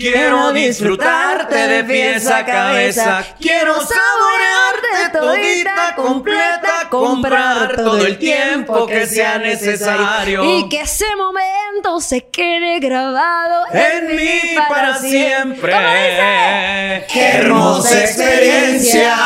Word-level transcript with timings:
Quiero 0.00 0.50
disfrutarte 0.52 1.54
de 1.54 1.84
pies 1.84 2.26
a 2.26 2.42
cabeza. 2.42 3.22
Quiero 3.38 3.74
saborearte 3.74 5.12
todita 5.12 5.94
completa. 5.94 6.88
Comprar 6.88 7.76
todo 7.76 8.06
el 8.06 8.16
tiempo 8.16 8.86
que 8.86 9.06
sea 9.06 9.36
necesario. 9.36 10.42
Y 10.42 10.70
que 10.70 10.80
ese 10.80 11.04
momento 11.16 12.00
se 12.00 12.26
quede 12.28 12.80
grabado 12.80 13.66
En 13.72 14.16
mí 14.16 14.40
para 14.70 14.96
siempre. 14.96 15.70
Qué 17.12 17.32
hermosa 17.34 18.00
experiencia. 18.00 19.16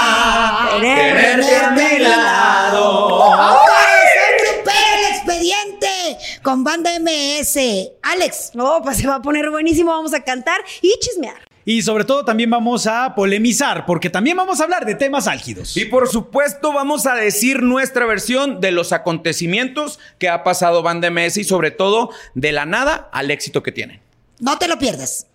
Tenerte 0.81 1.57
a 1.57 1.71
mi 1.71 1.99
lado. 2.01 3.09
Corazón 3.31 4.35
Grupero, 4.41 4.99
el 4.99 5.15
expediente 5.15 6.19
con 6.45 6.63
banda 6.63 6.91
MS. 7.01 7.59
Alex. 8.03 8.51
No, 8.55 8.81
pues 8.83 8.99
se 8.99 9.09
va 9.09 9.17
a 9.17 9.23
poner 9.23 9.51
buenísimo. 9.51 9.91
Vamos 9.91 10.15
a 10.15 10.21
cantar 10.21 10.61
y 10.83 10.93
chismear. 11.01 11.39
Y 11.65 11.81
sobre 11.81 12.05
todo 12.05 12.27
también 12.27 12.51
vamos 12.51 12.87
a 12.87 13.14
polemizar, 13.14 13.87
porque 13.87 14.11
también 14.11 14.37
vamos 14.37 14.61
a 14.61 14.65
hablar 14.65 14.85
de 14.85 14.95
temas 14.95 15.27
álgidos. 15.27 15.75
Y 15.79 15.87
por 15.87 16.07
supuesto 16.09 16.75
vamos 16.75 17.07
a 17.07 17.15
decir 17.15 17.63
nuestra 17.63 18.04
versión 18.04 18.61
de 18.61 18.71
los 18.71 18.93
acontecimientos 18.93 19.99
que 20.18 20.29
ha 20.29 20.45
pasado 20.45 20.82
Banda 20.82 21.11
MS 21.11 21.39
y 21.39 21.45
sobre 21.45 21.71
todo 21.71 22.11
de 22.35 22.53
la 22.53 22.67
nada 22.67 23.09
al 23.13 23.31
éxito 23.31 23.63
que 23.63 23.73
tienen. 23.73 24.03
No 24.39 24.59
te 24.59 24.68
lo 24.68 24.79
pierdas. 24.79 25.26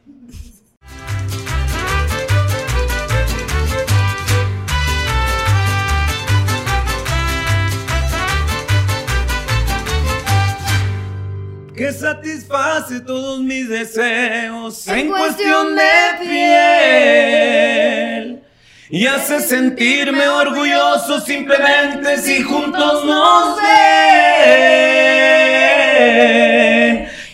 Que 11.79 11.91
satisface 11.93 12.99
todos 12.99 13.39
mis 13.39 13.69
deseos 13.69 14.85
En 14.85 14.99
en, 14.99 15.07
cuestión 15.07 15.77
de 15.77 15.81
piel. 16.19 18.43
Y 18.89 19.07
hace 19.07 19.39
sentirme 19.39 20.27
orgulloso 20.27 21.21
simplemente 21.21 22.17
si 22.17 22.43
juntos 22.43 23.05
nos 23.05 23.61
ven 23.61 23.69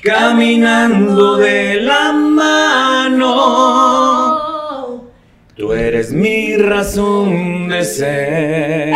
caminando 0.03 1.37
de 1.37 1.81
la 1.81 2.11
mano. 2.11 3.25
Tú 5.55 5.73
eres 5.73 6.11
mi 6.11 6.55
razón 6.57 7.67
de 7.67 7.83
ser. 7.83 8.93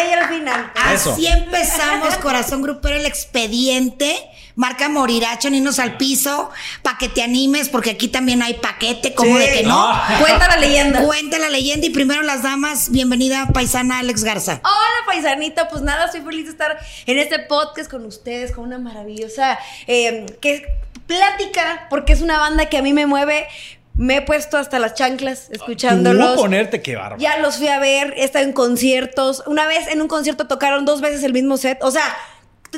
Ayer 0.00 0.18
al 0.18 0.28
final. 0.28 0.72
Eso. 0.94 1.12
Así 1.12 1.26
empezamos, 1.26 2.16
Corazón 2.18 2.62
Grupero, 2.62 2.96
el 2.96 3.06
expediente. 3.06 4.14
Marca 4.54 4.90
Moriracho, 4.90 5.48
ninos 5.48 5.78
al 5.78 5.96
piso, 5.96 6.50
para 6.82 6.98
que 6.98 7.08
te 7.08 7.22
animes, 7.22 7.70
porque 7.70 7.92
aquí 7.92 8.08
también 8.08 8.42
hay 8.42 8.52
paquete, 8.54 9.14
como 9.14 9.38
Sí. 9.38 9.46
de 9.46 9.52
que 9.52 9.62
no. 9.62 9.90
Cuenta 10.20 10.46
la 10.46 10.56
leyenda. 10.58 11.02
Cuenta 11.04 11.38
la 11.38 11.48
leyenda 11.48 11.86
y 11.86 11.90
primero 11.90 12.20
las 12.20 12.42
damas, 12.42 12.90
bienvenida 12.90 13.46
paisana 13.54 14.00
Alex 14.00 14.24
Garza. 14.24 14.60
Hola 14.62 15.06
paisanita, 15.06 15.68
pues 15.68 15.80
nada, 15.80 16.04
estoy 16.04 16.20
feliz 16.20 16.44
de 16.44 16.50
estar 16.50 16.78
en 17.06 17.18
este 17.18 17.38
podcast 17.38 17.90
con 17.90 18.04
ustedes, 18.04 18.52
con 18.52 18.64
una 18.64 18.78
maravillosa 18.78 19.58
eh, 19.86 20.26
que, 20.42 20.66
plática, 21.06 21.86
porque 21.88 22.12
es 22.12 22.20
una 22.20 22.38
banda 22.38 22.66
que 22.68 22.76
a 22.76 22.82
mí 22.82 22.92
me 22.92 23.06
mueve. 23.06 23.46
Me 23.94 24.16
he 24.16 24.22
puesto 24.22 24.56
hasta 24.56 24.78
las 24.78 24.94
chanclas 24.94 25.48
escuchándolos. 25.50 26.34
Tú 26.34 26.42
ponerte 26.42 26.80
qué 26.82 26.96
bárbaro. 26.96 27.20
Ya 27.20 27.38
los 27.38 27.56
fui 27.56 27.68
a 27.68 27.78
ver, 27.78 28.14
he 28.16 28.24
estado 28.24 28.44
en 28.44 28.52
conciertos. 28.52 29.42
Una 29.46 29.66
vez 29.66 29.86
en 29.88 30.00
un 30.00 30.08
concierto 30.08 30.46
tocaron 30.46 30.84
dos 30.84 31.00
veces 31.00 31.22
el 31.24 31.32
mismo 31.32 31.56
set. 31.56 31.78
O 31.82 31.90
sea, 31.90 32.04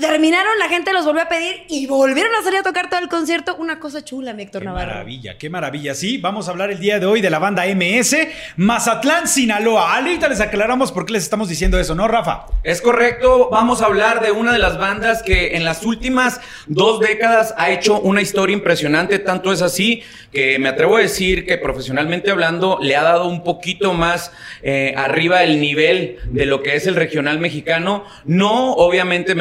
terminaron, 0.01 0.59
la 0.59 0.69
gente 0.69 0.93
los 0.93 1.05
volvió 1.05 1.23
a 1.23 1.29
pedir 1.29 1.63
y 1.69 1.87
volvieron 1.87 2.35
a 2.35 2.43
salir 2.43 2.59
a 2.59 2.63
tocar 2.63 2.91
todo 2.91 3.01
el 3.01 3.09
concierto. 3.09 3.57
Una 3.57 3.79
cosa 3.79 4.05
chula, 4.05 4.33
mi 4.33 4.43
Héctor 4.43 4.63
Qué 4.63 4.67
Navarro. 4.67 4.89
maravilla, 4.89 5.39
qué 5.39 5.49
maravilla. 5.49 5.95
Sí, 5.95 6.19
vamos 6.19 6.49
a 6.49 6.51
hablar 6.51 6.71
el 6.71 6.81
día 6.81 6.99
de 6.99 7.07
hoy 7.07 7.21
de 7.21 7.31
la 7.31 7.39
banda 7.39 7.65
MS, 7.67 8.17
Mazatlán, 8.57 9.29
Sinaloa. 9.29 9.97
Ahorita 9.97 10.29
les 10.29 10.41
aclaramos 10.41 10.91
por 10.93 11.07
qué 11.07 11.13
les 11.13 11.23
estamos 11.23 11.49
diciendo 11.49 11.79
eso, 11.79 11.95
¿no, 11.95 12.09
Rafa? 12.09 12.47
Es 12.63 12.81
correcto, 12.81 13.49
vamos 13.51 13.83
a 13.83 13.87
hablar 13.87 14.21
de 14.21 14.33
una 14.33 14.53
de 14.53 14.59
las 14.59 14.79
bandas 14.79 15.23
que 15.23 15.57
en 15.57 15.65
las 15.65 15.85
últimas 15.85 16.41
dos 16.67 17.01
décadas 17.01 17.55
ha 17.57 17.71
hecho 17.71 18.01
una 18.01 18.21
historia 18.21 18.55
impresionante, 18.55 19.19
tanto 19.19 19.53
es 19.53 19.63
así 19.63 20.03
que 20.33 20.59
me 20.59 20.69
atrevo 20.69 20.97
a 20.97 21.01
decir 21.01 21.47
que 21.47 21.59
profesionalmente 21.59 22.31
hablando 22.31 22.79
le 22.83 22.97
ha 22.97 23.03
dado 23.03 23.29
un 23.29 23.45
poquito 23.45 23.95
más 23.95 24.33
eh, 24.63 24.93
arriba 24.97 25.45
el 25.45 25.61
nivel 25.61 26.19
de 26.25 26.47
lo 26.47 26.63
que 26.63 26.75
es 26.75 26.87
el 26.89 26.97
regional 26.97 27.39
mexicano, 27.39 28.05
no 28.25 28.73
obviamente 28.73 29.35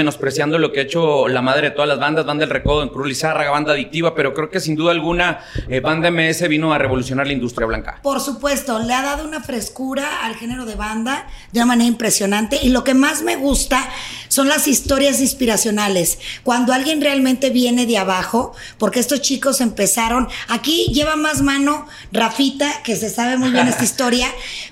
lo 0.51 0.71
que 0.71 0.79
ha 0.79 0.83
hecho 0.83 1.27
la 1.27 1.41
madre 1.41 1.69
de 1.69 1.71
todas 1.71 1.87
las 1.87 1.99
bandas, 1.99 2.25
Banda 2.25 2.45
del 2.45 2.49
Recodo, 2.49 2.83
en 2.83 2.89
Cruz 2.89 3.07
Lizárraga, 3.07 3.51
Banda 3.51 3.73
Adictiva, 3.73 4.13
pero 4.13 4.33
creo 4.33 4.49
que 4.49 4.59
sin 4.59 4.75
duda 4.75 4.91
alguna 4.91 5.39
eh, 5.67 5.79
Banda 5.79 6.11
MS 6.11 6.47
vino 6.47 6.73
a 6.73 6.77
revolucionar 6.77 7.27
la 7.27 7.33
industria 7.33 7.67
blanca. 7.67 7.99
Por 8.01 8.19
supuesto, 8.19 8.79
le 8.79 8.93
ha 8.93 9.01
dado 9.01 9.27
una 9.27 9.41
frescura 9.41 10.23
al 10.23 10.35
género 10.35 10.65
de 10.65 10.75
banda 10.75 11.27
de 11.51 11.59
una 11.59 11.67
manera 11.67 11.87
impresionante. 11.87 12.59
Y 12.61 12.69
lo 12.69 12.83
que 12.83 12.93
más 12.93 13.21
me 13.21 13.35
gusta 13.35 13.87
son 14.27 14.47
las 14.47 14.67
historias 14.67 15.21
inspiracionales. 15.21 16.19
Cuando 16.43 16.73
alguien 16.73 17.01
realmente 17.01 17.49
viene 17.49 17.85
de 17.85 17.97
abajo, 17.97 18.53
porque 18.77 18.99
estos 18.99 19.21
chicos 19.21 19.61
empezaron. 19.61 20.27
Aquí 20.49 20.87
lleva 20.93 21.15
más 21.15 21.41
mano 21.41 21.87
Rafita, 22.11 22.83
que 22.83 22.95
se 22.95 23.09
sabe 23.09 23.37
muy 23.37 23.51
bien 23.51 23.67
esta 23.67 23.83
historia, 23.93 24.27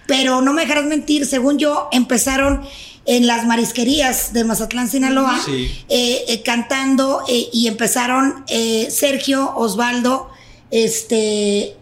pero 0.08 0.42
no 0.42 0.54
me 0.54 0.62
dejarás 0.62 0.86
mentir, 0.86 1.26
según 1.26 1.58
yo, 1.58 1.90
empezaron. 1.92 2.62
En 3.06 3.26
las 3.26 3.46
marisquerías 3.48 4.32
de 4.34 4.44
Mazatlán, 4.44 4.88
Sinaloa, 4.88 5.40
Sí. 5.44 5.84
eh, 5.90 6.24
eh, 6.28 6.42
cantando 6.44 7.24
eh, 7.28 7.50
y 7.52 7.68
empezaron 7.68 8.44
eh, 8.48 8.90
Sergio, 8.92 9.54
Osvaldo, 9.56 10.30
este 10.70 11.76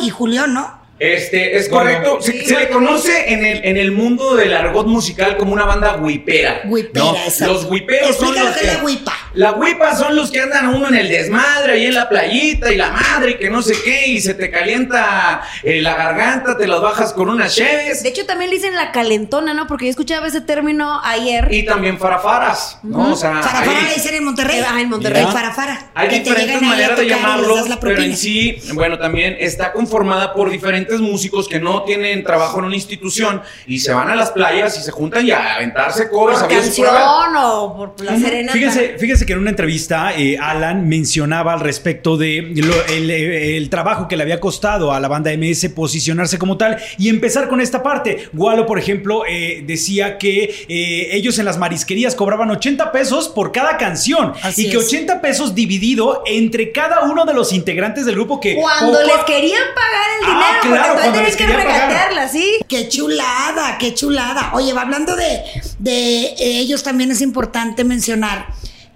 y 0.00 0.10
Julián, 0.10 0.54
¿no? 0.54 0.79
Este, 1.00 1.56
es 1.56 1.70
Bueno, 1.70 1.90
correcto. 1.90 2.20
Se, 2.20 2.32
sí, 2.32 2.44
se 2.44 2.58
le 2.58 2.68
conoce 2.68 3.32
en 3.32 3.42
el, 3.42 3.64
en 3.64 3.78
el 3.78 3.90
mundo 3.90 4.36
del 4.36 4.54
argot 4.54 4.86
musical 4.86 5.38
como 5.38 5.54
una 5.54 5.64
banda 5.64 5.96
huipera. 5.96 6.60
Huipera, 6.66 7.06
¿no? 7.06 7.16
exacto. 7.16 7.54
Los 7.54 7.64
huiperos 7.64 8.16
son 8.16 8.34
los 8.34 8.44
lo 8.44 8.54
que 8.54 8.66
la 8.66 8.84
huipa. 8.84 9.16
La 9.32 9.52
huipa 9.52 9.96
son 9.96 10.14
los 10.14 10.30
que 10.30 10.40
andan 10.40 10.66
a 10.66 10.70
uno 10.70 10.88
en 10.88 10.96
el 10.96 11.08
desmadre, 11.08 11.72
ahí 11.72 11.86
en 11.86 11.94
la 11.94 12.08
playita, 12.08 12.70
y 12.70 12.76
la 12.76 12.90
madre, 12.90 13.30
y 13.30 13.34
que 13.38 13.48
no 13.48 13.62
sé 13.62 13.74
qué, 13.82 14.08
y 14.08 14.20
se 14.20 14.34
te 14.34 14.50
calienta 14.50 15.40
eh, 15.62 15.80
la 15.80 15.94
garganta, 15.94 16.58
te 16.58 16.66
las 16.66 16.82
bajas 16.82 17.14
con 17.14 17.30
unas 17.30 17.54
cheves. 17.54 18.02
De 18.02 18.10
hecho, 18.10 18.26
también 18.26 18.50
le 18.50 18.56
dicen 18.56 18.74
la 18.74 18.92
calentona, 18.92 19.54
¿no? 19.54 19.66
Porque 19.66 19.86
yo 19.86 19.90
escuchaba 19.90 20.26
ese 20.26 20.42
término 20.42 21.00
ayer. 21.02 21.48
Y 21.50 21.64
también 21.64 21.98
farafaras, 21.98 22.78
¿no? 22.82 23.12
O 23.12 23.16
sea, 23.16 23.40
Farafara 23.40 23.88
le 23.88 23.94
dicen 23.94 24.14
en 24.16 24.24
Monterrey. 24.24 24.60
Ah, 24.68 24.80
en 24.80 24.90
Monterrey. 24.90 25.24
Farafara. 25.32 25.90
Hay 25.94 26.08
Que 26.08 26.20
te 26.20 26.30
diferentes 26.30 26.60
maneras 26.60 26.98
de 26.98 27.08
llamarlo, 27.08 27.56
pero 27.80 28.02
en 28.02 28.16
sí, 28.16 28.60
bueno, 28.74 28.98
también 28.98 29.36
está 29.38 29.72
conformada 29.72 30.34
por 30.34 30.50
diferentes 30.50 30.89
músicos 30.98 31.46
que 31.46 31.60
no 31.60 31.82
tienen 31.84 32.24
trabajo 32.24 32.58
en 32.58 32.64
una 32.64 32.74
institución 32.74 33.42
y 33.66 33.78
se 33.78 33.92
van 33.92 34.08
a 34.10 34.16
las 34.16 34.30
playas 34.30 34.76
y 34.78 34.82
se 34.82 34.90
juntan 34.90 35.26
y 35.26 35.30
a 35.30 35.54
aventarse 35.56 36.08
covers. 36.08 36.40
por 36.40 36.48
canción 36.48 36.88
o 37.36 37.76
por 37.76 38.04
la 38.04 38.18
serenata. 38.18 38.52
Fíjense, 38.54 38.96
fíjense 38.98 39.26
que 39.26 39.34
en 39.34 39.38
una 39.40 39.50
entrevista 39.50 40.12
eh, 40.16 40.38
Alan 40.40 40.88
mencionaba 40.88 41.52
al 41.52 41.60
respecto 41.60 42.16
de 42.16 42.50
lo- 42.56 42.86
el, 42.86 43.10
eh, 43.10 43.56
el 43.58 43.68
trabajo 43.70 44.08
que 44.08 44.16
le 44.16 44.22
había 44.22 44.40
costado 44.40 44.92
a 44.92 44.98
la 45.00 45.08
banda 45.08 45.30
MS 45.36 45.68
posicionarse 45.74 46.38
como 46.38 46.56
tal 46.56 46.78
y 46.98 47.08
empezar 47.10 47.48
con 47.48 47.60
esta 47.60 47.82
parte. 47.82 48.28
Gualo, 48.32 48.64
por 48.66 48.78
ejemplo, 48.78 49.22
eh, 49.28 49.62
decía 49.66 50.16
que 50.16 50.64
eh, 50.68 51.08
ellos 51.12 51.38
en 51.38 51.44
las 51.44 51.58
marisquerías 51.58 52.14
cobraban 52.14 52.50
80 52.50 52.90
pesos 52.92 53.28
por 53.28 53.52
cada 53.52 53.76
canción 53.76 54.32
Así 54.42 54.66
y 54.66 54.70
que 54.70 54.78
es. 54.78 54.86
80 54.86 55.20
pesos 55.20 55.54
dividido 55.54 56.22
entre 56.26 56.72
cada 56.72 57.00
uno 57.02 57.24
de 57.26 57.34
los 57.34 57.52
integrantes 57.52 58.06
del 58.06 58.14
grupo 58.14 58.40
que 58.40 58.54
Cuando 58.56 58.92
poco- 58.98 59.04
les 59.06 59.24
querían 59.24 59.62
pagar 59.74 60.10
el 60.18 60.26
Ah, 60.26 60.58
dinero, 60.62 60.79
claro, 60.82 61.22
les 61.22 61.36
tienen 61.36 61.56
que 61.56 61.64
regatearla, 61.64 62.28
¿sí? 62.28 62.60
Qué 62.68 62.88
chulada, 62.88 63.78
qué 63.78 63.94
chulada. 63.94 64.52
Oye, 64.54 64.72
va 64.72 64.82
hablando 64.82 65.16
de, 65.16 65.42
de 65.78 66.34
ellos, 66.38 66.82
también 66.82 67.10
es 67.10 67.20
importante 67.20 67.84
mencionar 67.84 68.48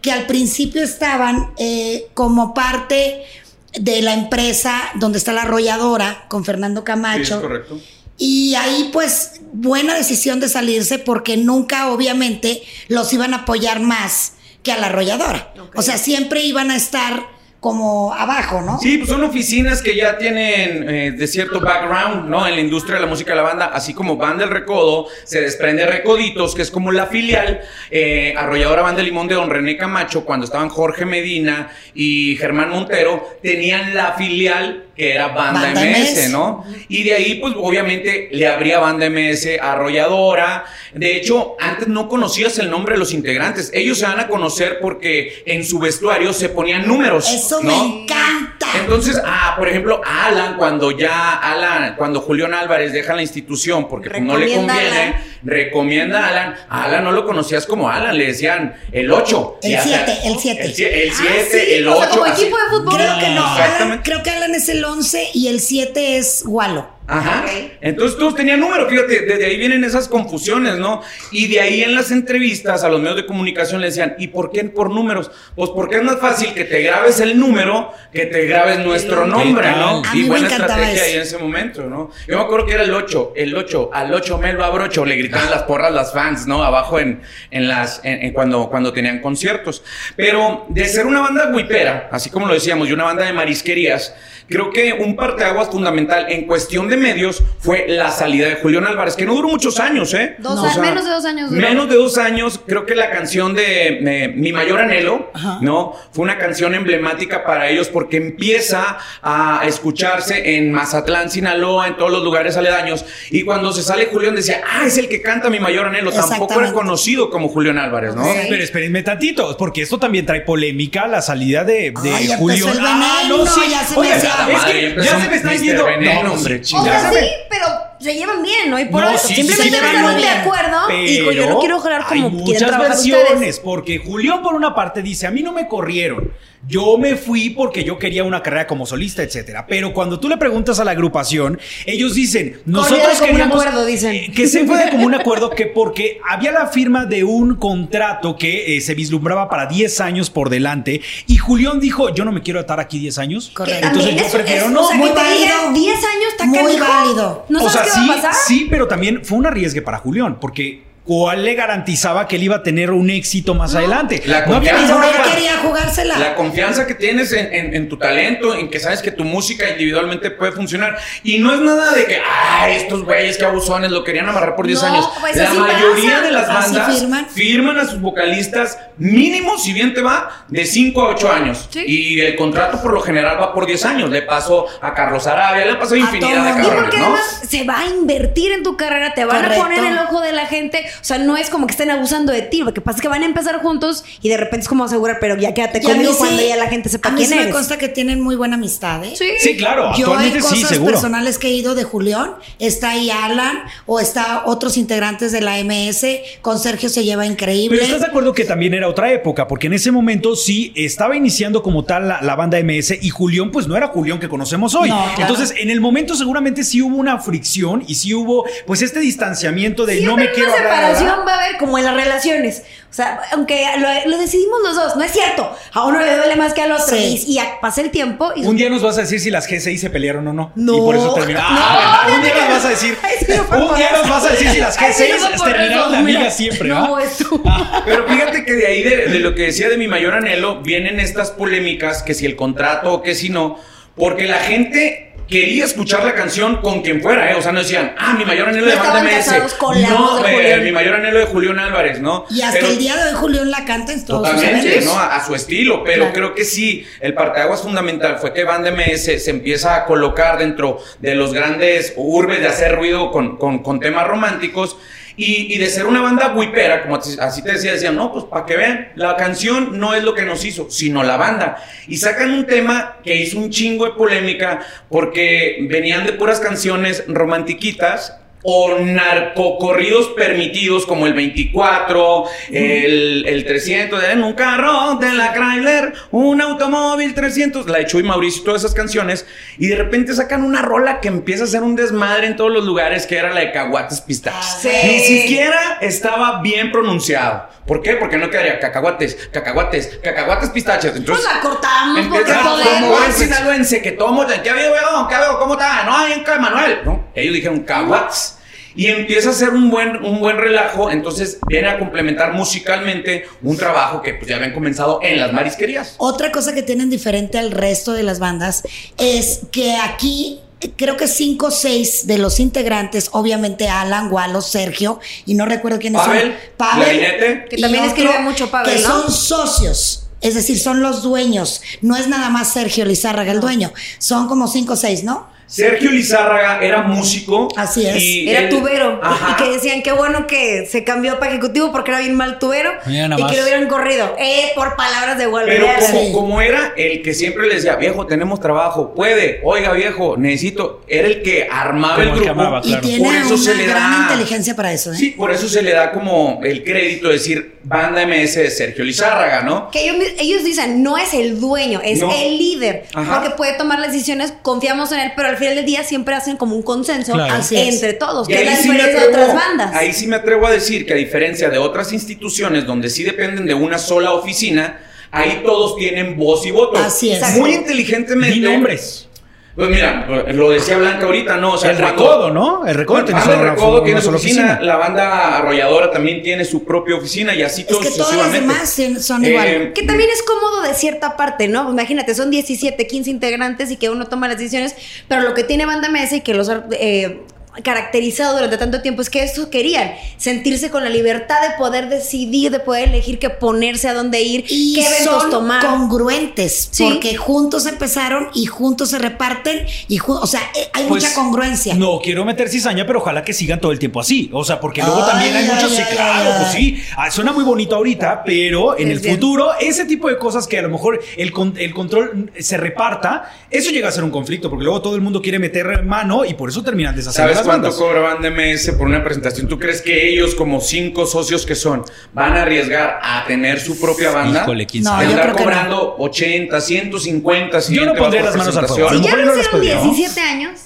que 0.05 0.12
al 0.12 0.27
principio 0.27 0.83
estaban 0.83 1.53
eh, 1.56 2.09
como 2.12 2.53
parte 2.53 3.25
de 3.72 4.03
la 4.03 4.13
empresa 4.13 4.83
donde 4.97 5.19
está 5.19 5.33
la 5.33 5.42
arrolladora 5.42 6.27
con 6.28 6.45
Fernando 6.45 6.84
Camacho. 6.84 7.41
correcto. 7.41 7.81
Y 8.19 8.54
ahí 8.54 8.91
pues 8.92 9.41
buena 9.53 9.95
decisión 9.95 10.41
de 10.41 10.48
salirse 10.48 10.98
porque 10.98 11.37
nunca 11.37 11.91
obviamente 11.91 12.63
los 12.89 13.13
iban 13.13 13.34
a 13.34 13.39
apoyar 13.39 13.80
más 13.80 14.34
que 14.63 14.72
a 14.72 14.78
la 14.78 14.87
arrolladora. 14.87 15.53
O 15.75 15.83
sea, 15.83 15.98
siempre 15.98 16.45
iban 16.45 16.71
a 16.71 16.77
estar 16.77 17.27
como 17.65 18.13
abajo, 18.13 18.61
¿no? 18.61 18.78
Sí, 18.78 18.99
pues 18.99 19.09
son 19.09 19.25
oficinas 19.25 19.81
que 19.81 19.97
ya 19.97 20.19
tienen 20.19 20.87
eh, 20.87 21.13
de 21.13 21.27
cierto 21.27 21.63
background, 21.63 22.28
¿no? 22.28 22.47
En 22.47 22.57
la 22.57 22.61
industria 22.61 22.97
de 22.97 23.01
la 23.01 23.07
música 23.07 23.31
de 23.31 23.37
la 23.37 23.43
banda, 23.43 23.71
así 23.72 23.95
como 23.95 24.19
Banda 24.19 24.45
El 24.45 24.51
Recodo, 24.51 25.07
se 25.25 25.41
desprende 25.41 25.87
Recoditos, 25.87 26.55
que 26.55 26.61
es 26.61 26.71
como 26.71 26.93
la 26.93 27.07
filial, 27.07 27.63
eh, 27.91 28.34
arrolladora 28.37 28.83
Banda 28.83 29.03
Limón 29.03 29.28
de 29.28 29.37
Don 29.37 29.49
René 29.49 29.78
Camacho, 29.78 30.27
cuando 30.27 30.45
estaban 30.45 30.69
Jorge 30.69 31.07
Medina 31.07 31.71
y 31.95 32.37
Germán 32.37 32.69
Montero, 32.69 33.27
tenían 33.43 33.95
la 33.95 34.13
filial 34.13 34.84
que 34.94 35.12
era 35.12 35.28
Banda, 35.28 35.60
Banda 35.62 35.80
MS, 35.80 36.12
MS. 36.12 36.30
¿no? 36.30 36.64
Y 36.88 37.02
de 37.02 37.14
ahí, 37.14 37.34
pues 37.36 37.54
obviamente 37.56 38.28
le 38.32 38.46
abría 38.46 38.78
Banda 38.78 39.08
MS 39.10 39.58
Arrolladora. 39.60 40.64
De 40.92 41.16
hecho, 41.16 41.56
antes 41.60 41.88
no 41.88 42.08
conocías 42.08 42.58
el 42.58 42.70
nombre 42.70 42.94
de 42.94 42.98
los 42.98 43.12
integrantes. 43.12 43.70
Ellos 43.74 43.98
se 43.98 44.06
van 44.06 44.20
a 44.20 44.28
conocer 44.28 44.78
porque 44.80 45.42
en 45.46 45.64
su 45.64 45.78
vestuario 45.78 46.32
se 46.32 46.48
ponían 46.48 46.86
números. 46.86 47.28
Eso 47.32 47.62
¿no? 47.62 47.68
me 47.68 48.02
encanta. 48.02 48.66
Entonces, 48.80 49.20
ah, 49.24 49.54
por 49.58 49.68
ejemplo, 49.68 50.00
a 50.04 50.26
Alan, 50.26 50.56
cuando 50.56 50.91
ya 50.91 51.34
Alan, 51.34 51.94
cuando 51.96 52.20
Julián 52.20 52.54
Álvarez 52.54 52.92
deja 52.92 53.14
la 53.14 53.22
institución 53.22 53.88
porque 53.88 54.10
pues, 54.10 54.22
no 54.22 54.36
le 54.36 54.54
conviene. 54.54 55.34
Recomienda 55.44 56.24
a 56.24 56.28
Alan. 56.28 56.54
A 56.68 56.84
Alan 56.84 57.04
no 57.04 57.12
lo 57.12 57.24
conocías 57.26 57.66
como 57.66 57.88
Alan, 57.88 58.16
le 58.16 58.26
decían 58.26 58.74
el 58.92 59.10
8. 59.12 59.58
El 59.62 59.80
siete, 59.80 60.18
el 60.24 60.38
siete. 60.38 60.64
El 60.64 60.74
7, 60.74 61.02
el, 61.04 61.10
Ah, 61.10 61.14
siete, 61.16 61.48
sí, 61.66 61.74
el 61.74 61.88
o 61.88 61.96
sea, 61.96 62.06
8. 62.10 62.18
como 62.20 62.32
equipo 62.32 62.56
de 62.56 62.76
fútbol. 62.76 62.94
Creo 62.94 63.18
que 63.18 63.28
no. 63.30 63.46
Alan, 63.46 64.00
creo 64.02 64.22
que 64.22 64.30
Alan 64.30 64.54
es 64.54 64.68
el 64.68 64.84
11 64.84 65.28
y 65.34 65.48
el 65.48 65.60
7 65.60 66.16
es 66.18 66.42
Walo. 66.46 66.93
Ajá. 67.06 67.45
Ok. 67.45 67.51
Entonces 67.83 68.18
todos 68.18 68.34
tenían 68.34 68.60
número, 68.60 68.89
fíjate, 68.89 69.21
desde 69.27 69.45
ahí 69.45 69.59
vienen 69.59 69.84
esas 69.84 70.09
confusiones, 70.09 70.78
¿no? 70.78 71.03
Y 71.33 71.48
de 71.48 71.60
ahí 71.60 71.83
en 71.83 71.95
las 71.95 72.10
entrevistas 72.10 72.83
a 72.83 72.89
los 72.89 72.98
medios 72.98 73.16
de 73.16 73.27
comunicación 73.27 73.83
le 73.83 73.89
decían, 73.89 74.15
¿y 74.18 74.28
por 74.28 74.51
qué 74.51 74.65
por 74.65 74.91
números? 74.91 75.30
Pues 75.54 75.68
porque 75.71 75.97
es 75.97 76.03
más 76.03 76.18
fácil 76.18 76.54
que 76.54 76.65
te 76.65 76.80
grabes 76.83 77.21
el 77.21 77.39
número 77.39 77.92
que 78.10 78.24
te 78.27 78.47
grabes 78.47 78.78
nuestro 78.78 79.27
nombre, 79.27 79.71
¿no? 79.72 80.03
A 80.03 80.15
mí 80.15 80.21
Y 80.21 80.28
buena 80.28 80.48
estrategia 80.48 80.92
eso. 80.95 81.04
ahí 81.04 81.12
en 81.15 81.21
ese 81.21 81.36
momento, 81.39 81.83
¿no? 81.83 82.10
Yo 82.27 82.39
me 82.39 82.45
acuerdo 82.45 82.65
que 82.66 82.72
era 82.72 82.84
el 82.84 82.95
8, 82.95 83.33
el 83.36 83.54
8, 83.54 83.91
al 83.92 84.15
8 84.15 84.39
me 84.39 84.53
lo 84.54 84.65
abrocho, 84.65 85.04
le 85.04 85.16
gritaban 85.16 85.51
las 85.51 85.65
porras 85.65 85.92
las 85.92 86.12
fans, 86.15 86.47
¿no? 86.47 86.62
Abajo 86.62 86.98
en, 86.98 87.21
en 87.51 87.68
las, 87.68 88.01
en, 88.04 88.22
en 88.22 88.33
cuando, 88.33 88.71
cuando 88.71 88.95
tenían 88.95 89.21
conciertos. 89.21 89.83
Pero 90.16 90.65
de 90.71 90.86
ser 90.89 91.06
una 91.06 91.21
banda 91.21 91.51
guipera, 91.53 92.09
así 92.10 92.30
como 92.30 92.47
lo 92.47 92.54
decíamos, 92.54 92.89
y 92.89 92.92
una 92.92 93.04
banda 93.04 93.24
de 93.27 93.33
marisquerías, 93.34 94.15
creo 94.48 94.71
que 94.71 94.92
un 94.95 95.16
parteaguas 95.16 95.68
fundamental 95.68 96.27
en 96.30 96.47
cuestión 96.47 96.89
de 96.89 96.93
medios 96.96 97.42
fue 97.58 97.86
la 97.88 98.10
salida 98.10 98.48
de 98.48 98.56
Julián 98.56 98.86
Álvarez, 98.86 99.16
que 99.16 99.26
no 99.26 99.34
duró 99.34 99.48
muchos 99.48 99.78
años, 99.80 100.12
¿eh? 100.14 100.36
Dos 100.38 100.58
a- 100.76 100.80
menos 100.80 101.04
de 101.04 101.10
dos 101.10 101.24
años 101.24 101.50
duró. 101.50 101.60
Menos 101.60 101.88
de 101.88 101.94
dos 101.96 102.18
años, 102.18 102.60
creo 102.66 102.86
que 102.86 102.94
la 102.94 103.10
canción 103.10 103.54
de 103.54 103.88
eh, 104.24 104.28
Mi 104.34 104.52
Mayor 104.52 104.80
Anhelo, 104.80 105.30
Ajá. 105.34 105.58
¿no? 105.60 105.94
Fue 106.12 106.22
una 106.22 106.38
canción 106.38 106.74
emblemática 106.74 107.44
para 107.44 107.68
ellos 107.68 107.88
porque 107.88 108.16
empieza 108.16 108.98
a 109.22 109.62
escucharse 109.66 110.56
en 110.56 110.72
Mazatlán, 110.72 111.30
Sinaloa, 111.30 111.88
en 111.88 111.96
todos 111.96 112.10
los 112.10 112.22
lugares 112.22 112.56
aledaños. 112.56 113.04
Y 113.30 113.42
cuando 113.42 113.72
se 113.72 113.82
sale 113.82 114.06
Julián 114.06 114.34
decía, 114.34 114.62
ah, 114.68 114.84
es 114.86 114.98
el 114.98 115.08
que 115.08 115.20
canta 115.22 115.50
Mi 115.50 115.60
Mayor 115.60 115.86
Anhelo. 115.86 116.12
Tampoco 116.12 116.60
era 116.60 116.72
conocido 116.72 117.30
como 117.30 117.48
Julián 117.48 117.78
Álvarez, 117.78 118.14
¿no? 118.14 118.22
Ok. 118.22 118.36
Pero 118.48 118.62
espérenme 118.62 119.02
tantito, 119.02 119.56
porque 119.56 119.82
esto 119.82 119.98
también 119.98 120.26
trae 120.26 120.41
polémica, 120.42 121.06
la 121.06 121.22
salida 121.22 121.64
de, 121.64 121.92
de 122.02 122.10
Ay, 122.10 122.24
empezó 122.24 122.36
Julio. 122.38 122.68
el 122.68 122.78
veneno, 122.80 123.44
ya 123.70 123.84
se 123.84 123.94
me 123.94 124.00
Oigan, 124.00 124.18
hacía- 124.18 124.30
es 124.48 124.52
Madre, 124.52 124.72
que 124.80 124.86
empezó 124.86 125.04
ya 125.10 125.20
se 125.20 125.28
me 125.28 125.36
están. 125.36 125.54
Veneno, 125.84 126.22
No, 126.24 126.32
hombre, 126.34 126.56
O 126.56 126.58
chingada. 126.60 126.84
Sea, 126.84 127.13
sí, 127.13 127.27
pero 127.51 127.66
se 128.01 128.15
llevan 128.15 128.42
bien, 128.42 128.71
¿no? 128.71 128.78
Y 128.78 128.84
por 128.86 129.03
No, 129.03 129.10
eso, 129.10 129.27
sí, 129.28 129.34
simplemente 129.36 129.77
sí, 129.78 129.84
sí, 129.84 130.22
de 130.22 130.28
acuerdo 130.28 130.91
y 130.92 131.34
yo 131.36 131.48
no 131.48 131.59
quiero 131.59 131.81
jalar 131.81 132.04
hay 132.09 132.22
como 132.22 132.45
quieren 132.45 132.65
muchas 132.69 132.78
versiones, 132.78 133.33
ustedes. 133.33 133.60
porque 133.60 133.98
Julián 133.98 134.42
por 134.42 134.54
una 134.54 134.75
parte 134.75 135.03
dice, 135.03 135.27
a 135.27 135.31
mí 135.31 135.42
no 135.42 135.53
me 135.53 135.66
corrieron, 135.66 136.33
yo 136.69 136.97
me 136.99 137.16
fui 137.16 137.51
porque 137.51 137.84
yo 137.84 137.99
quería 137.99 138.25
una 138.25 138.43
carrera 138.43 138.66
como 138.66 138.87
solista, 138.87 139.22
etcétera. 139.22 139.66
Pero 139.66 139.93
cuando 139.93 140.19
tú 140.21 140.28
le 140.28 140.37
preguntas 140.37 140.81
a 140.81 140.84
la 140.84 140.93
agrupación, 140.93 141.59
ellos 141.87 142.15
dicen, 142.15 142.61
nosotros 142.65 142.99
de 143.01 143.05
común 143.15 143.27
queríamos 143.28 143.61
acuerdo, 143.61 143.84
dicen. 143.87 144.15
eh, 144.15 144.33
que 144.34 144.47
se 144.47 144.65
fue 144.66 144.83
de 144.84 144.91
común 144.91 145.15
acuerdo 145.15 145.51
que 145.51 145.66
porque 145.66 146.21
había 146.28 146.53
la 146.53 146.66
firma 146.69 147.05
de 147.07 147.25
un 147.25 147.57
contrato 147.57 148.37
que 148.37 148.77
eh, 148.77 148.81
se 148.81 148.95
vislumbraba 148.95 149.49
para 149.49 149.66
10 149.66 150.01
años 150.01 150.31
por 150.31 150.49
delante 150.51 151.01
y 151.27 151.37
Julián 151.37 151.81
dijo, 151.81 152.15
yo 152.15 152.25
no 152.25 152.33
me 152.33 152.43
quiero 152.43 152.61
atar 152.61 152.81
aquí 152.81 152.99
10 152.99 153.19
años. 153.19 153.51
Correcto. 153.55 153.87
Entonces 153.87 154.15
yo 154.16 154.31
prefiero 154.31 154.66
es- 154.66 154.71
no. 154.72 154.84
o 154.84 154.89
sea, 154.89 154.97
muy 154.97 155.11
válido. 155.11 155.72
10 155.75 155.97
años 155.97 156.31
está 156.31 156.45
Muy 156.47 156.77
válido. 156.77 157.47
¿No 157.49 157.65
o 157.65 157.69
sabes 157.69 157.93
sea, 157.93 158.01
qué 158.01 158.01
sí, 158.01 158.09
va 158.09 158.15
a 158.15 158.16
pasar? 158.22 158.34
sí, 158.47 158.66
pero 158.71 158.89
también 158.89 159.25
fue 159.25 159.39
un 159.39 159.47
arriesgue 159.47 159.83
para 159.83 159.99
Julián, 159.99 160.39
porque 160.41 160.83
¿cuál 161.04 161.45
le 161.45 161.54
garantizaba 161.54 162.27
que 162.27 162.36
él 162.36 162.45
iba 162.45 162.56
a 162.56 162.62
tener 162.62 162.91
un 162.91 163.10
éxito 163.10 163.54
más 163.54 163.74
adelante? 163.74 164.22
La 164.27 164.45
confianza, 164.45 164.80
ninguna 164.86 165.01
Pero 165.06 165.12
él 165.12 165.18
Rafa. 165.18 165.34
quería 165.34 165.56
jugársela. 165.59 166.18
La 166.18 166.34
confianza 166.34 166.86
que 166.86 166.95
tienes 166.95 167.33
en, 167.33 167.53
en- 167.53 167.74
en 167.74 167.89
tu 167.89 167.98
talento, 167.98 168.54
en 168.54 168.71
que 168.71 168.80
sabes 168.80 169.03
que 169.03 169.10
tu 169.10 169.24
música 169.24 169.68
individualmente 169.71 170.30
puede 170.30 170.53
funcionar. 170.53 170.97
Y 171.22 171.39
no 171.39 171.53
es 171.53 171.60
nada 171.60 171.92
de 171.92 172.06
que, 172.06 172.18
ay, 172.27 172.77
estos 172.77 173.04
güeyes 173.04 173.36
que 173.36 173.45
abusones 173.45 173.91
lo 173.91 174.03
querían 174.03 174.28
amarrar 174.28 174.56
por 174.56 174.66
10 174.66 174.80
No, 174.83 174.86
años. 174.89 175.10
pues 175.21 175.36
la 175.36 175.53
mayoría 175.53 176.10
pasa. 176.12 176.22
de 176.22 176.30
las 176.33 176.48
bandas 176.48 176.98
firman. 176.98 177.27
firman. 177.28 177.78
a 177.78 177.84
sus 177.86 178.01
vocalistas 178.01 178.78
mínimo, 178.97 179.59
si 179.59 179.72
bien 179.72 179.92
te 179.95 180.01
va, 180.01 180.45
de 180.48 180.65
5 180.65 181.03
a 181.03 181.09
8 181.10 181.30
años. 181.33 181.68
Sí. 181.71 181.84
Y 181.86 182.21
el 182.21 182.36
contrato 182.36 182.80
por 182.80 182.92
lo 182.92 183.01
general 183.01 183.36
va 183.41 183.53
por 183.53 183.66
10 183.66 183.84
años. 183.84 184.10
Le 184.10 184.22
pasó 184.22 184.66
a 184.80 184.95
Carlos 184.95 185.27
Arabia, 185.27 185.66
le 185.66 185.74
pasó 185.77 185.95
a 185.95 185.98
infinidad 185.98 186.34
todo 186.36 186.45
de 186.45 186.51
cabrones, 186.62 186.83
porque 186.83 186.97
¿no? 186.98 187.04
además 187.04 187.42
se 187.48 187.65
va 187.65 187.80
a 187.80 187.86
invertir 187.86 188.53
en 188.53 188.62
tu 188.62 188.77
carrera, 188.77 189.12
te 189.15 189.24
van 189.24 189.36
Correcto. 189.42 189.62
a 189.65 189.66
poner 189.66 189.84
el 189.84 189.98
ojo 189.98 190.21
de 190.21 190.33
la 190.33 190.47
gente. 190.47 190.84
O 191.00 191.04
sea, 191.04 191.18
no 191.18 191.36
es 191.36 191.50
como 191.50 191.66
que 191.66 191.72
estén 191.72 191.91
abusando 191.91 192.32
de 192.32 192.42
ti. 192.42 192.62
Lo 192.62 192.72
que 192.74 192.80
pasa 192.80 192.96
es 192.98 193.02
que 193.02 193.08
van 193.08 193.22
a 193.22 193.26
empezar 193.26 193.60
juntos 193.60 194.04
y 194.22 194.28
de 194.28 194.36
repente 194.36 194.62
es 194.62 194.68
como 194.68 194.84
asegurar, 194.84 195.18
pero 195.20 195.36
ya 195.36 195.54
quédate 195.54 195.80
conmigo 195.82 196.12
sí- 196.12 196.18
cuando 196.18 196.42
ya 196.42 196.56
la 196.56 196.68
gente 196.68 196.88
sepa 196.88 197.08
a 197.08 197.12
mí 197.12 197.18
quién 197.18 197.28
sí 197.30 197.34
me 197.36 197.42
eres. 197.42 197.54
consta 197.54 197.78
que 197.78 197.88
tienen 197.88 198.20
muy 198.20 198.36
buena 198.36 198.56
amistad, 198.56 199.04
¿eh? 199.04 199.14
Sí. 199.16 199.26
Sí, 199.41 199.56
claro, 199.56 199.92
Yo 199.96 200.16
hay 200.16 200.28
actualmente 200.28 200.42
sí, 200.42 200.48
cosas 200.54 200.68
seguro. 200.70 200.92
personales 200.92 201.38
que 201.38 201.48
he 201.48 201.52
ido 201.52 201.74
de 201.74 201.84
Julián. 201.84 202.34
Está 202.58 202.91
ahí 202.91 203.10
Alan 203.10 203.58
o 203.86 204.00
está 204.00 204.42
otros 204.46 204.76
integrantes 204.76 205.32
de 205.32 205.41
la 205.41 205.58
MS. 205.58 206.04
Con 206.42 206.58
Sergio 206.58 206.88
se 206.88 207.04
lleva 207.04 207.26
increíble. 207.26 207.76
Pero 207.78 207.84
estás 207.86 208.00
de 208.00 208.06
acuerdo 208.06 208.32
que 208.32 208.44
también 208.44 208.74
era 208.74 208.88
otra 208.88 209.12
época, 209.12 209.46
porque 209.48 209.66
en 209.66 209.74
ese 209.74 209.91
momento 209.91 210.36
sí 210.36 210.72
estaba 210.76 211.16
iniciando 211.16 211.62
como 211.62 211.84
tal 211.84 212.08
la, 212.08 212.22
la 212.22 212.34
banda 212.36 212.58
MS 212.62 212.98
y 213.00 213.10
Julián 213.10 213.50
pues 213.50 213.66
no 213.66 213.76
era 213.76 213.88
Julián 213.88 214.18
que 214.20 214.28
conocemos 214.28 214.74
hoy. 214.74 214.88
No, 214.88 214.96
claro. 215.16 215.20
Entonces 215.22 215.54
en 215.58 215.70
el 215.70 215.80
momento 215.80 216.14
seguramente 216.14 216.64
sí 216.64 216.80
hubo 216.82 216.96
una 216.96 217.18
fricción 217.18 217.84
y 217.86 217.94
sí 217.94 218.14
hubo 218.14 218.44
pues 218.66 218.82
este 218.82 219.00
distanciamiento 219.00 219.86
de 219.86 220.00
no 220.02 220.16
me 220.16 220.30
quiero 220.32 220.52
hablar. 220.52 220.84
Separación 220.86 221.27
va 221.27 221.34
a 221.34 221.45
haber 221.45 221.57
como 221.59 221.78
en 221.78 221.84
las 221.84 221.95
relaciones. 221.95 222.63
O 222.91 222.95
sea, 222.97 223.21
aunque 223.33 223.65
lo, 223.78 223.89
lo 224.10 224.19
decidimos 224.19 224.60
los 224.63 224.77
dos, 224.77 224.97
no 224.97 225.03
es 225.03 225.10
cierto. 225.10 225.51
A 225.72 225.84
uno 225.84 225.98
le 226.01 226.16
duele 226.16 226.36
más 226.36 226.54
que 226.54 226.63
al 226.63 226.71
otro. 226.72 226.86
Sí. 226.97 227.25
Y, 227.27 227.33
y 227.34 227.39
a- 227.39 227.60
pasa 227.60 227.81
el 227.81 227.91
tiempo 227.91 228.33
y 228.36 228.45
Un 228.47 228.57
día 228.57 228.71
nos 228.71 228.83
vas 228.83 228.97
a 228.98 229.01
decir 229.01 229.19
si 229.19 229.31
las 229.31 229.48
GCI 229.48 229.78
se 229.78 229.91
pelearon 229.91 230.28
o 230.28 230.33
no. 230.33 230.53
No. 230.54 230.77
Y 230.77 230.81
por 230.81 230.95
eso 230.95 231.13
terminó. 231.15 231.41
No, 231.41 231.47
Ah, 231.48 232.07
un 232.15 232.22
día 232.22 232.34
nos 232.39 232.48
vas 232.51 232.65
a 232.65 232.69
decir. 232.69 232.97
Ay, 233.03 233.15
sí, 233.19 233.27
no 233.36 233.45
fue 233.45 233.65
un 233.65 233.75
día 233.75 233.89
eso. 233.89 233.97
nos 234.03 234.10
vas 234.10 234.25
a 234.27 234.31
decir 234.31 234.48
si 234.51 234.59
las 234.60 234.77
GCI 234.78 235.13
no 235.36 235.45
terminaron 235.45 235.91
de 235.92 235.98
amigas 235.98 236.36
siempre, 236.36 236.69
No, 236.69 236.98
es 237.01 237.16
tú. 237.19 237.42
Pero 237.84 238.04
fíjate 238.09 238.45
que 238.45 238.53
de 238.53 238.66
ahí, 238.69 238.83
de, 238.84 238.97
de 239.09 239.19
lo 239.19 239.34
que 239.34 239.42
decía 239.42 239.69
de 239.69 239.77
mi 239.77 239.89
mayor 239.89 240.15
anhelo, 240.15 240.60
vienen 240.63 241.01
estas 241.01 241.33
polémicas, 241.33 242.03
que 242.04 242.15
si 242.15 242.27
el 242.27 242.37
contrato 242.37 242.92
o 242.92 243.03
que 243.03 243.15
si 243.16 243.28
no, 243.28 243.59
porque 243.97 244.27
la 244.27 244.39
gente 244.39 245.14
quería 245.28 245.65
escuchar 245.65 246.04
la 246.04 246.15
canción 246.15 246.56
con 246.56 246.82
quien 246.82 247.00
fuera, 247.00 247.30
¿eh? 247.30 247.34
O 247.34 247.42
sea, 247.42 247.53
no 247.53 247.60
decían, 247.60 247.94
ah, 247.98 248.15
mi 248.18 248.24
mayor 248.24 248.48
anhelo 248.48 248.66
de 248.66 248.76
Banda 248.76 249.03
MS. 249.03 249.54
con 249.59 249.80
la 249.80 249.88
no, 249.88 250.21
de 250.22 250.53
eh, 250.53 250.60
mi 250.60 250.71
mayor 250.72 250.94
anhelo 250.97 251.18
de 251.21 251.26
Julián 251.26 251.59
Álvarez, 251.59 252.00
¿no? 252.00 252.26
Y 252.30 252.42
hasta 252.42 252.60
Pero- 252.60 252.72
el 252.72 252.78
día 252.78 252.97
de 252.97 253.10
hoy 253.10 253.15
Julián 253.15 253.50
la 253.50 253.65
canta 253.65 253.92
en 253.92 254.04
todos 254.04 254.28
Totalmente. 254.30 254.80
¿no? 254.84 254.98
A, 254.98 255.16
a 255.16 255.26
su 255.26 255.34
estilo, 255.34 255.82
pero 255.84 255.98
Claro. 256.04 256.12
creo 256.12 256.35
que 256.35 256.44
sí, 256.44 256.87
el 257.00 257.14
parteaguas 257.14 257.62
fundamental 257.62 258.18
fue 258.18 258.32
que 258.32 258.44
Banda 258.44 258.71
MS 258.71 259.18
se 259.18 259.30
empieza 259.30 259.76
a 259.76 259.84
colocar 259.87 260.38
dentro 260.38 260.78
de 261.00 261.14
los 261.14 261.32
grandes 261.32 261.94
urbes 261.96 262.40
de 262.40 262.49
hacer 262.49 262.75
ruido 262.76 263.10
con, 263.10 263.37
con- 263.38 263.62
con 263.62 263.80
temas 263.80 264.06
románticos 264.06 264.76
y, 265.16 265.54
y 265.54 265.59
de 265.59 265.66
ser 265.68 265.87
una 265.87 266.00
banda 266.00 266.28
buipera, 266.28 266.83
como 266.83 266.97
así 266.97 267.42
te 267.42 267.52
decía, 267.52 267.73
decían, 267.73 267.97
no, 267.97 268.12
pues 268.12 268.25
para 268.25 268.47
que 268.47 268.56
vean, 268.56 268.88
la 268.97 269.16
canción 269.16 269.78
no 269.78 269.94
es 269.94 270.02
lo 270.02 270.14
que 270.14 270.23
nos 270.23 270.44
hizo, 270.44 270.71
sino 270.71 271.02
la 271.02 271.16
banda. 271.16 271.56
Y 271.87 271.97
sacan 271.99 272.33
un 272.33 272.47
tema 272.47 272.97
que 273.02 273.16
hizo 273.16 273.38
un 273.38 273.50
chingo 273.50 273.85
de 273.87 273.92
polémica 273.92 274.61
porque 274.88 275.66
venían 275.68 276.04
de 276.04 276.12
puras 276.12 276.40
canciones 276.40 277.04
romantiquitas 277.06 278.18
o 278.46 278.78
narcocorridos 278.78 280.08
permitidos 280.08 280.84
como 280.86 281.06
el 281.06 281.14
24, 281.14 282.24
el, 282.52 283.24
el 283.26 283.44
300, 283.46 284.04
en 284.04 284.22
un 284.22 284.34
carro 284.34 284.96
de 284.96 285.12
la 285.14 285.32
Chrysler, 285.32 285.94
un 286.10 286.40
automóvil 286.42 287.14
300, 287.14 287.66
la 287.68 287.78
de 287.78 287.86
Chuy 287.86 288.02
Mauricio 288.02 288.42
todas 288.44 288.62
esas 288.62 288.74
canciones, 288.74 289.26
y 289.58 289.68
de 289.68 289.76
repente 289.76 290.14
sacan 290.14 290.44
una 290.44 290.60
rola 290.60 291.00
que 291.00 291.08
empieza 291.08 291.44
a 291.44 291.46
ser 291.46 291.62
un 291.62 291.74
desmadre 291.74 292.26
en 292.26 292.36
todos 292.36 292.52
los 292.52 292.64
lugares, 292.64 293.06
que 293.06 293.16
era 293.16 293.32
la 293.32 293.40
de 293.40 293.50
Caguates 293.52 294.02
Pistaches. 294.02 294.58
Sí. 294.60 294.68
Ni 294.84 295.00
siquiera 295.00 295.78
estaba 295.80 296.42
bien 296.42 296.70
pronunciado. 296.70 297.48
¿Por 297.66 297.80
qué? 297.80 297.94
Porque 297.96 298.18
no 298.18 298.28
quedaría 298.28 298.60
cacahuates, 298.60 299.30
cacahuates, 299.32 299.98
cacahuates 300.02 300.50
pistaches. 300.50 300.94
Entonces, 300.94 301.24
Pues 301.24 301.34
la 301.34 301.40
cortamos 301.40 302.06
porque 302.08 302.32
como 302.34 302.56
podemos. 302.56 302.98
buen 302.98 303.12
sinaloense 303.14 303.80
que 303.80 303.92
mundo, 303.92 304.34
¿qué 304.42 304.50
ha 304.50 304.52
habido, 304.52 304.70
weón? 304.72 305.08
¿Qué 305.08 305.14
ha 305.14 305.18
habido? 305.18 305.38
¿Cómo 305.38 305.54
está? 305.54 305.84
No, 305.84 305.96
hay 305.96 306.12
en 306.12 306.40
Manuel. 306.42 306.80
No, 306.84 307.06
ellos 307.14 307.34
dijeron 307.34 307.60
caguats. 307.60 308.33
Y 308.76 308.87
empieza 308.87 309.31
a 309.31 309.33
ser 309.33 309.50
un 309.50 309.71
buen, 309.71 310.04
un 310.04 310.21
buen 310.21 310.37
relajo, 310.37 310.90
entonces 310.90 311.38
viene 311.47 311.69
a 311.69 311.78
complementar 311.78 312.33
musicalmente 312.33 313.26
un 313.43 313.57
trabajo 313.57 314.02
que 314.02 314.14
pues 314.14 314.28
ya 314.28 314.37
habían 314.37 314.52
comenzado 314.52 315.00
en 315.02 315.21
las 315.21 315.33
marisquerías. 315.33 315.95
Otra 315.99 316.33
cosa 316.33 316.54
que 316.54 316.62
tienen 316.62 316.90
diferente 316.90 317.38
al 317.38 317.50
resto 317.50 317.93
de 317.93 318.02
las 318.02 318.19
bandas 318.19 318.62
es 318.99 319.40
que 319.52 319.76
aquí 319.76 320.40
creo 320.76 320.97
que 320.97 321.07
cinco 321.07 321.47
o 321.47 321.50
seis 321.50 322.07
de 322.07 322.19
los 322.19 322.40
integrantes, 322.40 323.11
obviamente 323.12 323.69
Alan, 323.69 324.11
Walo, 324.11 324.40
Sergio, 324.40 324.99
y 325.26 325.35
no 325.35 325.47
recuerdo 325.47 325.78
quiénes 325.78 326.02
Pavel, 326.02 326.33
son. 326.33 326.40
Pavel. 326.57 327.49
Que 327.49 327.57
también 327.59 327.85
escribe 327.85 328.19
mucho 328.21 328.50
Pavel, 328.50 328.75
Que 328.75 328.83
¿no? 328.83 328.88
son 329.02 329.12
socios. 329.12 330.00
Es 330.21 330.35
decir, 330.35 330.59
son 330.59 330.81
los 330.81 331.02
dueños. 331.02 331.61
No 331.83 331.97
es 331.97 332.09
nada 332.09 332.31
más 332.31 332.52
Sergio 332.52 332.87
Lizárraga 332.87 333.31
el 333.31 333.40
dueño. 333.40 333.73
Son 333.99 334.26
como 334.26 334.49
cinco 334.49 334.73
o 334.73 334.76
seis, 334.76 335.04
¿no? 335.04 335.28
Sergio 335.46 335.90
Lizárraga 335.90 336.60
era 336.62 336.82
músico. 336.82 337.48
Así 337.56 337.86
es. 337.86 337.96
y 338.02 338.28
Era 338.28 338.40
él- 338.40 338.48
tubero. 338.48 339.00
Ajá. 339.02 339.32
Y 339.38 339.42
que 339.44 339.50
decían 339.52 339.82
qué 339.82 339.92
bueno 339.92 340.26
que 340.26 340.66
se 340.66 340.84
cambió 340.84 341.18
para 341.18 341.32
ejecutivo 341.32 341.70
porque 341.72 341.90
era 341.90 342.00
bien 342.00 342.14
mal 342.14 342.38
tubero. 342.38 342.70
Mira 342.86 343.04
y 343.06 343.08
más. 343.22 343.30
que 343.30 343.36
lo 343.36 343.42
hubieran 343.44 343.68
corrido. 343.68 344.14
Eh, 344.18 344.52
por 344.54 344.76
palabras 344.76 345.18
de 345.18 345.26
Walter. 345.26 345.54
Pero 345.56 345.66
como, 345.86 346.00
Sí. 346.00 346.12
como 346.12 346.40
era 346.40 346.72
el 346.76 347.02
que 347.02 347.14
siempre 347.14 347.46
le 347.46 347.56
decía, 347.56 347.76
viejo, 347.76 348.06
tenemos 348.06 348.40
trabajo, 348.40 348.94
puede, 348.94 349.40
oiga, 349.44 349.72
viejo, 349.72 350.16
necesito, 350.16 350.82
era 350.88 351.06
el 351.08 351.22
que 351.22 351.48
armaba 351.50 351.94
Como 351.96 352.02
el 352.02 352.08
el 352.08 352.14
que 352.14 352.24
grupo. 352.24 352.40
amaba, 352.40 352.60
Y 352.64 352.76
tiene 352.80 353.04
Por 353.04 353.14
eso 353.14 353.34
una 353.34 353.42
se 353.44 353.54
le 353.54 353.66
gran 353.66 353.90
da- 353.92 353.98
inteligencia 354.12 354.56
para 354.56 354.72
eso, 354.72 354.92
¿eh? 354.92 354.96
Sí, 354.96 355.10
por 355.10 355.30
eso 355.30 355.48
se 355.48 355.62
le 355.62 355.72
da 355.72 355.92
como 355.92 356.40
el 356.42 356.64
crédito 356.64 357.08
de 357.08 357.14
decir 357.14 357.54
banda 357.62 358.02
MS 358.02 358.34
de 358.40 358.50
Sergio 358.50 358.84
Lizárraga, 358.84 359.42
¿no? 359.42 359.70
Que 359.70 359.84
ellos, 359.88 359.96
ellos 360.18 360.44
dicen, 360.44 360.82
no 360.82 360.98
es 360.98 361.14
el 361.14 361.40
dueño, 361.40 361.80
es 361.82 362.00
No. 362.00 362.12
el 362.12 362.36
líder. 362.36 362.84
Ajá. 362.94 363.14
Porque 363.20 363.30
puede 363.36 363.54
tomar 363.54 363.78
las 363.78 363.92
decisiones, 363.92 364.34
confiamos 364.42 364.92
en 364.92 365.00
él, 365.00 365.12
pero 365.16 365.28
al 365.34 365.38
final 365.38 365.54
del 365.56 365.66
día 365.66 365.84
siempre 365.84 366.14
hacen 366.14 366.36
como 366.36 366.56
un 366.56 366.62
consenso 366.62 367.12
Claro. 367.12 367.42
Entre 367.50 367.92
todos, 367.92 368.28
Y 368.28 368.32
que 368.32 368.40
es 368.40 368.46
la 368.46 368.52
ahí 368.52 368.62
sí, 368.62 368.68
me 368.68 368.74
de 368.76 368.82
atrevo, 368.82 369.06
otras 369.08 369.34
bandas. 369.34 369.74
ahí 369.74 369.92
sí 369.92 370.06
me 370.06 370.16
atrevo 370.16 370.46
a 370.46 370.50
decir 370.50 370.86
que 370.86 370.92
a 370.94 370.96
diferencia 370.96 371.50
de 371.50 371.58
otras 371.58 371.92
instituciones 371.92 372.66
donde 372.66 372.88
sí 372.90 373.02
dependen 373.04 373.46
de 373.46 373.54
una 373.54 373.78
sola 373.78 374.12
oficina, 374.12 374.80
ahí 375.10 375.42
todos 375.44 375.76
tienen 375.76 376.16
voz 376.16 376.44
y 376.46 376.50
voto. 376.50 376.78
Así 376.78 377.10
es. 377.12 377.22
Muy 377.36 377.54
inteligentemente. 377.54 378.34
Di 378.34 378.40
nombres. 378.40 379.08
Pues 379.56 379.70
mira, 379.70 380.06
lo 380.32 380.50
decía 380.50 380.76
Blanca 380.78 381.06
ahorita, 381.06 381.37
¿no? 381.37 381.52
O 381.52 381.56
sea, 381.58 381.70
el 381.70 381.78
recodo, 381.78 382.30
¿no? 382.30 382.66
El 382.66 382.75
recodo 382.75 383.02
Bueno, 383.02 383.20
tiene 383.20 383.34
El 383.40 383.50
Recodo 383.50 383.76
una 383.76 383.84
tiene 383.84 384.02
su 384.02 384.08
oficina, 384.11 384.58
la 384.61 384.76
banda 384.76 385.37
arrolladora 385.38 385.92
también 385.92 386.23
tiene 386.25 386.44
su 386.44 386.64
propia 386.64 386.96
oficina 386.96 387.34
y 387.37 387.42
así 387.42 387.61
Es 387.61 387.68
todo 387.68 387.80
que 387.80 387.90
todas 387.90 388.16
las 388.16 388.32
demás 388.32 388.68
son- 388.68 389.00
son 389.00 389.25
Eh, 389.25 389.28
igual. 389.30 389.73
Que 389.73 389.84
también 389.84 390.11
es 390.11 390.23
cómodo 390.25 390.62
de 390.62 390.75
cierta 390.75 391.16
parte, 391.16 391.46
¿no? 391.46 391.70
Imagínate, 391.70 392.16
son 392.16 392.30
17, 392.30 392.87
15 392.88 393.11
integrantes 393.11 393.70
y 393.70 393.76
que 393.76 393.90
uno 393.90 394.06
toma 394.06 394.26
las 394.26 394.38
decisiones, 394.38 394.75
pero 395.06 395.23
lo 395.23 395.34
que 395.34 395.44
tiene 395.44 395.66
Banda 395.66 395.88
MS 395.88 396.16
y 396.16 396.20
que 396.23 396.34
los 396.34 396.50
eh, 396.73 397.20
caracterizado 397.62 398.34
durante 398.34 398.58
tanto 398.58 398.80
tiempo 398.82 399.02
es 399.02 399.11
que 399.11 399.23
eso 399.23 399.50
querían, 399.50 399.92
sentirse 400.16 400.70
con 400.70 400.82
la 400.84 400.90
libertad 400.90 401.40
de 401.42 401.56
poder 401.56 401.88
decidir, 401.88 402.50
de 402.50 402.61
poder 402.61 402.88
elegir 402.88 403.18
qué 403.18 403.30
ponerse, 403.30 403.88
a 403.88 403.94
dónde 403.94 404.23
ir, 404.23 404.44
Y 404.49 404.75
qué 404.75 404.87
eventos 404.87 405.23
son 405.23 405.30
tomar. 405.30 405.64
congruentes, 405.64 406.68
Sí. 406.70 406.84
porque 406.84 407.16
juntos 407.16 407.66
empezaron 407.66 408.28
y 408.34 408.46
juntos 408.46 408.90
se 408.90 408.99
reparten 408.99 409.66
y 409.88 409.99
o 410.06 410.26
sea, 410.26 410.40
eh, 410.54 410.68
hay 410.73 410.84
Pues, 410.87 411.02
mucha 411.04 411.14
congruencia. 411.14 411.75
No 411.75 412.00
quiero 412.02 412.25
meter 412.25 412.49
cizaña, 412.49 412.87
pero 412.87 412.99
ojalá 413.00 413.23
que 413.25 413.32
sigan 413.32 413.61
todo 413.61 413.73
el 413.73 413.78
tiempo 413.78 414.00
así. 414.00 414.28
O 414.32 414.44
sea, 414.44 414.61
porque 414.61 414.82
luego 414.82 415.02
Ay, 415.04 415.11
también 415.11 415.37
hay 415.37 415.44
ay, 415.44 415.50
muchos. 415.54 415.73
Sí, 415.76 415.82
claro, 415.92 416.30
pues 416.40 416.52
sí. 416.52 416.82
Ah, 416.96 417.11
suena 417.11 417.32
muy 417.32 417.44
bonito 417.44 417.76
ahorita, 417.76 418.23
pero 418.25 418.76
en 418.78 418.88
Es 418.88 418.94
el 418.94 419.00
bien. 419.00 419.14
futuro, 419.14 419.50
ese 419.61 419.84
tipo 419.84 420.08
de 420.08 420.18
cosas 420.18 420.46
que 420.46 420.58
a 420.58 420.62
lo 420.62 420.68
mejor 420.68 421.00
el, 421.16 421.32
con- 421.32 421.54
el 421.56 421.73
control 421.75 422.30
se 422.38 422.56
reparta, 422.56 423.30
eso 423.50 423.70
llega 423.70 423.88
a 423.88 423.92
ser 423.92 424.04
un 424.04 424.11
conflicto, 424.11 424.50
porque 424.50 424.64
luego 424.64 424.82
todo 424.82 424.94
el 424.96 425.00
mundo 425.00 425.23
quiere 425.23 425.38
meter 425.38 425.82
mano 425.84 426.25
y 426.25 426.34
por 426.34 426.49
eso 426.49 426.62
terminan 426.62 426.94
deshaciendo 426.94 427.32
¿Sabes 427.32 427.43
las 427.46 427.56
cuánto 427.56 427.68
bandas. 427.68 427.74
cobra 427.80 428.00
Banda 428.00 428.30
MS 428.30 428.72
por 428.78 428.86
una 428.86 429.02
presentación? 429.04 429.48
¿Tú 429.48 429.58
crees 429.58 429.82
que 429.82 430.08
ellos, 430.08 430.34
como 430.34 430.60
cinco 430.60 431.06
socios 431.06 431.44
que 431.46 431.54
son, 431.54 431.84
van 432.12 432.36
a 432.36 432.42
arriesgar 432.42 432.98
a 433.02 433.24
tener 433.26 433.60
su 433.60 433.78
propia 433.80 434.10
banda? 434.10 434.42
Híjole, 434.42 434.66
quién 434.66 434.84
No, 434.84 434.90
sabe. 434.90 435.04
yo 435.04 435.10
Estar 435.10 435.22
creo 435.24 435.36
que 435.36 435.42
no. 435.44 435.50
cobrando 435.50 435.96
80, 435.98 436.60
150, 436.60 437.60
100 437.60 437.78
Yo 437.80 437.86
no 437.86 437.94
pondría 437.94 438.22
las 438.22 438.36
manos 438.36 438.56
al 438.56 438.66
fuego. 438.68 438.88
Si 438.90 439.00
ya 439.00 439.16
no 439.16 439.22
hicieron 439.22 439.50
podría, 439.50 439.74
¿no? 439.76 439.82
17 439.84 440.20
años, 440.20 440.60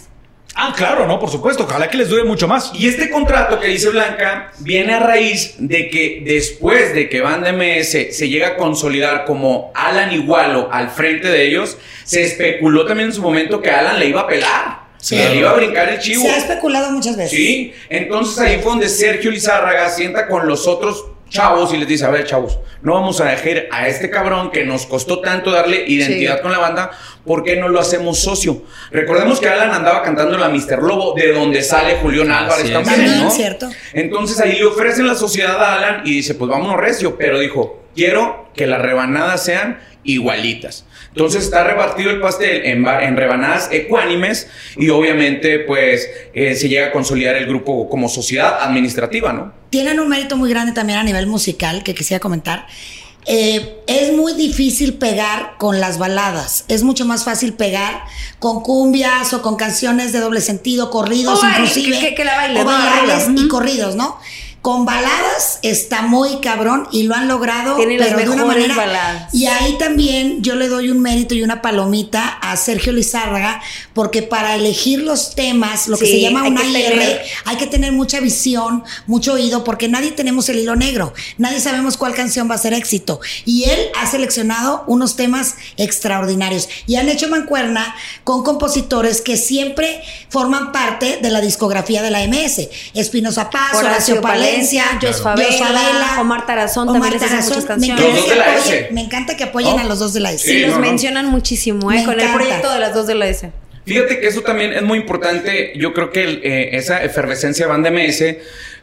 Ah, 0.60 0.74
claro, 0.76 1.06
no, 1.06 1.20
por 1.20 1.30
supuesto. 1.30 1.62
Ojalá 1.62 1.88
que 1.88 1.96
les 1.96 2.08
dure 2.08 2.24
mucho 2.24 2.48
más. 2.48 2.72
Y 2.74 2.88
este 2.88 3.10
contrato 3.10 3.60
que 3.60 3.68
dice 3.68 3.90
Blanca 3.90 4.50
viene 4.58 4.92
a 4.94 4.98
raíz 4.98 5.54
de 5.58 5.88
que 5.88 6.20
después 6.24 6.92
de 6.94 7.08
que 7.08 7.20
Banda 7.20 7.52
MS 7.52 8.08
se 8.16 8.28
llega 8.28 8.48
a 8.48 8.56
consolidar 8.56 9.24
como 9.24 9.70
Alan 9.76 10.10
Igualo 10.12 10.68
al 10.72 10.90
frente 10.90 11.28
de 11.28 11.46
ellos, 11.46 11.78
se 12.02 12.24
especuló 12.24 12.86
también 12.86 13.10
en 13.10 13.14
su 13.14 13.22
momento 13.22 13.62
que 13.62 13.70
Alan 13.70 14.00
le 14.00 14.06
iba 14.06 14.22
a 14.22 14.26
pelar, 14.26 14.80
que 15.06 15.16
Claro. 15.16 15.32
le 15.34 15.40
iba 15.40 15.50
a 15.50 15.54
brincar 15.54 15.88
el 15.88 15.98
chivo. 15.98 16.22
Se 16.22 16.30
ha 16.30 16.36
especulado 16.38 16.90
muchas 16.90 17.16
veces. 17.16 17.30
Sí, 17.30 17.72
entonces 17.88 18.38
ahí 18.38 18.56
fue 18.62 18.72
donde 18.72 18.88
Sergio 18.88 19.30
Lizárraga 19.30 19.88
sienta 19.90 20.26
con 20.26 20.46
los 20.48 20.66
otros 20.66 21.04
chavos 21.28 21.74
y 21.74 21.76
les 21.76 21.86
dice, 21.86 22.06
a 22.06 22.10
ver 22.10 22.24
chavos, 22.24 22.58
no 22.80 22.94
vamos 22.94 23.20
a 23.20 23.26
dejar 23.26 23.66
a 23.70 23.86
este 23.86 24.08
cabrón 24.08 24.50
que 24.50 24.64
nos 24.64 24.86
costó 24.86 25.20
tanto 25.20 25.50
darle 25.50 25.84
identidad 25.86 26.36
Sí. 26.36 26.42
con 26.42 26.52
la 26.52 26.58
banda, 26.58 26.90
¿por 27.26 27.44
qué 27.44 27.56
no 27.56 27.68
lo 27.68 27.80
hacemos 27.80 28.18
socio? 28.18 28.62
Recordemos 28.90 29.38
que 29.38 29.46
Alan 29.46 29.72
andaba 29.72 30.02
cantando 30.02 30.38
la 30.38 30.48
Mister 30.48 30.78
Lobo, 30.82 31.12
de 31.14 31.32
donde 31.34 31.62
sale 31.62 31.96
Julián 31.96 32.30
Álvarez 32.32 32.72
también, 32.72 32.96
También, 32.96 33.24
¿no? 33.24 33.30
cierto. 33.30 33.68
Entonces 33.92 34.40
ahí 34.40 34.54
le 34.58 34.64
ofrecen 34.64 35.06
la 35.06 35.14
sociedad 35.14 35.62
a 35.62 35.74
Alan 35.74 36.00
y 36.06 36.12
dice, 36.12 36.34
pues 36.34 36.50
vámonos 36.50 36.78
recio, 36.80 37.18
pero 37.18 37.38
dijo, 37.38 37.82
quiero 37.94 38.48
que 38.54 38.66
las 38.66 38.80
rebanadas 38.80 39.44
sean 39.44 39.80
igualitas. 40.12 40.84
Entonces 41.08 41.44
está 41.44 41.64
repartido 41.64 42.10
el 42.10 42.20
pastel 42.20 42.64
en, 42.64 42.86
en 42.86 43.16
rebanadas 43.16 43.68
ecuánimes 43.72 44.46
y 44.76 44.88
obviamente 44.90 45.60
pues 45.60 46.08
eh, 46.34 46.54
se 46.54 46.68
llega 46.68 46.86
a 46.88 46.92
consolidar 46.92 47.36
el 47.36 47.46
grupo 47.46 47.88
como 47.88 48.08
sociedad 48.08 48.58
administrativa, 48.62 49.32
¿no? 49.32 49.52
Tienen 49.70 50.00
un 50.00 50.08
mérito 50.08 50.36
muy 50.36 50.50
grande 50.50 50.72
también 50.72 50.98
a 50.98 51.02
nivel 51.02 51.26
musical 51.26 51.82
que 51.82 51.94
quisiera 51.94 52.20
comentar. 52.20 52.66
Eh, 53.30 53.80
es 53.86 54.12
muy 54.14 54.32
difícil 54.32 54.94
pegar 54.94 55.56
con 55.58 55.80
las 55.80 55.98
baladas. 55.98 56.64
Es 56.68 56.82
mucho 56.82 57.04
más 57.04 57.24
fácil 57.24 57.52
pegar 57.52 58.00
con 58.38 58.62
cumbias 58.62 59.34
o 59.34 59.42
con 59.42 59.56
canciones 59.56 60.12
de 60.14 60.20
doble 60.20 60.40
sentido, 60.40 60.90
corridos 60.90 61.38
O 61.38 61.42
baile, 61.42 61.58
inclusive. 61.68 61.98
que- 62.00 62.14
que 62.14 62.24
la 62.24 62.36
baile, 62.36 62.60
o 62.62 62.64
bailables 62.64 63.28
y 63.36 63.48
corridos, 63.48 63.96
¿no? 63.96 64.18
Con 64.60 64.84
baladas 64.84 65.60
está 65.62 66.02
muy 66.02 66.40
cabrón 66.40 66.88
y 66.90 67.04
lo 67.04 67.14
han 67.14 67.28
logrado 67.28 67.76
pero 67.76 68.18
de 68.18 68.28
una 68.28 68.44
manera 68.44 68.74
baladas. 68.74 69.34
y 69.34 69.46
ahí 69.46 69.76
también 69.78 70.42
yo 70.42 70.56
le 70.56 70.68
doy 70.68 70.90
un 70.90 71.00
mérito 71.00 71.34
y 71.34 71.42
una 71.42 71.62
palomita 71.62 72.26
a 72.40 72.56
Sergio 72.56 72.92
Lizárraga 72.92 73.62
porque 73.94 74.22
para 74.22 74.56
elegir 74.56 75.00
los 75.02 75.34
temas, 75.36 75.86
lo 75.88 75.96
que 75.96 76.06
se 76.06 76.20
llama 76.20 76.42
una 76.48 76.60
IR, 76.64 76.90
tener- 76.90 77.22
hay 77.44 77.56
que 77.56 77.66
tener 77.66 77.92
mucha 77.92 78.20
visión, 78.20 78.82
mucho 79.06 79.34
oído, 79.34 79.64
porque 79.64 79.88
nadie 79.88 80.10
tenemos 80.12 80.48
el 80.48 80.58
hilo 80.58 80.76
negro. 80.76 81.14
Nadie 81.36 81.60
sabemos 81.60 81.96
cuál 81.96 82.14
canción 82.14 82.50
va 82.50 82.54
a 82.56 82.58
ser 82.58 82.74
éxito. 82.74 83.20
Y 83.44 83.64
él 83.64 83.78
ha 84.00 84.06
seleccionado 84.06 84.84
unos 84.86 85.16
temas 85.16 85.54
extraordinarios. 85.76 86.68
Y 86.86 86.96
han 86.96 87.08
hecho 87.08 87.28
mancuerna 87.28 87.94
con 88.24 88.42
compositores 88.44 89.20
que 89.20 89.36
siempre 89.36 90.02
forman 90.28 90.72
parte 90.72 91.18
de 91.22 91.30
la 91.30 91.40
discografía 91.40 92.02
de 92.02 92.10
la 92.10 92.22
MS. 92.26 92.68
Espinosa 92.94 93.50
Paz, 93.50 93.70
Horacio, 93.74 93.86
Horacio 93.90 94.20
Jos 95.00 95.22
Favela, 95.22 96.20
Omar 96.20 96.46
Tarazón 96.46 96.86
también 96.92 97.12
les 97.14 97.22
hace 97.22 97.30
Tarazón. 97.50 97.54
muchas 97.62 97.78
Me 97.78 97.88
canciones. 97.88 98.24
encanta, 98.24 98.34
que 98.34 98.42
apoyen, 98.42 98.94
me 98.94 99.00
encanta 99.02 99.36
que 99.36 99.44
apoyen 99.44 99.78
a 99.78 99.84
los 99.84 99.98
dos 99.98 100.12
de 100.12 100.20
la 100.20 100.32
S. 100.32 100.44
Sí, 100.44 100.50
Sí, 100.52 100.58
los 100.60 100.70
no, 100.70 100.76
no. 100.76 100.82
mencionan 100.86 101.26
muchísimo, 101.26 101.90
¿eh? 101.92 101.96
Me 101.96 102.04
Con 102.04 102.20
el 102.20 102.32
proyecto 102.32 102.72
de 102.72 102.78
las 102.80 102.94
dos 102.94 103.06
de 103.06 103.14
la 103.14 103.26
S. 103.26 103.50
Fíjate 103.88 104.20
que 104.20 104.26
eso 104.26 104.42
también 104.42 104.74
es 104.74 104.82
muy 104.82 104.98
importante. 104.98 105.72
Yo 105.76 105.94
creo 105.94 106.10
que 106.10 106.40
eh, 106.42 106.76
esa 106.76 107.02
efervescencia 107.02 107.64
de 107.64 107.72
Banda 107.72 107.90
MS 107.90 108.22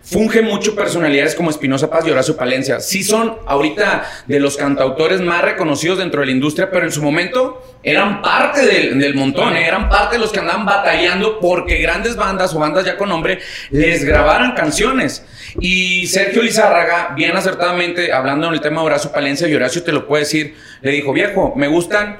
funge 0.01 0.41
mucho 0.41 0.75
personalidades 0.75 1.35
como 1.35 1.49
Espinosa 1.49 1.89
Paz 1.89 2.05
y 2.07 2.11
Horacio 2.11 2.35
Palencia. 2.35 2.79
Sí 2.79 3.03
son 3.03 3.37
ahorita 3.45 4.05
de 4.27 4.39
los 4.39 4.57
cantautores 4.57 5.21
más 5.21 5.43
reconocidos 5.43 5.97
dentro 5.97 6.21
de 6.21 6.27
la 6.27 6.31
industria, 6.31 6.69
pero 6.71 6.85
en 6.85 6.91
su 6.91 7.01
momento 7.01 7.77
eran 7.83 8.21
parte 8.21 8.65
del, 8.65 8.99
del 8.99 9.15
montón, 9.15 9.55
¿eh? 9.55 9.67
eran 9.67 9.89
parte 9.89 10.15
de 10.15 10.21
los 10.21 10.31
que 10.31 10.39
andaban 10.39 10.65
batallando 10.65 11.39
porque 11.39 11.77
grandes 11.77 12.15
bandas 12.15 12.53
o 12.53 12.59
bandas 12.59 12.85
ya 12.85 12.97
con 12.97 13.09
nombre 13.09 13.39
les 13.71 14.03
grabaran 14.03 14.53
canciones. 14.53 15.25
Y 15.59 16.07
Sergio 16.07 16.41
Lizárraga, 16.41 17.13
bien 17.15 17.35
acertadamente, 17.35 18.11
hablando 18.11 18.47
en 18.47 18.55
el 18.55 18.61
tema 18.61 18.81
de 18.81 18.87
Horacio 18.87 19.11
Palencia, 19.11 19.47
y 19.47 19.55
Horacio 19.55 19.83
te 19.83 19.91
lo 19.91 20.07
puede 20.07 20.23
decir, 20.23 20.55
le 20.81 20.91
dijo, 20.91 21.13
viejo, 21.13 21.53
me 21.55 21.67
gustan 21.67 22.19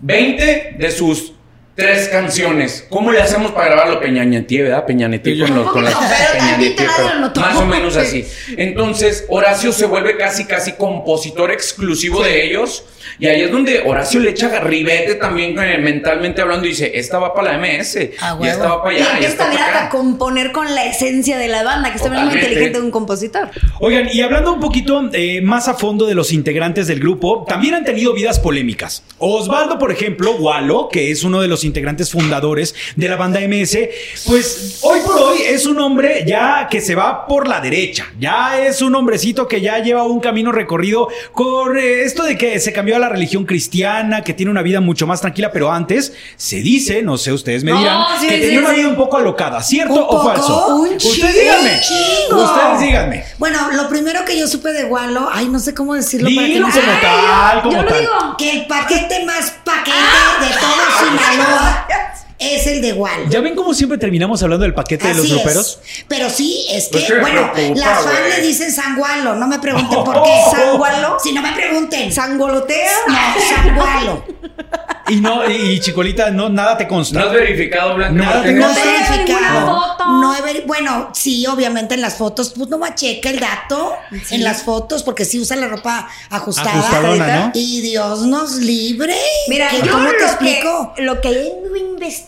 20 0.00 0.76
de 0.78 0.90
sus 0.90 1.34
tres 1.80 2.08
canciones. 2.08 2.86
¿Cómo 2.90 3.10
le 3.10 3.22
hacemos 3.22 3.52
para 3.52 3.68
grabarlo? 3.68 4.00
Peñañetí, 4.00 4.58
¿verdad? 4.58 4.84
Peñañetí 4.84 5.38
con, 5.40 5.54
los, 5.54 5.72
con 5.72 5.84
las 5.84 5.94
pero 6.76 7.30
más 7.34 7.56
o 7.56 7.64
menos 7.64 7.96
así. 7.96 8.26
Entonces, 8.56 9.24
Horacio 9.28 9.72
se 9.72 9.86
vuelve 9.86 10.16
casi, 10.16 10.44
casi 10.44 10.72
compositor 10.72 11.50
exclusivo 11.50 12.22
de 12.22 12.44
ellos. 12.44 12.84
Y 13.18 13.26
ahí 13.26 13.42
es 13.42 13.50
donde 13.50 13.82
Horacio 13.84 14.20
le 14.20 14.30
echa 14.30 14.60
ribete 14.60 15.14
también 15.14 15.58
eh, 15.58 15.78
mentalmente 15.78 16.42
hablando 16.42 16.66
y 16.66 16.70
dice, 16.70 16.92
esta 16.94 17.18
va 17.18 17.32
para 17.34 17.56
la 17.56 17.58
MS, 17.58 18.10
Ah, 18.20 18.38
y 18.40 18.46
esta 18.46 18.68
va 18.68 18.82
para 18.82 18.94
Y 18.94 19.00
allá, 19.00 19.10
y 19.12 19.12
empieza 19.24 19.32
esta 19.32 19.50
hasta 19.50 19.86
a 19.86 19.88
componer 19.88 20.52
con 20.52 20.74
la 20.74 20.84
esencia 20.84 21.38
de 21.38 21.48
la 21.48 21.62
banda, 21.62 21.90
que 21.90 21.96
es 21.96 22.02
también 22.02 22.26
muy 22.26 22.34
inteligente 22.34 22.78
de 22.78 22.84
un 22.84 22.90
compositor. 22.90 23.50
Oigan, 23.80 24.08
y 24.12 24.20
hablando 24.20 24.52
un 24.52 24.60
poquito 24.60 25.08
eh, 25.12 25.40
más 25.40 25.68
a 25.68 25.74
fondo 25.74 26.06
de 26.06 26.14
los 26.14 26.32
integrantes 26.32 26.86
del 26.86 27.00
grupo, 27.00 27.44
también 27.48 27.74
han 27.74 27.84
tenido 27.84 28.12
vidas 28.12 28.38
polémicas. 28.38 29.02
Osvaldo, 29.18 29.78
por 29.78 29.90
ejemplo, 29.90 30.32
Walo, 30.36 30.88
que 30.90 31.10
es 31.10 31.24
uno 31.24 31.40
de 31.40 31.48
los 31.48 31.64
integrantes 31.70 32.10
fundadores 32.10 32.74
de 32.96 33.08
la 33.08 33.16
banda 33.16 33.40
MS, 33.40 33.78
pues 34.26 34.78
hoy 34.82 35.00
por 35.06 35.16
hoy 35.20 35.38
es 35.46 35.66
un 35.66 35.78
hombre 35.80 36.24
ya 36.26 36.66
que 36.70 36.80
se 36.80 36.94
va 36.94 37.26
por 37.26 37.46
la 37.48 37.60
derecha, 37.60 38.06
ya 38.18 38.58
es 38.60 38.82
un 38.82 38.94
hombrecito 38.94 39.46
que 39.48 39.60
ya 39.60 39.78
lleva 39.78 40.02
un 40.02 40.20
camino 40.20 40.50
recorrido 40.52 41.08
con 41.32 41.78
eh, 41.78 42.02
esto 42.02 42.24
de 42.24 42.36
que 42.36 42.58
se 42.60 42.72
cambió 42.72 42.96
a 42.96 42.98
la 42.98 43.08
religión 43.08 43.44
cristiana, 43.46 44.22
que 44.22 44.34
tiene 44.34 44.50
una 44.50 44.62
vida 44.62 44.80
mucho 44.80 45.06
más 45.06 45.20
tranquila, 45.20 45.50
pero 45.52 45.70
antes 45.70 46.12
se 46.36 46.56
dice, 46.56 47.02
no 47.02 47.16
sé, 47.16 47.32
ustedes 47.32 47.62
me 47.64 47.70
No, 47.70 47.78
dirán, 47.78 48.02
sí, 48.20 48.26
que 48.28 48.34
sí, 48.36 48.40
tenía 48.40 48.58
una 48.60 48.70
vida 48.72 48.88
un 48.88 48.96
poco 48.96 49.16
alocada, 49.16 49.62
¿cierto 49.62 49.94
¿Un 49.94 50.00
o 50.00 50.08
poco? 50.08 50.24
falso? 50.24 50.66
Un 50.76 50.94
Ustedes 50.96 51.34
díganme, 51.40 51.80
chingo. 51.80 52.42
ustedes 52.44 52.80
díganme. 52.80 53.24
Bueno, 53.38 53.70
lo 53.72 53.88
primero 53.88 54.24
que 54.24 54.38
yo 54.38 54.46
supe 54.48 54.72
de 54.72 54.84
Walo, 54.84 55.28
ay, 55.32 55.48
no 55.48 55.58
sé 55.58 55.72
cómo 55.74 55.94
decirlo 55.94 56.28
para 56.34 56.46
que 56.46 56.52
Dilo 56.54 56.66
no 56.66 56.72
se 56.72 56.80
como 56.80 56.92
me- 56.92 57.00
tal, 57.00 57.62
como 57.62 57.76
yo 57.76 57.82
lo 57.82 57.88
tal. 57.88 58.00
digo. 58.00 58.12
Que 58.38 58.50
el 58.52 58.66
paquete 58.66 59.24
más 59.24 59.50
paquete 59.64 59.96
de 60.40 60.48
todo 60.60 60.80
Sinaloa 60.98 61.59
Olha! 61.60 62.09
Es 62.40 62.66
el 62.66 62.80
de 62.82 62.92
Walo. 62.94 63.28
¿Ya 63.28 63.40
ven 63.40 63.54
cómo 63.54 63.74
siempre 63.74 63.98
terminamos 63.98 64.42
hablando 64.42 64.64
del 64.64 64.74
paquete 64.74 65.08
de 65.08 65.14
los 65.14 65.30
es. 65.30 65.78
Pero 66.08 66.30
sí, 66.30 66.66
es 66.70 66.88
que, 66.88 66.98
Pues 66.98 67.20
bueno, 67.20 67.52
preocupa, 67.52 67.78
las 67.80 68.02
fans 68.04 68.36
le 68.36 68.46
dicen 68.46 68.72
sangualo, 68.72 69.34
no 69.36 69.46
me 69.46 69.58
pregunten 69.58 70.02
por 70.04 70.22
qué. 70.22 70.30
oh, 70.46 70.50
¿Sangualo? 70.50 71.16
Si 71.22 71.32
no 71.32 71.42
me 71.42 71.52
pregunten. 71.52 72.10
¿Sangolotea? 72.12 72.90
No, 73.06 73.14
sangualo. 73.56 74.24
Y 75.08 75.20
no, 75.20 75.48
y, 75.50 75.80
Chicolita, 75.80 76.30
no, 76.30 76.48
nada 76.48 76.78
te 76.78 76.86
consta. 76.86 77.18
¿No 77.18 77.26
has 77.26 77.32
verificado, 77.32 77.96
Blanca 77.96 78.22
Nada? 78.24 78.36
No 78.36 78.42
No 78.42 78.42
he 78.42 78.46
tengo 78.46 78.68
ninguna 78.68 79.08
verificado. 79.10 79.96
No 80.20 80.34
he 80.36 80.40
veri- 80.42 80.66
bueno, 80.66 81.10
sí, 81.14 81.46
obviamente 81.46 81.94
en 81.94 82.00
las 82.00 82.14
fotos, 82.14 82.52
pues 82.56 82.68
no 82.68 82.78
macheca 82.78 83.28
el 83.30 83.40
dato 83.40 83.92
en 84.30 84.44
las 84.44 84.62
fotos, 84.62 85.02
porque 85.02 85.24
sí 85.24 85.40
usa 85.40 85.56
la 85.56 85.66
ropa 85.68 86.08
ajustada. 86.30 87.00
¿no? 87.46 87.50
Y 87.54 87.80
Dios 87.80 88.20
nos 88.26 88.56
libre. 88.56 89.16
Mira, 89.48 89.68
¿Qué- 89.70 89.82
yo 89.84 89.92
¿Cómo 89.92 90.04
lo 90.04 90.10
te 90.12 90.16
que, 90.18 90.24
explico? 90.24 90.94
lo 90.98 91.20
que 91.20 91.28
ando 91.28 91.70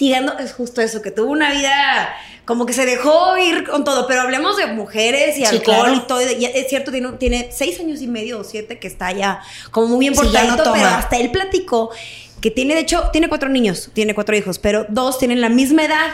investigando 0.03 0.39
es 0.39 0.53
justo 0.53 0.81
eso, 0.81 1.03
que 1.03 1.11
tuvo 1.11 1.31
una 1.31 1.53
vida 1.53 2.15
como 2.45 2.67
que 2.67 2.73
se 2.73 2.85
dejó 2.85 3.37
ir 3.39 3.65
con 3.69 3.85
todo, 3.85 4.07
pero 4.09 4.23
hablemos 4.23 4.57
de 4.57 4.67
mujeres 4.67 5.39
y 5.39 5.45
Sí, 5.47 5.57
alcohol 5.57 5.85
claro. 5.85 5.95
y 5.95 6.01
todo. 6.01 6.21
y 6.23 6.45
es 6.45 6.69
cierto, 6.69 6.91
tiene, 6.91 7.13
tiene 7.13 7.51
seis 7.53 7.79
años 7.79 8.03
y 8.03 8.09
medio 8.09 8.41
o 8.41 8.45
siete 8.45 8.79
que 8.79 8.89
está 8.89 9.13
ya 9.13 9.41
como 9.71 9.89
muy 9.89 10.01
bien 10.01 10.15
Sí, 10.15 10.23
no 10.23 10.57
pero 10.57 10.75
hasta 10.87 11.17
él 11.19 11.31
platicó 11.31 11.91
que 12.41 12.51
tiene, 12.51 12.75
de 12.75 12.81
hecho, 12.81 13.09
tiene 13.13 13.29
cuatro 13.29 13.49
niños, 13.49 13.91
tiene 13.93 14.15
cuatro 14.17 14.37
hijos, 14.37 14.59
pero 14.59 14.85
dos 14.89 15.19
tienen 15.19 15.41
la 15.41 15.49
misma 15.49 15.85
edad. 15.85 16.09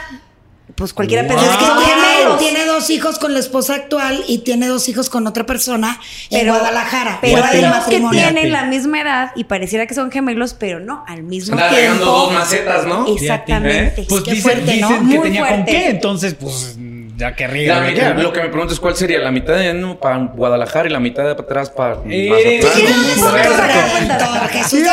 Pues 0.79 0.93
cualquiera 0.93 1.23
Wow. 1.23 1.31
pensaría 1.35 1.51
Es 1.53 1.57
que 1.59 1.65
son 1.65 1.83
gemelos. 1.83 2.39
tiene 2.39 2.65
dos 2.65 2.89
hijos 2.89 3.19
con 3.19 3.33
la 3.33 3.39
esposa 3.39 3.75
actual 3.75 4.23
y 4.27 4.39
tiene 4.39 4.67
dos 4.67 4.87
hijos 4.89 5.09
con 5.09 5.27
otra 5.27 5.45
persona 5.45 5.99
en 6.31 6.39
Pero- 6.39 6.53
Guadalajara. 6.53 7.19
Pero 7.21 7.43
hay 7.43 7.61
dos 7.61 7.83
que 7.89 7.99
tienen 8.11 8.51
la 8.51 8.63
misma 8.63 9.01
edad 9.01 9.31
y 9.35 9.43
pareciera 9.43 9.85
que 9.87 9.93
son 9.93 10.09
gemelos, 10.09 10.53
pero 10.57 10.79
no, 10.79 11.03
al 11.07 11.23
mismo 11.23 11.53
Anda 11.55 11.69
tiempo. 11.69 12.05
dos 12.05 12.31
macetas, 12.33 12.85
¿no? 12.87 13.05
Exactamente. 13.13 14.05
Pues 14.07 14.23
Qué 14.23 14.31
dicen, 14.31 14.43
fuerte, 14.51 14.77
¿no? 14.77 14.87
dicen 14.87 15.09
que 15.09 15.15
Muy 15.17 15.23
tenía 15.27 15.41
con 15.41 15.49
fuerte. 15.49 15.71
qué, 15.71 15.89
entonces, 15.89 16.33
pues, 16.39 16.77
ya 17.17 17.35
que 17.35 17.43
La 17.47 17.53
riega. 17.53 17.81
mitad- 17.81 18.17
lo 18.23 18.31
que 18.31 18.39
me 18.41 18.47
pregunto 18.47 18.73
es 18.73 18.79
cuál 18.79 18.95
sería 18.95 19.19
la 19.19 19.31
mitad 19.31 19.55
de 19.55 19.73
no, 19.73 19.99
para 19.99 20.17
Guadalajara 20.17 20.87
y 20.87 20.91
la 20.93 21.01
mitad 21.01 21.23
de 21.25 21.31
atrás 21.31 21.69
para 21.69 21.95
Eh, 22.09 22.29
Mazatlán. 22.29 22.71
Jesús 22.71 23.21
Lo 23.21 23.31
del 23.33 24.49
que 24.49 24.63
sí, 24.63 24.83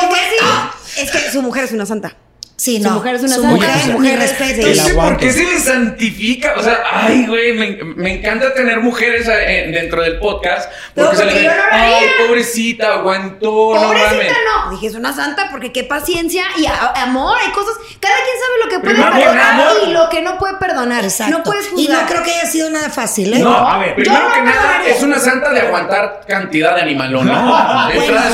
Ah. 0.43 0.75
es 0.99 1.11
que 1.13 1.31
su 1.31 1.43
mujer 1.43 1.63
es 1.65 1.71
una 1.73 1.87
santa. 1.87 2.17
Sí, 2.59 2.79
Su 2.79 2.85
no. 2.89 2.95
mujer 2.95 3.17
es 3.17 3.21
una 3.23 3.35
Su 3.35 3.43
santa. 3.43 3.55
mujer, 3.55 3.81
Su 3.85 3.93
mujer 3.93 4.13
es- 4.15 4.31
respeto. 4.39 4.63
No 4.63 4.67
El 4.73 4.81
sé 4.81 4.95
por 4.95 5.17
qué 5.19 5.31
se 5.33 5.45
le 5.45 5.59
santifica. 5.61 6.55
O 6.57 6.63
sea, 6.63 6.79
ay, 6.91 7.27
güey, 7.27 7.53
me, 7.53 7.85
me 7.97 8.15
encanta 8.19 8.55
tener 8.55 8.81
mujeres 8.81 9.29
eh, 9.29 9.69
dentro 9.75 10.03
del 10.03 10.19
podcast. 10.19 10.71
Porque 10.95 11.17
se 11.17 11.25
le 11.27 11.33
porque 11.33 11.49
ve, 11.49 11.55
yo 11.55 11.55
no 11.55 11.63
ay, 11.71 11.93
haría". 11.95 12.09
pobrecita, 12.27 12.95
aguantó. 12.95 13.75
no 13.75 13.81
mames". 13.83 14.03
Pobrecita 14.05 14.37
no. 14.65 14.71
Dije, 14.71 14.87
es 14.87 14.95
una 14.95 15.13
santa 15.15 15.49
porque 15.51 15.71
qué 15.71 15.85
paciencia 15.85 16.45
y 16.57 16.65
a- 16.65 16.93
amor. 17.03 17.37
Hay 17.45 17.53
cosas. 17.53 17.75
Cada 18.01 18.15
quien 18.17 18.37
sabe 18.41 18.65
lo 18.65 18.71
que 18.71 18.79
puede 18.81 18.95
Primero, 18.95 19.17
perdonar 19.17 19.53
amor. 19.53 19.73
y 19.87 19.91
lo 19.93 20.09
que 20.09 20.23
no 20.23 20.39
puede 20.39 20.55
perdonar. 20.57 21.05
Exacto. 21.05 21.37
No 21.37 21.45
puedes 21.45 21.67
y 21.67 21.71
juzgar. 21.85 22.03
no 22.05 22.09
creo 22.09 22.23
que 22.23 22.33
haya 22.33 22.47
sido 22.51 22.71
nada 22.71 22.89
fácil, 22.89 23.35
¿eh? 23.35 23.39
No, 23.39 23.55
a 23.55 23.79
ver, 23.79 23.95
primero 23.97 24.19
yo 24.19 24.29
no 24.29 24.35
que 24.35 24.41
nada, 24.43 24.81
es 24.87 25.03
una 25.03 25.19
santa 25.19 25.53
de 25.53 25.61
aguantar 25.61 26.23
cantidad 26.27 26.75
de 26.75 26.81
animalón, 26.83 27.27
¿no? 27.27 27.33
Bueno, 27.35 27.89
De 27.89 27.97
entrada, 27.99 28.31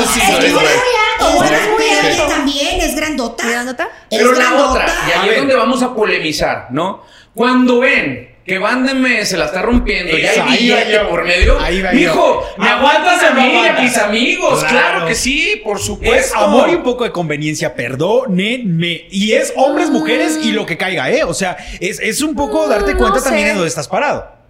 es 1.18 1.20
muy 1.20 1.30
alto, 1.30 1.36
Bueno, 1.38 1.56
es 1.56 1.68
muy 1.68 1.78
muy 1.78 1.90
alto. 1.90 2.08
ella 2.08 2.28
también 2.28 2.80
es 2.80 2.96
grandota. 2.96 3.44
Pero 4.10 4.32
la 4.32 4.38
grandota. 4.38 4.70
otra, 4.70 4.86
y 5.08 5.18
ahí 5.18 5.28
es 5.30 5.36
donde 5.38 5.54
vamos 5.54 5.82
a 5.82 5.94
polemizar, 5.94 6.66
¿no? 6.70 7.02
Cuando 7.34 7.80
ven 7.80 8.30
que 8.44 8.58
Van 8.58 8.84
de 8.84 8.94
Me 8.94 9.24
se 9.24 9.36
la 9.36 9.44
está 9.44 9.62
rompiendo 9.62 10.18
y 10.18 10.24
hay 10.24 10.98
por 11.08 11.24
medio, 11.24 11.60
Ahí 11.60 11.80
va 11.80 11.92
mijo. 11.92 12.44
¿me 12.58 12.68
aguantas 12.68 13.22
a 13.22 13.28
¿Aguantas 13.28 13.30
o 13.30 13.34
no 13.34 13.40
mí 13.40 13.62
y 13.64 13.66
a 13.68 13.72
mis 13.80 13.96
amigos? 13.98 14.58
Claro. 14.64 14.78
Claro. 14.90 15.06
que 15.06 15.14
sí, 15.14 15.60
por 15.64 15.76
Es 15.78 15.84
supuesto. 15.84 16.36
amor 16.38 16.68
y 16.68 16.74
un 16.74 16.82
poco 16.82 17.04
de 17.04 17.12
conveniencia, 17.12 17.72
perdónenme. 17.76 19.06
Y 19.10 19.32
es 19.32 19.52
hombres, 19.56 19.90
mujeres 19.90 20.40
y 20.42 20.50
lo 20.50 20.66
que 20.66 20.76
caiga, 20.76 21.08
¿eh? 21.10 21.22
O 21.24 21.34
sea, 21.34 21.56
es, 21.80 22.00
es 22.00 22.20
un 22.20 22.34
poco 22.34 22.66
darte 22.68 22.94
Mm, 22.94 22.98
cuenta 22.98 23.18
no 23.18 23.24
también 23.24 23.46
sé. 23.46 23.50
de 23.50 23.54
dónde 23.54 23.68
estás 23.68 23.86
parado. 23.88 24.41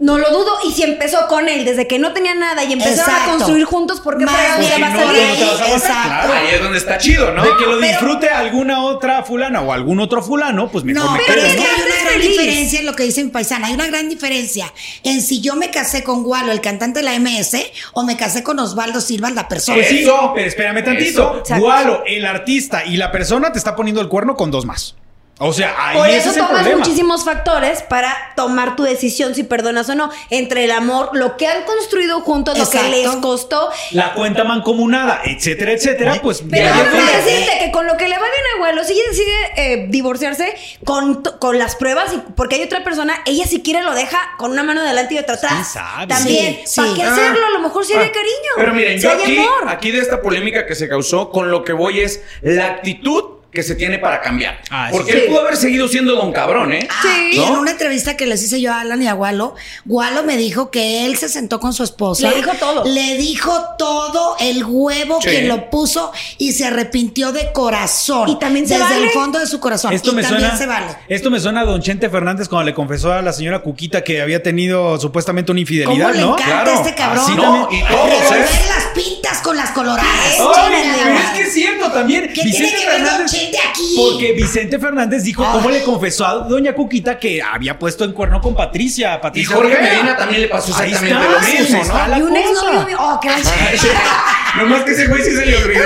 No 0.00 0.16
lo 0.18 0.30
dudo. 0.30 0.52
Y 0.64 0.72
si 0.72 0.82
empezó 0.84 1.26
con 1.26 1.48
él 1.48 1.64
desde 1.64 1.86
que 1.88 1.98
no 1.98 2.12
tenía 2.12 2.34
nada 2.34 2.62
y 2.64 2.72
empezaron 2.72 2.98
Exacto. 3.00 3.30
a 3.30 3.34
construir 3.36 3.64
juntos, 3.64 4.00
¿por 4.00 4.16
qué 4.16 4.24
Más 4.26 4.58
bien, 4.58 4.70
ya 4.70 4.78
va 4.78 4.86
a 4.86 4.90
no, 4.90 5.00
salir? 5.06 5.22
no 5.40 5.74
a 5.74 5.80
claro. 5.80 6.32
Ahí 6.34 6.54
es 6.54 6.62
donde 6.62 6.78
está 6.78 6.98
chido, 6.98 7.32
¿no? 7.32 7.42
de 7.42 7.50
que 7.56 7.64
lo 7.66 7.78
pero- 7.80 7.80
disfrute 7.80 8.28
alguna 8.30 8.82
otra 8.84 9.24
fulana 9.24 9.60
o 9.62 9.72
algún 9.72 9.98
otro 10.00 10.22
fulano, 10.22 10.68
pues 10.70 10.84
mejor 10.84 11.04
No, 11.04 11.12
me 11.12 11.18
pero 11.26 11.34
quedo, 11.34 11.46
es 11.46 11.52
que 11.54 11.58
¿no? 11.60 11.64
hay 11.64 11.82
una 11.82 12.10
gran 12.10 12.20
diferencia 12.20 12.80
en 12.80 12.86
lo 12.86 12.92
que 12.94 13.02
dice 13.02 13.24
mi 13.24 13.30
paisana. 13.30 13.66
Hay 13.68 13.74
una 13.74 13.86
gran 13.86 14.08
diferencia 14.08 14.72
en 15.02 15.20
si 15.20 15.40
yo 15.40 15.56
me 15.56 15.70
casé 15.70 16.04
con 16.04 16.22
Gualo, 16.22 16.52
el 16.52 16.60
cantante 16.60 17.00
de 17.00 17.04
la 17.04 17.14
MS, 17.18 17.56
o 17.92 18.04
me 18.04 18.16
casé 18.16 18.42
con 18.42 18.58
Osvaldo 18.58 19.00
Silva, 19.00 19.30
la 19.30 19.48
persona. 19.48 19.76
Pues 19.78 19.88
sí, 19.88 20.02
Eso. 20.04 20.32
pero 20.34 20.46
espérame 20.46 20.84
tantito. 20.84 21.42
Gualo, 21.58 22.02
el 22.06 22.24
artista 22.24 22.84
y 22.84 22.96
la 22.96 23.10
persona 23.10 23.50
te 23.52 23.58
está 23.58 23.74
poniendo 23.74 24.00
el 24.00 24.08
cuerno 24.08 24.36
con 24.36 24.50
dos 24.50 24.64
más. 24.64 24.94
O 25.40 25.52
sea, 25.52 25.74
ahí 25.78 25.96
Por 25.96 26.08
ese 26.08 26.18
eso 26.18 26.30
es 26.30 26.36
el 26.36 26.42
tomas 26.42 26.62
problema. 26.62 26.78
muchísimos 26.78 27.24
factores 27.24 27.82
para 27.82 28.12
tomar 28.34 28.74
tu 28.74 28.82
decisión 28.82 29.36
si 29.36 29.44
perdonas 29.44 29.88
o 29.88 29.94
no. 29.94 30.10
Entre 30.30 30.64
el 30.64 30.72
amor, 30.72 31.10
lo 31.12 31.36
que 31.36 31.46
han 31.46 31.62
construido 31.62 32.20
juntos, 32.22 32.58
lo 32.58 32.68
que 32.68 32.82
les 32.88 33.08
costó. 33.16 33.70
La 33.92 34.14
cuenta 34.14 34.42
mancomunada, 34.44 35.20
etcétera, 35.24 35.72
etcétera, 35.72 36.18
pues 36.22 36.42
Pero 36.50 36.66
déjame 36.66 37.12
decirte 37.22 37.58
que 37.60 37.70
con 37.70 37.86
lo 37.86 37.96
que 37.96 38.08
le 38.08 38.16
va 38.18 38.24
bien 38.24 38.42
a 38.52 38.56
abuelo, 38.56 38.82
si 38.84 38.94
ella 38.94 39.02
decide 39.10 39.32
eh, 39.56 39.86
divorciarse 39.88 40.56
con, 40.84 41.22
con 41.22 41.56
las 41.58 41.76
pruebas, 41.76 42.12
y, 42.14 42.18
porque 42.34 42.56
hay 42.56 42.62
otra 42.62 42.82
persona, 42.82 43.14
ella 43.24 43.46
si 43.46 43.62
quiere 43.62 43.82
lo 43.82 43.94
deja 43.94 44.18
con 44.38 44.50
una 44.50 44.64
mano 44.64 44.80
adelante 44.80 45.14
y 45.14 45.18
otra 45.18 45.36
atrás. 45.36 45.72
sabe? 45.72 46.08
También. 46.08 46.58
Sí, 46.66 46.80
¿Para 46.80 46.88
sí. 46.88 46.94
qué 46.96 47.02
Ah. 47.04 47.12
hacerlo? 47.12 47.46
A 47.46 47.50
lo 47.50 47.60
mejor 47.60 47.84
si 47.86 47.92
hay 47.92 48.08
Ah, 48.08 48.12
cariño. 48.12 48.50
Pero 48.56 48.74
miren, 48.74 48.98
si 48.98 49.04
yo 49.04 49.10
hay 49.12 49.22
aquí, 49.22 49.38
amor. 49.38 49.68
aquí 49.68 49.90
de 49.92 50.00
esta 50.00 50.20
polémica 50.20 50.66
que 50.66 50.74
se 50.74 50.88
causó, 50.88 51.30
con 51.30 51.50
lo 51.52 51.62
que 51.64 51.72
voy 51.72 52.00
es 52.00 52.22
la 52.42 52.66
actitud 52.66 53.37
que 53.50 53.62
se 53.62 53.74
tiene 53.74 53.98
para 53.98 54.20
cambiar. 54.20 54.60
Ah, 54.70 54.88
sí. 54.90 54.96
Porque 54.96 55.12
Sí. 55.12 55.18
él 55.18 55.24
pudo 55.28 55.40
haber 55.40 55.56
seguido 55.56 55.88
siendo 55.88 56.14
don 56.14 56.32
cabrón, 56.32 56.72
¿eh? 56.74 56.86
Ah, 56.90 56.94
Sí. 57.02 57.30
Y 57.32 57.38
¿No? 57.38 57.46
en 57.48 57.52
una 57.54 57.70
entrevista 57.70 58.16
que 58.16 58.26
les 58.26 58.42
hice 58.42 58.60
yo 58.60 58.72
a 58.72 58.80
Alan 58.80 59.02
y 59.02 59.08
a 59.08 59.14
Gualo, 59.14 59.54
Gualo 59.86 60.22
me 60.22 60.36
dijo 60.36 60.70
que 60.70 61.06
él 61.06 61.16
se 61.16 61.28
sentó 61.30 61.58
con 61.58 61.72
su 61.72 61.82
esposa. 61.82 62.28
Le 62.28 62.36
dijo 62.36 62.50
todo. 62.60 62.84
Le 62.84 63.16
dijo 63.16 63.64
todo 63.78 64.36
el 64.40 64.64
huevo 64.64 65.20
Sí. 65.22 65.30
que 65.30 65.42
lo 65.44 65.70
puso 65.70 66.12
y 66.36 66.52
se 66.52 66.66
arrepintió 66.66 67.32
de 67.32 67.50
corazón. 67.52 68.28
Y 68.28 68.38
también 68.38 68.68
se 68.68 68.74
Desde 68.74 68.88
vale. 68.90 69.04
el 69.06 69.10
fondo 69.10 69.38
de 69.38 69.46
su 69.46 69.58
corazón. 69.60 69.92
Esto 69.94 70.10
y 70.12 70.16
me 70.16 70.22
también 70.22 70.42
suena. 70.42 70.58
se 70.58 70.66
vale. 70.66 70.86
Esto 71.08 71.30
me 71.30 71.40
suena 71.40 71.60
a 71.62 71.64
Don 71.64 71.80
Chente 71.80 72.10
Fernández 72.10 72.48
cuando 72.48 72.66
le 72.66 72.74
confesó 72.74 73.12
a 73.12 73.22
la 73.22 73.32
señora 73.32 73.60
Cuquita 73.62 74.04
que 74.04 74.20
había 74.20 74.42
tenido 74.42 74.98
supuestamente 75.00 75.50
una 75.52 75.58
¿Cómo 75.58 75.62
infidelidad, 75.62 76.12
le 76.14 76.20
¿no? 76.20 76.34
encanta 76.38 76.44
Claro. 76.64 76.72
este 76.80 76.94
cabrón? 76.94 77.24
Así 77.24 77.34
No, 77.34 77.42
también. 77.62 77.82
y 77.84 77.88
todos, 77.88 78.32
¿eh? 78.36 78.46
las 78.68 78.84
pintas 78.94 79.38
con 79.42 79.56
las 79.56 79.70
coloradas. 79.70 80.38
Madre. 80.38 81.14
es 81.16 81.30
que 81.36 81.42
es 81.42 81.54
cierto 81.54 81.90
también. 81.92 82.30
¿Qué 82.34 82.42
tiene 82.42 82.72
que 82.74 82.86
ver 82.86 83.02
Don 83.04 83.28
Aquí? 83.70 83.94
Porque 83.96 84.32
Vicente 84.32 84.78
Fernández 84.78 85.22
dijo 85.24 85.44
cómo 85.52 85.70
le 85.70 85.82
confesó 85.82 86.26
a 86.26 86.34
Doña 86.48 86.74
Cuquita 86.74 87.18
que 87.18 87.42
había 87.42 87.78
puesto 87.78 88.04
en 88.04 88.12
cuerno 88.12 88.40
con 88.40 88.54
Patricia. 88.54 89.16
Y 89.16 89.18
Patricia 89.18 89.56
Jorge 89.56 89.76
Rivera. 89.76 89.94
Medina 89.94 90.16
también 90.16 90.42
le 90.42 90.48
pasó 90.48 90.74
Ahí 90.76 90.90
exactamente 90.90 91.26
está, 91.26 91.38
lo 91.38 91.64
mismo, 91.64 91.84
¿no? 91.84 92.18
y 92.18 92.22
un 92.22 92.36
exnovio 92.36 92.86
mío. 92.86 92.96
Oh, 93.00 93.20
qué 93.20 93.28
Nomás 94.56 94.82
que 94.82 94.92
ese 94.92 95.06
güey 95.06 95.22
sí 95.22 95.30
se 95.30 95.46
le 95.46 95.56
olvidó. 95.56 95.84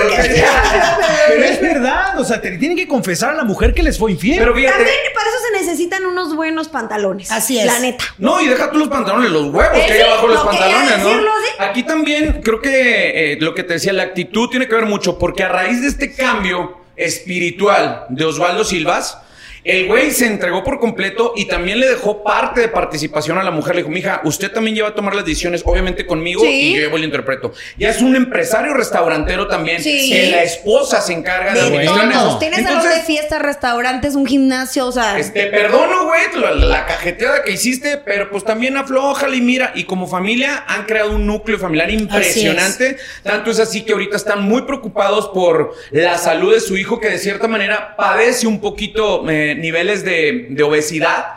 Pero 1.28 1.44
es 1.44 1.60
verdad, 1.60 2.18
o 2.18 2.24
sea, 2.24 2.40
te 2.40 2.56
tienen 2.58 2.76
que 2.76 2.86
confesar 2.88 3.30
a 3.30 3.34
la 3.34 3.44
mujer 3.44 3.74
que 3.74 3.82
les 3.82 3.98
fue 3.98 4.12
infiel. 4.12 4.38
Pero 4.38 4.54
fíjate. 4.54 4.76
También 4.76 4.96
para 5.14 5.28
eso 5.28 5.38
se 5.46 5.64
necesitan 5.64 6.06
unos 6.06 6.34
buenos 6.34 6.68
pantalones. 6.68 7.30
Así 7.30 7.58
es. 7.58 7.66
La 7.66 7.78
neta. 7.80 8.04
No, 8.18 8.40
y 8.40 8.48
deja 8.48 8.70
tú 8.70 8.78
los 8.78 8.88
pantalones, 8.88 9.30
los 9.30 9.52
huevos 9.52 9.78
que 9.86 9.92
hay 9.92 10.00
abajo 10.00 10.28
los 10.28 10.42
pantalones, 10.42 10.98
¿no? 10.98 11.08
decirlo, 11.08 11.30
sí. 11.44 11.62
Aquí 11.62 11.82
también 11.82 12.40
creo 12.42 12.60
que 12.60 13.32
eh, 13.32 13.38
lo 13.40 13.54
que 13.54 13.62
te 13.64 13.74
decía, 13.74 13.92
la 13.92 14.04
actitud 14.04 14.48
tiene 14.48 14.68
que 14.68 14.74
ver 14.74 14.86
mucho, 14.86 15.18
porque 15.18 15.42
a 15.44 15.48
raíz 15.48 15.82
de 15.82 15.88
este 15.88 16.14
cambio 16.14 16.81
espiritual 17.04 18.06
de 18.10 18.24
Osvaldo 18.24 18.64
Silvas, 18.64 19.18
El 19.64 19.86
güey 19.86 20.10
se 20.10 20.26
entregó 20.26 20.64
por 20.64 20.80
completo 20.80 21.32
y 21.36 21.44
también 21.46 21.78
le 21.78 21.88
dejó 21.88 22.24
parte 22.24 22.60
de 22.62 22.68
participación 22.68 23.38
a 23.38 23.42
la 23.44 23.50
mujer. 23.52 23.76
Le 23.76 23.82
dijo, 23.82 23.90
mija, 23.92 24.20
usted 24.24 24.50
también 24.50 24.74
lleva 24.74 24.88
a 24.88 24.94
tomar 24.94 25.14
las 25.14 25.24
decisiones, 25.24 25.62
obviamente 25.64 26.04
conmigo, 26.04 26.42
Sí. 26.42 26.48
y 26.48 26.74
yo 26.74 26.80
llevo 26.80 26.96
el 26.96 27.04
interpreto. 27.04 27.52
Ya 27.78 27.90
es 27.90 28.02
un 28.02 28.16
empresario 28.16 28.74
restaurantero 28.74 29.46
también, 29.46 29.80
Sí. 29.82 30.10
que 30.10 30.30
la 30.30 30.42
esposa 30.42 31.00
se 31.00 31.12
encarga 31.12 31.54
de, 31.54 31.70
De 31.70 31.84
eso. 31.84 32.38
Tienes 32.38 32.62
salón 32.62 32.78
Entonces, 32.78 32.94
de 32.96 33.02
fiestas, 33.06 33.40
restaurantes, 33.42 34.14
un 34.14 34.26
gimnasio, 34.26 34.86
o 34.86 34.92
sea. 34.92 35.16
Te 35.32 35.46
perdono, 35.46 36.06
güey, 36.06 36.22
la, 36.40 36.50
la 36.52 36.86
cajeteada 36.86 37.42
que 37.44 37.52
hiciste, 37.52 37.98
pero 37.98 38.30
pues 38.30 38.44
también 38.44 38.76
aflójala 38.76 39.36
y 39.36 39.40
mira, 39.40 39.72
y 39.74 39.84
como 39.84 40.06
familia 40.08 40.64
han 40.66 40.84
creado 40.86 41.12
un 41.14 41.26
núcleo 41.26 41.58
familiar 41.58 41.90
impresionante. 41.90 42.96
Tanto 43.22 43.50
es 43.50 43.60
así 43.60 43.82
que 43.82 43.92
ahorita 43.92 44.16
están 44.16 44.42
muy 44.42 44.62
preocupados 44.62 45.28
por 45.28 45.74
la 45.90 46.18
salud 46.18 46.52
de 46.52 46.60
su 46.60 46.76
hijo, 46.76 46.98
que 47.00 47.08
de 47.10 47.18
cierta 47.18 47.48
manera 47.48 47.94
padece 47.96 48.46
un 48.46 48.60
poquito 48.60 49.28
eh, 49.30 49.51
niveles 49.54 50.04
de, 50.04 50.46
de 50.50 50.62
obesidad. 50.62 51.34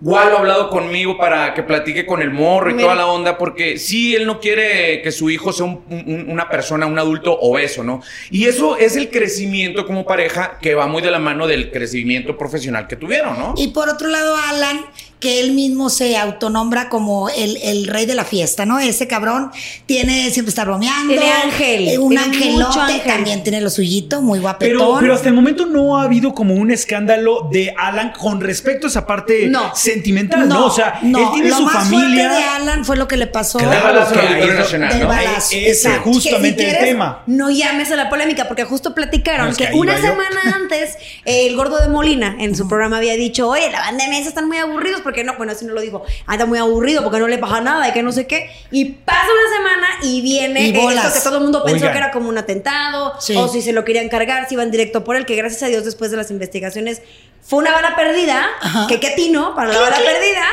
Walo 0.00 0.36
ha 0.36 0.38
hablado 0.40 0.70
conmigo 0.70 1.16
para 1.18 1.54
que 1.54 1.62
platique 1.62 2.04
con 2.06 2.22
el 2.22 2.30
morro 2.30 2.70
y 2.70 2.74
Mira. 2.74 2.84
toda 2.86 2.94
la 2.96 3.06
onda, 3.06 3.38
porque 3.38 3.78
sí, 3.78 4.14
él 4.14 4.26
no 4.26 4.40
quiere 4.40 5.00
que 5.02 5.12
su 5.12 5.30
hijo 5.30 5.52
sea 5.52 5.66
un- 5.66 5.82
un- 5.90 6.26
una 6.28 6.48
persona, 6.48 6.86
un 6.86 6.98
adulto 6.98 7.38
obeso, 7.40 7.82
¿no? 7.84 8.02
Y 8.30 8.44
eso 8.46 8.76
es 8.76 8.96
el 8.96 9.10
crecimiento 9.10 9.86
como 9.86 10.04
pareja 10.06 10.58
que 10.60 10.74
va 10.74 10.86
muy 10.86 11.02
de 11.02 11.10
la 11.10 11.18
mano 11.18 11.46
del 11.46 11.70
crecimiento 11.70 12.36
profesional 12.36 12.86
que 12.86 12.96
tuvieron, 12.96 13.38
¿no? 13.38 13.54
Y 13.56 13.68
por 13.68 13.88
otro 13.88 14.08
lado, 14.08 14.34
Alan, 14.48 14.80
que 15.22 15.40
él 15.40 15.52
mismo 15.52 15.88
se 15.88 16.18
autonombra 16.18 16.90
como 16.90 17.30
el, 17.30 17.56
el 17.62 17.86
rey 17.86 18.04
de 18.04 18.14
la 18.14 18.24
fiesta, 18.26 18.66
¿no? 18.66 18.78
Ese 18.78 19.06
cabrón 19.08 19.50
tiene, 19.86 20.30
siempre 20.30 20.50
está 20.50 20.64
bromeando. 20.64 21.08
Tiene 21.14 21.30
ángel, 21.32 21.88
eh, 21.88 21.98
Un 21.98 22.10
tiene 22.10 22.24
angelote, 22.24 22.78
ángel. 22.80 23.02
también 23.06 23.42
tiene 23.42 23.60
lo 23.62 23.70
suyito, 23.70 24.20
muy 24.20 24.40
guapetón. 24.40 24.76
Pero, 24.78 24.96
pero 25.00 25.14
hasta 25.14 25.28
el 25.28 25.34
momento 25.34 25.64
no 25.64 25.96
ha 25.98 26.02
habido 26.02 26.34
como 26.34 26.54
un 26.54 26.70
escándalo 26.70 27.48
de 27.50 27.72
Alan 27.78 28.12
con 28.18 28.40
respecto 28.40 28.88
a 28.88 28.90
esa 28.90 29.06
parte 29.06 29.46
No. 29.48 29.74
sentimental, 29.74 30.48
¿no? 30.48 30.66
O 30.66 30.70
sea, 30.70 30.98
él 31.02 31.14
tiene 31.32 31.48
lo 31.50 31.56
su 31.56 31.62
más 31.64 31.74
familia. 31.88 32.28
fuerte 32.28 32.42
de 32.42 32.44
Alan 32.50 32.84
fue 32.84 32.96
lo 32.96 33.06
que 33.08 33.16
le 33.16 33.28
pasó. 33.28 33.58
Claro, 33.58 34.12
que 34.12 34.18
ahí 34.18 34.48
es 34.48 34.54
Nacional, 34.58 35.00
¿no? 35.00 35.06
balazo, 35.08 35.56
Ese 35.56 35.90
justamente 35.98 36.68
el 36.68 36.78
tema. 36.78 37.22
No 37.26 37.48
llames 37.48 37.90
a 37.92 37.96
la 37.96 38.10
polémica, 38.10 38.48
porque 38.48 38.64
justo 38.64 38.92
platicaron 38.94 39.46
No, 39.46 39.52
es 39.52 39.58
que, 39.58 39.68
una 39.74 39.96
yo. 39.96 40.02
semana 40.02 40.40
antes 40.56 40.96
el 41.24 41.54
gordo 41.54 41.78
de 41.80 41.88
Molina 41.88 42.36
en 42.40 42.56
su 42.56 42.66
programa 42.66 42.96
había 42.96 43.14
dicho, 43.14 43.48
oye, 43.48 43.70
la 43.70 43.78
banda 43.80 44.04
de 44.04 44.10
mesa 44.10 44.28
están 44.28 44.48
muy 44.48 44.56
aburridos, 44.56 45.00
porque 45.02 45.11
no, 45.24 45.36
bueno, 45.36 45.52
así 45.52 45.64
no 45.64 45.72
lo 45.74 45.80
dijo, 45.80 46.04
anda 46.26 46.46
muy 46.46 46.58
aburrido 46.58 47.02
porque 47.02 47.18
no 47.18 47.28
le 47.28 47.38
pasa 47.38 47.60
nada 47.60 47.88
y 47.88 47.92
que 47.92 48.02
no 48.02 48.12
sé 48.12 48.26
qué. 48.26 48.50
Y 48.70 48.86
pasa 48.86 49.26
una 49.26 49.56
semana 49.56 49.86
y 50.02 50.20
viene 50.22 50.68
Y 50.68 50.76
esto 50.76 51.12
que 51.14 51.20
todo 51.20 51.36
el 51.36 51.42
mundo 51.42 51.62
pensó 51.64 51.76
Oigan. 51.86 51.92
que 51.92 51.98
era 51.98 52.10
como 52.10 52.28
un 52.28 52.38
atentado, 52.38 53.14
Sí. 53.20 53.36
o 53.36 53.48
si 53.48 53.60
se 53.62 53.72
lo 53.72 53.84
querían 53.84 54.08
cargar, 54.08 54.48
si 54.48 54.54
iban 54.54 54.70
directo 54.70 55.04
por 55.04 55.16
él, 55.16 55.26
que 55.26 55.36
gracias 55.36 55.62
a 55.62 55.66
Dios 55.66 55.84
después 55.84 56.10
de 56.10 56.16
las 56.16 56.30
investigaciones 56.30 57.02
fue 57.42 57.58
una 57.58 57.72
bala 57.72 57.94
perdida, 57.96 58.46
Ajá. 58.60 58.86
que 58.88 59.00
qué 59.00 59.10
tino 59.10 59.54
para 59.54 59.72
la 59.72 59.80
bala 59.80 59.96
perdida, 59.96 60.44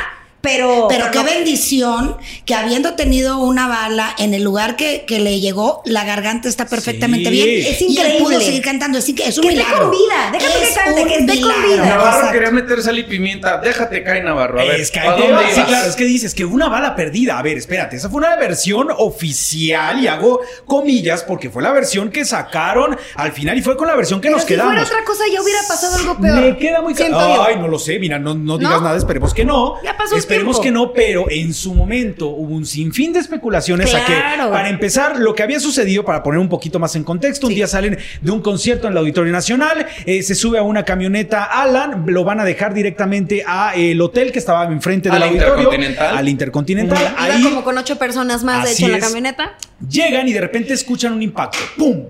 pero... 0.41 0.87
Pero 0.89 1.11
qué 1.11 1.19
no- 1.19 1.23
bendición 1.25 2.17
que 2.45 2.55
habiendo 2.55 2.93
tenido 2.95 3.39
una 3.39 3.67
bala 3.67 4.13
en 4.17 4.33
el 4.33 4.43
lugar 4.43 4.75
que, 4.75 5.05
que 5.05 5.19
le 5.19 5.39
llegó, 5.39 5.81
la 5.85 6.03
garganta 6.05 6.47
está 6.49 6.65
perfectamente 6.67 7.29
Sí. 7.29 7.35
bien. 7.35 7.65
Es 7.73 7.81
Y 7.81 7.97
él 7.97 8.07
pudo 8.13 8.23
increíble. 8.31 8.45
seguir 8.45 8.61
cantando. 8.61 8.97
Es, 8.97 9.07
es 9.09 9.15
un 9.37 9.43
Que 9.43 9.49
esté 9.49 9.63
milagro. 9.63 9.81
con 9.81 9.91
vida. 9.91 10.29
Déjate 10.31 10.53
que 10.59 10.63
Es 10.63 10.75
cante, 10.77 11.03
que 11.05 11.15
esté 11.15 11.41
con 11.41 11.63
vida. 11.63 11.85
Navarro 11.85 12.09
Exacto. 12.09 12.31
quería 12.31 12.51
meter 12.51 12.81
sal 12.83 12.99
y 12.99 13.03
pimienta. 13.03 13.57
Déjate 13.59 14.03
caer, 14.03 14.23
Navarro. 14.23 14.59
A 14.59 14.63
ver, 14.63 14.79
Es 14.81 14.91
que 14.91 14.99
¿a 14.99 15.11
dónde. 15.11 15.25
Sí, 15.53 15.61
claro, 15.63 15.89
es 15.89 15.95
que 15.95 16.05
dices 16.05 16.33
que 16.33 16.45
una 16.45 16.69
bala 16.69 16.95
perdida. 16.95 17.37
A 17.37 17.41
ver, 17.41 17.57
espérate, 17.57 17.97
esa 17.97 18.09
fue 18.09 18.19
una 18.19 18.35
versión 18.35 18.87
oficial 18.97 19.99
y 20.03 20.07
hago 20.07 20.41
comillas 20.65 21.23
porque 21.23 21.49
fue 21.49 21.61
la 21.61 21.71
versión 21.71 22.09
que 22.09 22.25
sacaron 22.25 22.97
al 23.15 23.31
final 23.31 23.57
y 23.57 23.61
fue 23.61 23.75
con 23.77 23.87
la 23.87 23.95
versión 23.95 24.19
que 24.21 24.27
Pero 24.27 24.37
nos 24.37 24.43
si 24.43 24.47
quedamos. 24.53 24.73
fuera 24.73 24.85
otra 24.87 25.03
cosa 25.05 25.23
ya 25.31 25.41
hubiera 25.41 25.59
pasado 25.67 25.95
algo 25.97 26.17
peor. 26.19 26.41
Me 26.41 26.57
queda 26.57 26.81
muy 26.81 26.93
claro. 26.93 27.43
Ay, 27.43 27.57
no 27.57 27.67
lo 27.67 27.77
sé, 27.79 27.99
mira, 27.99 28.17
no, 28.19 28.33
no 28.35 28.57
digas 28.57 28.73
¿No? 28.75 28.81
nada, 28.81 28.97
esperemos 28.97 29.33
que 29.33 29.45
no. 29.45 29.75
Ya 29.83 29.95
pasó 29.97 30.15
el 30.15 30.19
Esperemos 30.29 30.61
tiempo. 30.61 30.81
que 30.83 30.87
no, 30.87 30.93
pero 30.93 31.25
en 31.29 31.53
su 31.53 31.73
momento 31.73 32.27
hubo 32.29 32.53
un 32.55 32.65
sinfín 32.65 33.13
de 33.13 33.19
especulaciones 33.19 33.93
a 33.93 34.05
que, 34.05 34.13
Claro. 34.13 34.51
para 34.51 34.69
empezar, 34.69 35.17
lo 35.19 35.33
que 35.35 35.43
había 35.43 35.59
sucedido, 35.59 36.05
para 36.05 36.21
poner 36.23 36.39
un 36.39 36.49
poquito 36.49 36.79
más 36.79 36.95
en 36.95 37.03
contexto, 37.03 37.47
un 37.47 37.55
día 37.55 37.67
salen 37.67 37.97
de 38.21 38.31
un 38.31 38.41
concierto 38.41 38.87
en 38.87 38.93
el 38.93 38.97
Auditorio 38.99 39.31
Nacional, 39.31 39.85
eh, 40.05 40.21
se 40.23 40.35
sube 40.35 40.57
a 40.59 40.61
una 40.63 40.83
camioneta 40.85 41.43
Alan, 41.43 42.03
lo 42.07 42.23
van 42.23 42.39
a 42.39 42.45
dejar 42.45 42.73
directamente 42.73 43.43
a 43.47 43.73
el 43.75 43.99
hotel 44.01 44.31
que 44.31 44.39
estaba 44.39 44.65
enfrente 44.65 45.09
del 45.09 45.21
Al 45.21 45.29
auditorio, 45.29 45.53
Intercontinental. 45.55 46.17
al 46.17 46.29
Intercontinental. 46.29 46.97
Iba 47.01 47.13
Ahí 47.23 47.43
como 47.43 47.63
con 47.63 47.77
ocho 47.77 47.97
personas 47.97 48.43
más, 48.43 48.65
de 48.65 48.71
hecho, 48.73 48.85
en 48.85 48.91
la 48.93 48.97
es. 48.99 49.03
camioneta. 49.05 49.57
llegan 49.89 50.27
y 50.27 50.33
de 50.33 50.41
repente 50.41 50.73
escuchan 50.73 51.13
un 51.13 51.21
impacto. 51.21 51.57
¡Pum! 51.77 52.03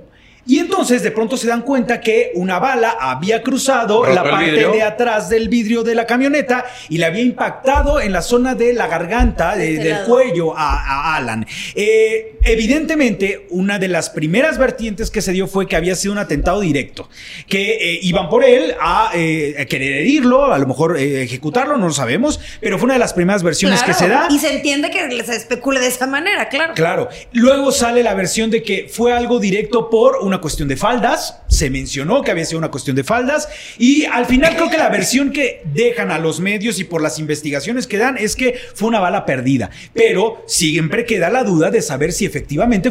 Y 0.49 0.57
entonces 0.57 1.03
de 1.03 1.11
pronto 1.11 1.37
se 1.37 1.47
dan 1.47 1.61
cuenta 1.61 2.01
que 2.01 2.31
una 2.33 2.57
bala 2.57 2.97
había 2.99 3.43
cruzado 3.43 4.03
¿Rompió 4.03 4.15
la 4.15 4.23
parte 4.31 4.51
de 4.67 4.81
atrás 4.81 5.29
del 5.29 5.47
vidrio 5.47 5.83
de 5.83 5.93
la 5.93 6.07
camioneta 6.07 6.65
y 6.89 6.97
le 6.97 7.05
había 7.05 7.21
impactado 7.21 8.01
en 8.01 8.11
la 8.11 8.23
zona 8.23 8.55
de 8.55 8.73
la 8.73 8.87
garganta, 8.87 9.55
de- 9.55 9.73
Este 9.75 9.83
del 9.83 9.93
lado. 9.93 10.07
cuello 10.07 10.57
a, 10.57 11.11
a 11.11 11.15
Alan. 11.17 11.45
Eh, 11.75 12.38
evidentemente, 12.51 13.47
una 13.49 13.79
de 13.79 13.87
las 13.87 14.09
primeras 14.09 14.57
vertientes 14.57 15.09
que 15.11 15.21
se 15.21 15.31
dio 15.31 15.47
fue 15.47 15.67
que 15.67 15.75
había 15.75 15.95
sido 15.95 16.13
un 16.13 16.19
atentado 16.19 16.61
directo, 16.61 17.09
que 17.47 17.93
eh, 17.93 17.99
iban 18.01 18.29
por 18.29 18.43
él 18.43 18.75
a, 18.79 19.11
eh, 19.13 19.55
a 19.59 19.65
querer 19.65 19.93
herirlo, 19.93 20.51
a 20.51 20.57
lo 20.57 20.67
mejor 20.67 20.97
eh, 20.97 21.23
ejecutarlo, 21.23 21.77
no 21.77 21.87
lo 21.87 21.93
sabemos, 21.93 22.39
pero 22.59 22.77
fue 22.77 22.85
una 22.85 22.93
de 22.93 22.99
las 22.99 23.13
primeras 23.13 23.43
versiones 23.43 23.83
que 23.83 23.93
se 23.93 24.07
da. 24.07 24.27
Y 24.29 24.39
se 24.39 24.53
entiende 24.53 24.89
que 24.89 25.23
se 25.23 25.35
especule 25.35 25.79
de 25.79 25.87
esa 25.87 26.07
manera, 26.07 26.49
claro. 26.49 26.73
Claro. 26.73 27.09
Luego 27.33 27.71
sale 27.71 28.03
la 28.03 28.13
versión 28.13 28.49
de 28.49 28.63
que 28.63 28.89
fue 28.91 29.13
algo 29.13 29.39
directo 29.39 29.89
por 29.89 30.17
una 30.21 30.41
cuestión 30.41 30.67
de 30.67 30.75
faldas. 30.75 31.39
Se 31.47 31.69
mencionó 31.69 32.21
que 32.21 32.31
había 32.31 32.45
sido 32.45 32.59
una 32.59 32.71
cuestión 32.71 32.95
de 32.95 33.03
faldas. 33.03 33.47
Y 33.77 34.05
al 34.05 34.25
final 34.25 34.55
creo 34.55 34.69
que 34.69 34.77
la 34.77 34.89
versión 34.89 35.31
que 35.31 35.61
dejan 35.65 36.11
a 36.11 36.19
los 36.19 36.39
medios 36.39 36.79
y 36.79 36.83
por 36.83 37.01
las 37.01 37.19
investigaciones 37.19 37.87
que 37.87 37.97
dan 37.97 38.17
es 38.17 38.35
que 38.35 38.59
fue 38.75 38.87
una 38.87 38.99
bala 38.99 39.25
perdida. 39.25 39.69
Pero 39.93 40.43
siempre 40.47 41.05
queda 41.05 41.29
la 41.29 41.43
duda 41.43 41.71
de 41.71 41.81
saber 41.81 42.11
si 42.11 42.25
efectivamente 42.25 42.38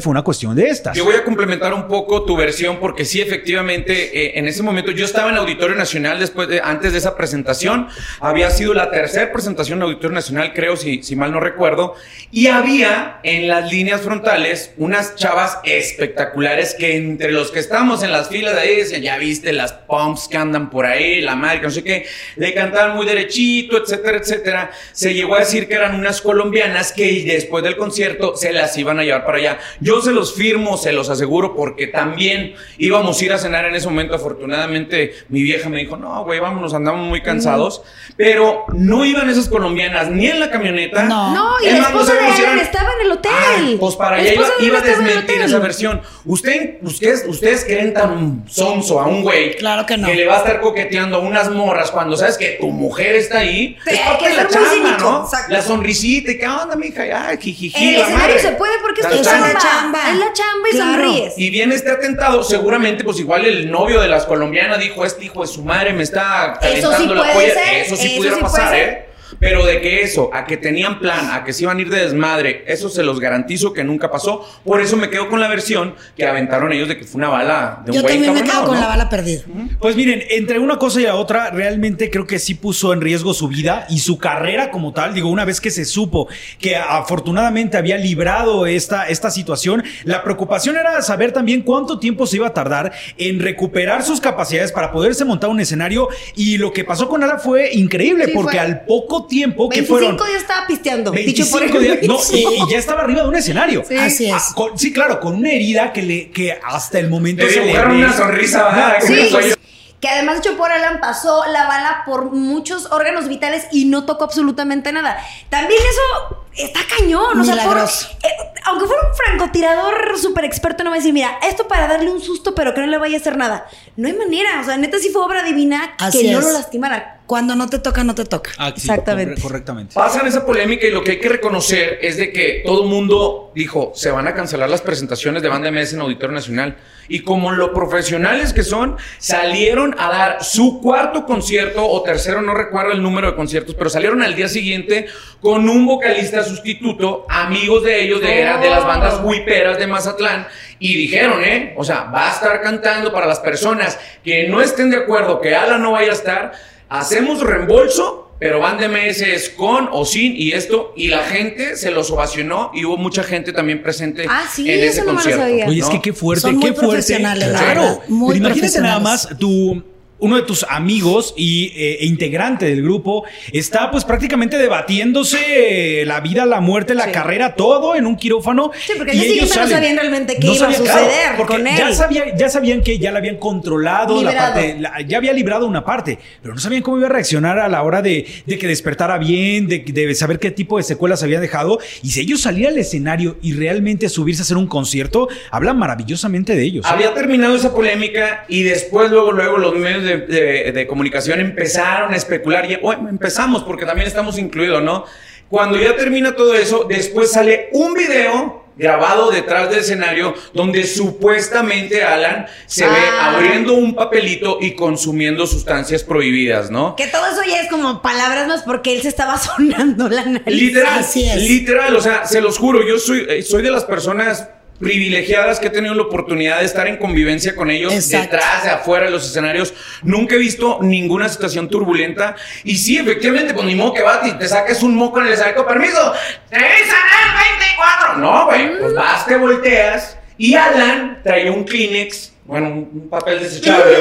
fue 0.01 0.11
una 0.11 0.23
cuestión 0.23 0.55
de 0.55 0.69
estas. 0.69 0.97
Yo 0.97 1.05
voy 1.05 1.15
a 1.15 1.25
complementar 1.25 1.75
un 1.75 1.87
poco 1.89 2.25
tu 2.25 2.37
versión 2.37 2.79
porque 2.79 3.05
sí, 3.05 3.21
efectivamente, 3.21 4.27
eh, 4.27 4.39
en 4.39 4.49
ese 4.49 4.63
momento 4.63 4.91
yo 4.91 5.05
estaba 5.05 5.31
en 5.31 5.37
Auditorio 5.37 5.77
Nacional 5.77 6.19
después 6.19 6.49
de, 6.49 6.61
antes 6.61 6.93
de 6.93 6.99
esa 6.99 7.17
presentación. 7.17 7.89
Había 8.21 8.51
sido 8.51 8.75
la 8.75 8.91
tercera 8.91 9.33
presentación 9.33 9.79
en 9.79 9.85
Auditorio 9.85 10.15
Nacional, 10.15 10.53
creo, 10.55 10.77
si, 10.77 11.03
si 11.03 11.17
mal 11.17 11.33
no 11.33 11.41
recuerdo. 11.41 11.95
Y 12.31 12.49
había 12.49 13.21
en 13.23 13.49
las 13.49 13.71
líneas 13.71 14.01
frontales 14.01 14.73
unas 14.77 15.15
chavas 15.17 15.59
espectaculares 15.65 16.75
que 16.79 16.97
entre 16.97 17.33
los 17.33 17.51
que 17.51 17.59
estábamos 17.59 18.03
en 18.03 18.13
las 18.13 18.29
filas 18.29 18.55
de 18.55 18.61
ahí 18.61 18.79
ya 19.01 19.19
viste 19.19 19.53
las 19.53 19.73
pumps 19.73 20.29
que 20.29 20.37
andan 20.37 20.71
por 20.71 20.87
ahí, 20.87 21.21
la 21.21 21.35
madre, 21.35 21.61
no 21.63 21.71
sé 21.71 21.83
qué, 21.83 22.07
le 22.37 22.55
cantaban 22.55 22.97
muy 22.97 23.07
derechito, 23.07 23.83
etcétera, 23.83 24.19
etcétera. 24.19 24.71
Se 24.93 25.15
llegó 25.15 25.37
a 25.37 25.41
decir 25.41 25.69
que 25.69 25.75
eran 25.75 25.95
unas 25.95 26.21
colombianas 26.21 26.93
que 26.93 27.25
después 27.27 27.65
del 27.65 27.77
concierto 27.77 28.37
se 28.37 28.53
las 28.53 28.77
iban 28.77 28.99
a 28.99 29.05
llevar 29.05 29.25
para 29.29 29.39
allá. 29.39 29.59
Yo 29.81 30.01
se 30.01 30.11
los 30.13 30.35
firmo, 30.35 30.79
se 30.79 30.93
los 30.93 31.11
aseguro, 31.11 31.55
porque 31.55 31.87
también 31.87 32.55
íbamos 32.79 33.21
a 33.21 33.25
ir 33.27 33.33
a 33.35 33.39
cenar 33.39 33.67
en 33.67 33.75
ese 33.75 33.87
momento. 33.87 34.15
Afortunadamente, 34.15 35.13
mi 35.29 35.43
vieja 35.43 35.69
me 35.69 35.77
dijo, 35.77 35.99
no, 35.99 36.25
güey, 36.25 36.41
vámonos, 36.41 36.73
andamos 36.73 37.07
muy 37.07 37.21
cansados. 37.21 37.83
Pero 38.17 38.65
no 38.73 39.05
iban 39.05 39.29
esas 39.29 39.49
colombianas 39.51 40.09
ni 40.09 40.27
en 40.29 40.41
la 40.41 40.51
camioneta. 40.51 41.03
No. 41.05 41.35
No, 41.35 41.51
y 41.63 41.67
la 41.71 41.83
más, 41.83 41.93
no 41.93 42.01
esposa 42.01 42.15
de 42.15 42.43
eran- 42.43 42.59
estaba 42.59 42.89
en 42.99 43.07
el 43.07 43.13
hotel. 43.13 43.33
Ah, 43.35 43.77
pues 43.79 43.97
para 43.97 44.17
allá 44.17 44.33
iba, 44.33 44.43
esposa 44.45 44.61
de 44.61 44.67
iba 44.67 44.79
a 44.79 44.81
desmentir 44.83 45.41
esa 45.43 45.59
versión. 45.59 46.01
Usted, 46.25 46.79
ustedes, 46.83 47.25
ustedes 47.29 47.65
creen 47.65 47.93
tan 47.93 48.45
sonso 48.49 49.01
a 49.01 49.07
un 49.07 49.23
güey 49.23 49.57
Claro 49.57 49.85
que 49.87 49.97
no. 49.99 50.09
le 50.09 50.27
va 50.27 50.37
a 50.37 50.39
estar 50.39 50.61
coqueteando 50.61 51.19
a 51.19 51.21
unas 51.21 51.51
morras 51.51 51.91
cuando 51.91 52.17
sabes 52.17 52.39
que 52.39 52.57
tu 52.61 52.69
mujer 52.71 53.15
está 53.17 53.41
ahí. 53.41 53.77
Sí, 53.85 53.91
es 53.95 54.01
parte 54.01 54.25
que 54.25 54.31
de 54.31 54.37
la 54.37 54.49
chamba, 54.49 54.97
¿no? 54.99 55.25
exacto. 55.25 55.53
La 55.53 55.63
sonrisita 55.63 56.33
y 56.33 56.39
qué 56.39 56.47
onda, 56.49 56.75
mija, 56.77 57.03
ay, 57.29 57.37
jijiji, 57.41 57.77
En 57.77 57.89
el 57.91 57.95
la 57.95 58.01
escenario 58.07 58.35
madre. 58.37 58.41
se 58.49 58.53
puede 58.57 58.73
porque 58.83 59.01
es 59.03 59.07
Es 59.21 59.27
la 59.27 59.33
chamba. 59.33 59.59
chamba. 59.61 60.11
Es 60.11 60.17
la 60.17 60.33
chamba 60.33 60.69
y 60.69 60.73
Claro. 60.77 60.93
sonríes. 61.05 61.35
Y 61.39 61.51
viene 61.51 61.75
este 61.75 61.91
atentado, 61.91 62.43
seguramente, 62.43 63.05
pues 63.05 63.19
igual 63.21 63.45
el 63.45 63.71
novio 63.71 64.01
de 64.01 64.09
las 64.09 64.25
colombianas 64.27 64.79
dijo, 64.79 65.05
este 65.05 65.25
hijo 65.27 65.43
de 65.43 65.49
su 65.49 65.63
madre 65.65 65.93
me 65.93 66.03
está 66.03 66.59
Eso 66.63 66.91
calentando 66.91 66.97
sí 66.99 67.07
la 67.29 67.33
puede 67.33 67.49
polla. 67.51 67.55
ser, 67.65 67.75
Eso 67.77 67.97
sí 67.97 68.07
eso 68.07 68.17
pudiera 68.17 68.37
sí 68.37 68.41
puede 68.43 68.53
pasar, 68.55 68.69
ser. 68.71 68.89
¿eh? 68.89 69.08
Pero 69.39 69.65
de 69.67 69.81
que 69.81 70.03
eso, 70.03 70.31
a 70.33 70.45
que 70.45 70.57
tenían 70.57 70.99
plan, 70.99 71.31
a 71.33 71.45
que 71.45 71.53
se 71.53 71.65
iban 71.65 71.79
a 71.79 71.81
ir 71.81 71.91
de 71.91 72.01
desmadre, 72.01 72.65
eso 72.67 72.89
se 72.89 73.03
los 73.03 73.21
garantizo 73.21 73.73
que 73.73 73.85
nunca 73.85 74.11
pasó. 74.11 74.47
Por 74.65 74.81
eso 74.81 74.97
me 74.97 75.11
quedo 75.11 75.29
con 75.29 75.41
la 75.41 75.49
versión 75.49 75.95
que 76.17 76.27
aventaron 76.27 76.73
ellos 76.73 76.89
de 76.89 76.97
que 76.99 77.05
fue 77.05 77.19
una 77.19 77.29
bala 77.29 77.83
de 77.85 77.91
un 77.91 77.97
Yo 77.97 78.03
güey 78.03 78.15
también 78.15 78.35
me 78.35 78.43
quedo 78.43 78.65
con 78.65 78.75
¿no? 78.75 78.81
la 78.81 78.87
bala 78.89 79.09
perdida. 79.09 79.43
Pues 79.81 79.97
miren, 79.97 80.23
entre 80.31 80.59
una 80.59 80.79
cosa 80.79 81.01
y 81.01 81.05
la 81.05 81.15
otra, 81.17 81.51
realmente 81.51 82.11
creo 82.11 82.27
que 82.27 82.39
sí 82.39 82.55
puso 82.55 82.93
en 82.93 83.01
riesgo 83.01 83.35
su 83.35 83.49
vida 83.49 83.87
y 83.91 83.99
su 84.01 84.19
carrera 84.19 84.71
como 84.71 84.93
tal. 84.93 85.15
Digo, 85.15 85.29
una 85.31 85.45
vez 85.45 85.61
que 85.61 85.71
se 85.71 85.85
supo 85.85 86.29
que 86.59 86.77
afortunadamente 86.77 87.77
había 87.77 87.97
librado 87.97 88.67
esta, 88.67 89.09
esta 89.09 89.31
situación, 89.31 89.83
la 90.05 90.23
preocupación 90.23 90.77
era 90.77 91.01
saber 91.03 91.33
también 91.33 91.63
cuánto 91.63 91.99
tiempo 91.99 92.27
se 92.27 92.37
iba 92.37 92.47
a 92.49 92.55
tardar 92.55 92.93
en 93.17 93.41
recuperar 93.41 94.03
sus 94.03 94.21
capacidades 94.21 94.73
para 94.73 94.93
poderse 94.93 95.25
montar 95.25 95.51
un 95.51 95.61
escenario. 95.61 96.09
Y 96.37 96.59
lo 96.59 96.73
que 96.73 96.85
pasó 96.85 97.09
con 97.09 97.23
Ala 97.23 97.39
fue 97.39 97.71
increíble, 97.73 98.27
Sí, 98.27 98.33
porque 98.35 98.53
fue. 98.53 98.61
al 98.61 98.81
poco 98.85 99.18
tiempo 99.27 99.69
que 99.69 99.81
25 99.81 99.99
fueron. 99.99 100.27
días 100.29 100.43
estaba 100.43 100.67
pisteando. 100.67 101.11
dicho 101.13 101.51
por 101.51 101.61
25 101.61 101.79
el 101.79 102.01
días, 102.01 102.09
no, 102.09 102.37
y, 102.37 102.63
y 102.69 102.71
ya 102.73 102.79
estaba 102.79 103.03
arriba 103.03 103.23
de 103.23 103.29
un 103.29 103.37
escenario. 103.37 103.85
Sí. 103.89 103.97
Así 103.97 104.27
es. 104.31 104.33
Ah, 104.35 104.53
con- 104.55 104.79
sí, 104.79 104.93
claro, 104.93 105.21
con 105.21 105.35
una 105.37 105.51
herida 105.51 105.93
que 105.93 106.03
le 106.03 106.31
que 106.31 106.53
hasta 106.65 106.99
el 106.99 107.09
momento 107.11 107.45
Le 107.45 107.51
se 107.53 107.61
le 107.65 107.79
una 107.85 108.13
sonrisa. 108.17 108.71
No, 108.73 109.01
Que 109.01 109.07
Sí. 109.25 109.31
soy 109.31 109.51
yo. 109.51 109.55
que 110.01 110.09
además 110.09 110.39
hecho 110.39 110.57
por 110.57 110.71
Alan 110.71 111.01
pasó 111.01 111.45
la 111.47 111.67
bala 111.67 112.03
por 112.07 112.31
muchos 112.33 112.87
órganos 112.93 113.27
vitales 113.27 113.65
y 113.73 113.87
no 113.87 114.05
tocó 114.07 114.25
absolutamente 114.25 114.93
nada. 114.93 115.19
También 115.49 115.81
eso 115.81 116.45
está 116.57 116.81
cañón. 116.97 117.41
O 117.41 117.45
sea, 117.45 117.65
por- 117.65 117.79
eh, 117.79 118.29
aunque 118.65 118.87
fuera 118.87 119.03
un 119.09 119.17
francotirador 119.17 120.17
súper 120.19 120.45
experto, 120.45 120.85
no 120.85 120.91
va 120.91 120.97
a 120.97 120.99
decir, 120.99 121.13
mira, 121.13 121.39
esto 121.43 121.67
para 121.67 121.89
darle 121.89 122.11
un 122.11 122.21
susto, 122.21 122.55
pero 122.55 122.75
que 122.75 122.81
no 122.81 122.87
le 122.87 122.99
vaya 122.99 123.17
a 123.17 123.21
hacer 123.21 123.37
nada. 123.37 123.67
No 123.97 124.07
hay 124.09 124.15
manera. 124.15 124.61
O 124.61 124.65
sea, 124.65 124.77
neta 124.77 124.99
sí 124.99 125.09
fue 125.11 125.23
obra 125.23 125.43
divina 125.43 125.95
Así 125.99 126.21
que 126.27 126.31
no 126.33 126.39
es. 126.39 126.45
lo 126.45 126.53
lastimara. 126.53 127.18
Cuando 127.29 127.55
no 127.55 127.69
te 127.69 127.79
toca, 127.79 128.03
no 128.05 128.15
te 128.15 128.25
toca. 128.25 128.53
Ah, 128.57 128.73
sí, 128.75 128.89
Exactamente. 128.89 129.35
corre- 129.35 129.43
correctamente. 129.43 129.95
Pasan 129.95 130.27
esa 130.27 130.47
polémica 130.47 130.87
y 130.87 130.91
lo 130.91 131.05
que 131.05 131.11
hay 131.13 131.19
que 131.21 131.29
reconocer 131.29 131.99
es 132.01 132.17
de 132.17 132.33
que 132.33 132.63
todo 132.65 132.85
el 132.85 132.89
mundo 132.89 133.53
dijo, 133.55 133.93
se 133.95 134.11
van 134.11 134.27
a 134.27 134.35
cancelar 134.35 134.71
las 134.71 134.81
presentaciones 134.81 135.43
de 135.43 135.49
Banda 135.51 135.71
MS 135.71 135.93
en 135.95 136.01
Auditorio 136.01 136.35
Nacional. 136.35 136.79
Y 137.07 137.21
como 137.21 137.53
lo 137.53 137.75
profesionales 137.75 138.55
que 138.55 138.63
son, 138.63 138.97
salieron 139.19 139.95
a 139.99 140.09
dar 140.09 140.43
su 140.43 140.81
cuarto 140.81 141.27
concierto 141.27 141.87
o 141.87 142.03
tercero, 142.03 142.41
no 142.41 142.55
recuerdo 142.55 142.93
el 142.93 143.03
número 143.03 143.27
de 143.31 143.37
conciertos, 143.37 143.75
pero 143.75 143.91
salieron 143.91 144.23
al 144.23 144.35
día 144.35 144.49
siguiente 144.49 145.07
con 145.43 145.69
un 145.69 145.85
vocalista 145.87 146.43
sustituto, 146.43 147.27
amigos 147.29 147.85
de 147.85 148.05
ellos, 148.05 148.23
de, 148.23 148.41
era 148.41 148.57
de 148.57 148.71
las 148.71 148.85
bandas 148.87 149.21
huiperas 149.23 149.79
de 149.79 149.87
Mazatlán. 149.87 150.47
Y 150.79 150.95
dijeron, 150.97 151.45
¿eh? 151.45 151.75
O 151.77 151.85
sea, 151.85 152.05
va 152.05 152.29
a 152.31 152.33
estar 152.33 152.63
cantando 152.63 153.13
para 153.13 153.27
las 153.27 153.41
personas 153.41 153.99
que 154.25 154.49
no 154.49 154.63
estén 154.63 154.89
de 154.91 154.97
acuerdo 154.97 155.43
que 155.43 155.55
Alan 155.55 155.83
no 155.83 155.93
vaya 155.93 156.11
a 156.11 156.15
estar. 156.15 156.53
Hacemos 156.89 157.41
reembolso, 157.41 158.31
pero 158.39 158.61
Banda 158.61 158.89
MS 158.89 159.21
es 159.23 159.49
con 159.51 159.89
o 159.93 160.05
sin 160.05 160.35
y 160.37 160.53
esto. 160.53 160.93
Y 160.97 161.09
la 161.09 161.19
gente 161.25 161.77
se 161.77 161.91
los 161.91 162.11
ovacionó 162.11 162.71
y 162.75 162.85
hubo 162.85 162.97
mucha 162.97 163.23
gente 163.23 163.53
también 163.53 163.83
presente 163.83 164.27
Ah, 164.29 164.45
sí, 164.51 164.71
en 164.71 164.79
ese 164.81 164.87
eso 164.89 165.01
no 165.01 165.07
me 165.07 165.11
lo 165.13 165.15
concierto. 165.17 165.43
sabía. 165.43 165.67
Oye, 165.67 165.81
es 165.81 165.89
que 165.89 166.01
qué 166.01 166.13
fuerte, 166.13 166.43
Son 166.43 166.55
muy 166.55 166.63
qué 166.63 166.69
fuerte. 166.73 166.87
profesionales, 166.89 167.49
la 167.49 167.59
Claro. 167.59 167.81
verdad, 167.83 168.01
muy 168.09 168.35
Pero 168.35 168.47
imagínate 168.47 168.81
nada 168.81 169.01
más 169.01 169.29
tu 169.39 169.83
uno 170.21 170.37
de 170.37 170.43
tus 170.43 170.65
amigos 170.69 171.35
y 171.37 171.73
eh, 171.77 171.99
e 172.01 172.07
integrante 172.07 172.67
del 172.67 172.83
grupo 172.83 173.25
está 173.53 173.91
pues 173.91 174.05
prácticamente 174.05 174.59
debatiéndose 174.59 176.01
eh, 176.03 176.05
la 176.07 176.21
vida, 176.21 176.45
la 176.47 176.61
muerte, 176.61 176.95
la 176.95 177.05
Sí. 177.07 177.13
carrera, 177.13 177.55
todo 177.55 177.95
en 177.95 178.07
un 178.07 178.17
quirófano. 178.17 178.71
Sí, 178.87 178.93
porque 178.97 179.15
y 179.17 179.21
ellos 179.23 179.57
no 179.57 179.69
sabían 179.69 179.97
realmente 179.97 180.37
qué 180.41 180.47
No 180.47 180.55
iba 180.55 180.67
a 180.69 180.71
claro, 180.71 180.85
suceder 180.87 181.47
con 181.47 181.65
Ya, 181.65 181.89
él. 181.89 181.95
sabía- 181.95 182.37
ya 182.37 182.49
sabían 182.49 182.83
que 182.83 182.99
ya 182.99 183.11
la 183.13 183.19
habían 183.19 183.37
controlado, 183.37 184.15
la 184.23 184.31
Liberado. 184.31 184.55
parte, 184.55 184.77
la- 184.81 185.01
ya 185.03 185.19
había 185.19 185.33
librado 185.33 185.67
una 185.67 185.85
parte, 185.85 186.19
pero 186.43 186.55
no 186.55 186.61
sabían 186.61 186.83
cómo 186.83 186.99
iba 186.99 187.07
a 187.07 187.11
reaccionar 187.11 187.59
a 187.59 187.69
la 187.69 187.83
hora 187.83 188.03
de, 188.03 188.27
de 188.47 188.59
que 188.59 188.67
despertara 188.67 189.19
bien, 189.19 189.69
de, 189.69 189.79
de 189.81 190.15
saber 190.15 190.39
qué 190.39 190.51
tipo 190.51 190.77
de 190.79 190.83
secuelas 190.83 191.23
habían 191.23 191.41
dejado. 191.41 191.79
Y 192.03 192.11
si 192.11 192.21
ellos 192.21 192.41
salían 192.43 192.73
al 192.73 192.79
escenario 192.79 193.37
y 193.43 193.53
realmente 193.53 194.09
subirse 194.09 194.43
a 194.43 194.45
hacer 194.45 194.57
un 194.57 194.67
concierto, 194.67 195.29
hablan 195.51 195.79
maravillosamente 195.79 196.55
de 196.57 196.63
ellos. 196.65 196.87
Había 196.87 197.15
terminado 197.15 197.55
esa 197.57 197.75
polémica 197.75 198.45
y 198.49 198.63
después, 198.65 199.11
luego, 199.11 199.33
luego 199.33 199.59
los 199.59 199.75
medios 199.77 200.05
de, 200.05 200.08
de- 200.17 200.73
de 200.73 200.87
comunicación 200.87 201.41
empezaron 201.41 202.13
a 202.15 202.17
especular. 202.17 202.71
Y, 202.71 202.77
bueno, 202.77 203.09
empezamos 203.09 203.63
porque 203.65 203.85
también 203.85 204.09
estamos 204.09 204.39
incluidos, 204.39 204.83
¿no? 204.83 205.05
Cuando 205.49 205.79
ya 205.79 205.95
termina 205.97 206.35
todo 206.37 206.55
eso, 206.55 206.85
después 206.89 207.31
sale 207.33 207.69
un 207.73 207.95
video 207.95 208.65
grabado 208.77 209.31
detrás 209.33 209.69
del 209.71 209.81
escenario 209.81 210.35
donde 210.55 210.85
supuestamente 210.87 212.05
Alan 212.05 212.47
se 212.67 212.87
ve 212.87 212.93
Ah. 213.13 213.35
abriendo 213.35 213.75
un 213.75 213.95
papelito 213.95 214.59
y 214.61 214.75
consumiendo 214.77 215.47
sustancias 215.49 216.05
prohibidas, 216.05 216.71
¿no? 216.71 216.95
Que 216.95 217.09
todo 217.09 217.27
eso 217.27 217.41
ya 217.45 217.61
es 217.61 217.69
como 217.69 218.03
palabras 218.03 218.47
más 218.47 218.63
porque 218.63 218.95
él 218.95 219.03
se 219.03 219.09
estaba 219.09 219.37
sonando 219.39 220.09
la 220.09 220.25
nariz. 220.25 220.47
Literal, 220.63 220.99
Así 221.01 221.29
es. 221.29 221.37
literal, 221.37 221.97
o 221.97 222.01
sea, 222.01 222.25
se 222.25 222.41
los 222.41 222.57
juro, 222.57 222.87
yo 222.87 222.99
soy, 222.99 223.27
eh, 223.29 223.43
soy 223.43 223.63
de 223.63 223.71
las 223.73 223.85
personas 223.85 224.49
privilegiadas 224.79 225.59
que 225.61 225.67
he 225.67 225.71
tenido 225.71 225.95
la 225.95 226.03
oportunidad 226.03 226.61
de 226.61 226.65
estar 226.67 226.87
en 226.87 226.97
convivencia 226.99 227.55
con 227.57 227.71
ellos 227.71 227.93
Exacto. 227.93 228.37
detrás, 228.37 228.65
de 228.65 228.71
afuera 228.71 229.07
de 229.07 229.11
los 229.11 229.27
escenarios. 229.27 229.75
Nunca 230.03 230.35
he 230.37 230.39
visto 230.39 230.79
ninguna 230.83 231.29
situación 231.29 231.69
turbulenta. 231.69 232.37
Y 232.65 232.77
sí, 232.77 232.97
efectivamente, 232.99 233.55
pues 233.55 233.67
ni 233.67 233.75
modo 233.75 233.95
que 233.95 234.03
vas 234.03 234.27
y 234.27 234.33
te 234.33 234.47
saques 234.49 234.83
un 234.83 234.95
moco 234.95 235.21
en 235.21 235.27
el 235.27 235.33
escenario. 235.33 235.67
Permiso, 235.67 236.13
el 236.51 236.61
24. 236.61 238.19
No, 238.19 238.47
güey, 238.47 238.79
pues 238.79 238.95
vas, 238.95 239.27
te 239.27 239.37
volteas. 239.37 240.17
Y 240.37 240.55
Alan 240.55 241.21
traía 241.25 241.51
un 241.51 241.65
Kleenex, 241.65 242.33
bueno, 242.45 242.69
un 242.69 243.09
papel 243.11 243.41
desechable 243.41 243.97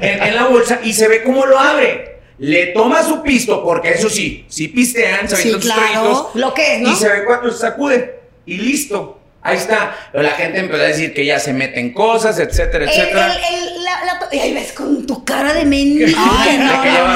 en, 0.00 0.22
en 0.22 0.34
la 0.36 0.46
bolsa 0.46 0.80
y 0.84 0.92
se 0.92 1.08
ve 1.08 1.22
cómo 1.24 1.44
lo 1.46 1.58
abre. 1.58 2.18
Le 2.38 2.66
toma 2.68 3.02
su 3.02 3.20
pisto, 3.22 3.64
porque 3.64 3.90
eso 3.90 4.08
sí, 4.08 4.44
sí 4.48 4.68
pistean, 4.68 5.28
se 5.28 5.34
Sí, 5.34 5.42
avientan 5.48 5.62
sus 5.62 5.72
claro. 5.72 5.90
traguitos. 5.92 6.26
Lo 6.36 6.54
que 6.54 6.76
es, 6.76 6.82
¿no? 6.82 6.92
Y 6.92 6.94
se 6.94 7.08
ve 7.08 7.24
cuando 7.24 7.50
se 7.50 7.58
sacude. 7.58 8.20
Y 8.46 8.58
listo. 8.58 9.17
Ahí 9.48 9.56
está. 9.56 9.96
Pero 10.12 10.22
la 10.24 10.30
gente 10.30 10.58
empezó 10.58 10.82
a 10.82 10.86
decir 10.86 11.14
que 11.14 11.24
ya 11.24 11.38
se 11.38 11.52
meten 11.52 11.92
cosas, 11.92 12.38
etcétera, 12.38 12.84
etcétera. 12.86 13.26
el, 13.34 13.54
el- 13.54 13.84
la, 13.84 14.04
la 14.04 14.18
to- 14.18 14.28
y 14.34 14.38
ahí 14.40 14.52
ves 14.52 14.72
con 14.72 14.97
tu 15.08 15.24
cara 15.24 15.54
de 15.54 15.64
mendiga. 15.64 16.06
Ay, 16.16 16.58
no, 16.58 16.82
que 16.82 16.90
no, 16.90 17.08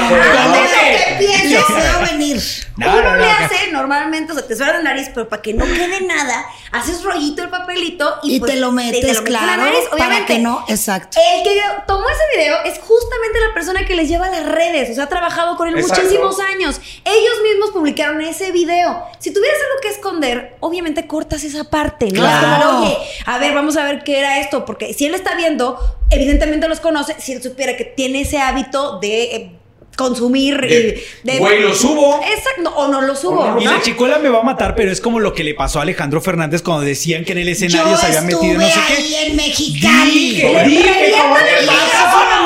no, 2.01 2.07
venir. 2.11 2.43
No, 2.79 2.91
uno 2.91 3.03
no, 3.03 3.17
le 3.17 3.27
no, 3.27 3.31
hace 3.31 3.71
normalmente, 3.71 4.33
o 4.33 4.35
sea, 4.35 4.47
te 4.47 4.57
suena 4.57 4.73
la 4.73 4.83
nariz, 4.83 5.11
pero 5.13 5.29
para 5.29 5.43
que 5.43 5.53
no 5.53 5.67
quede 5.67 6.01
nada, 6.01 6.47
haces 6.73 7.03
rollito 7.05 7.43
el 7.43 7.51
papelito 7.51 8.19
y, 8.23 8.37
Y 8.37 8.41
pues, 8.41 8.53
te 8.53 8.59
lo 8.59 8.73
metes, 8.73 9.05
en 9.05 9.15
la 9.15 9.23
claro, 9.23 9.63
nariz, 9.65 9.85
para 9.97 10.25
que 10.25 10.39
no, 10.39 10.65
exacto. 10.69 11.19
El 11.21 11.43
que 11.43 11.61
tomó 11.87 12.07
ese 12.09 12.39
video 12.39 12.57
es 12.65 12.79
justamente 12.79 13.41
la 13.47 13.53
persona 13.53 13.85
que 13.85 13.95
les 13.95 14.09
lleva 14.09 14.29
a 14.29 14.31
las 14.31 14.47
redes, 14.47 14.91
o 14.91 14.95
sea, 14.95 15.05
ha 15.05 15.09
trabajado 15.09 15.57
con 15.59 15.69
él 15.69 15.79
Exacto. 15.79 16.03
muchísimos 16.03 16.41
años. 16.41 16.81
Ellos 17.05 17.35
mismos 17.43 17.73
publicaron 17.73 18.23
ese 18.23 18.53
video. 18.53 19.05
Si 19.19 19.35
tuvieras 19.35 19.59
algo 19.69 19.81
que 19.83 19.89
esconder, 19.89 20.57
obviamente 20.61 21.07
cortas 21.07 21.45
esa 21.45 21.65
parte, 21.65 22.07
¿no? 22.07 22.23
Claro. 22.23 22.69
como, 22.69 22.81
oye, 22.81 22.97
a 23.27 23.39
ver, 23.39 23.55
vamos 23.55 23.77
a 23.77 23.85
ver 23.85 24.03
qué 24.03 24.19
era 24.19 24.41
esto, 24.41 24.65
porque 24.65 24.95
si 24.95 25.05
él 25.05 25.15
está 25.15 25.35
viendo, 25.35 25.79
evidentemente 26.13 26.69
los 26.69 26.81
conoce, 26.81 27.17
si 27.19 27.33
él 27.33 27.43
supiera 27.43 27.77
que 27.77 27.85
tiene 27.85 28.21
ese 28.23 28.39
hábito 28.39 28.99
de 29.01 29.23
eh, 29.25 29.51
consumir 29.97 30.59
De, 30.61 31.03
y 31.25 31.27
de... 31.33 31.39
Güey, 31.39 31.61
lo 31.61 31.75
subo. 31.75 32.21
Exacto, 32.23 32.75
o 32.77 32.89
no 32.89 33.03
lo 33.03 33.15
subo, 33.15 33.45
no 33.47 33.61
Y 33.61 33.65
¿no? 33.65 33.73
la 33.73 33.83
chicuela 33.83 34.19
me 34.19 34.29
va 34.31 34.41
a 34.41 34.43
matar, 34.43 34.75
pero 34.75 34.91
es 34.91 35.01
como 35.01 35.21
lo 35.21 35.35
que 35.35 35.45
le 35.45 35.55
pasó 35.55 35.79
a 35.81 35.83
Alejandro 35.83 36.21
Fernández 36.21 36.63
cuando 36.63 36.83
decían 36.85 37.25
que 37.25 37.33
en 37.33 37.39
el 37.39 37.49
escenario 37.49 37.91
Yo 37.93 37.97
se 37.99 38.07
había 38.07 38.23
metido 38.23 38.55
no 38.55 38.67
sé 38.67 38.73
ahí 38.81 39.09
qué. 39.11 39.27
en 39.27 39.37
Mexicali. 39.37 40.31
Dije, 40.31 40.65
dije, 40.67 41.13
¿cómo 41.21 41.35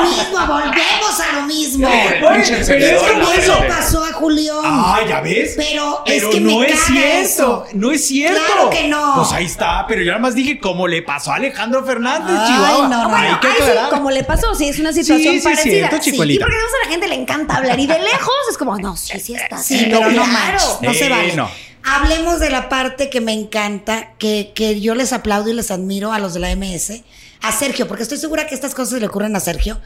mismo, 0.07 0.47
volvemos 0.47 1.19
a 1.19 1.35
lo 1.35 1.41
mismo. 1.43 1.89
Pero 1.89 2.31
es 2.35 2.49
Eso 2.49 3.57
pasó 3.67 4.03
a 4.03 4.13
Julián. 4.13 4.55
Ah, 4.63 4.99
ya 5.07 5.21
ves. 5.21 5.53
Pero 5.57 6.03
es 6.05 6.25
que 6.25 6.39
no 6.39 6.59
me 6.59 6.65
es 6.67 6.79
caga 6.79 6.85
cierto. 6.87 7.21
eso. 7.21 7.65
No 7.73 7.91
es 7.91 8.05
cierto. 8.07 8.39
Claro 8.45 8.69
que 8.69 8.87
no. 8.87 9.13
Pues 9.17 9.31
ahí 9.33 9.45
está. 9.45 9.85
Pero 9.87 10.01
yo 10.01 10.07
nada 10.11 10.19
más 10.21 10.35
dije 10.35 10.59
cómo 10.59 10.87
le 10.87 11.01
pasó 11.01 11.31
a 11.31 11.35
Alejandro 11.35 11.83
Fernández, 11.85 12.35
Ay, 12.39 12.47
Chihuahua. 12.53 12.87
no, 12.87 13.09
no, 13.09 13.17
sí, 13.17 13.25
aclarar. 13.61 13.89
como 13.89 14.11
le 14.11 14.23
pasó, 14.23 14.53
sí, 14.55 14.67
es 14.69 14.79
una 14.79 14.93
situación 14.93 15.33
Sí, 15.33 15.39
sí, 15.39 15.43
parecida. 15.43 15.89
cierto, 15.89 15.97
Sí, 16.01 16.09
y 16.13 16.17
porque 16.17 16.55
a 16.55 16.85
la 16.85 16.91
gente 16.91 17.07
le 17.07 17.15
encanta 17.15 17.57
hablar 17.57 17.79
y 17.79 17.87
de 17.87 17.99
lejos 17.99 18.33
es 18.49 18.57
como, 18.57 18.77
no, 18.77 18.95
sí, 18.97 19.19
sí 19.19 19.33
está. 19.35 19.57
Sí, 19.57 19.87
pero 19.89 20.09
no 20.11 20.23
claro. 20.23 20.27
manches, 20.31 20.77
no 20.81 20.93
se 20.93 21.09
vale. 21.09 21.35
no. 21.35 21.49
Hablemos 21.89 22.39
de 22.41 22.49
la 22.49 22.67
parte 22.67 23.09
que 23.09 23.21
me 23.21 23.31
encanta, 23.31 24.09
que, 24.17 24.51
que 24.53 24.81
yo 24.81 24.93
les 24.93 25.13
aplaudo 25.13 25.49
y 25.49 25.53
les 25.53 25.71
admiro 25.71 26.11
a 26.11 26.19
los 26.19 26.33
de 26.33 26.41
la 26.41 26.53
MS, 26.53 27.01
a 27.41 27.51
Sergio, 27.51 27.87
porque 27.87 28.03
estoy 28.03 28.17
segura 28.17 28.47
que 28.47 28.55
estas 28.55 28.73
cosas 28.75 28.99
le 28.99 29.07
ocurren 29.07 29.35
a 29.35 29.39
Sergio. 29.39 29.79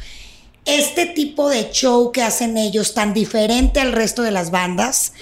Este 0.65 1.07
tipo 1.07 1.49
de 1.49 1.71
show 1.71 2.11
que 2.11 2.21
hacen 2.21 2.55
ellos, 2.57 2.93
tan 2.93 3.13
diferente 3.15 3.79
al 3.79 3.91
resto 3.93 4.21
de 4.21 4.29
las 4.31 4.51
bandas, 4.51 5.13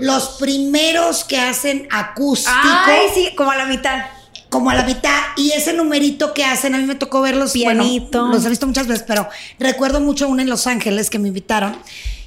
los 0.00 0.30
primeros 0.40 1.22
que 1.24 1.38
hacen 1.38 1.86
acústico, 1.90 2.50
Ay, 2.52 3.06
sí, 3.14 3.28
como 3.36 3.52
a 3.52 3.56
la 3.56 3.66
mitad. 3.66 4.06
como 4.50 4.70
a 4.70 4.74
la 4.74 4.82
mitad, 4.82 5.20
y 5.36 5.52
ese 5.52 5.72
numerito 5.72 6.34
que 6.34 6.44
hacen, 6.44 6.74
a 6.74 6.78
mí 6.78 6.84
me 6.84 6.96
tocó 6.96 7.20
verlos, 7.20 7.52
Pianito. 7.52 8.20
bueno, 8.22 8.34
los 8.34 8.44
he 8.44 8.48
visto 8.48 8.66
muchas 8.66 8.88
veces, 8.88 9.04
pero 9.06 9.28
recuerdo 9.60 10.00
mucho 10.00 10.26
uno 10.26 10.42
en 10.42 10.48
Los 10.50 10.66
Ángeles 10.66 11.10
que 11.10 11.18
me 11.20 11.28
invitaron, 11.28 11.76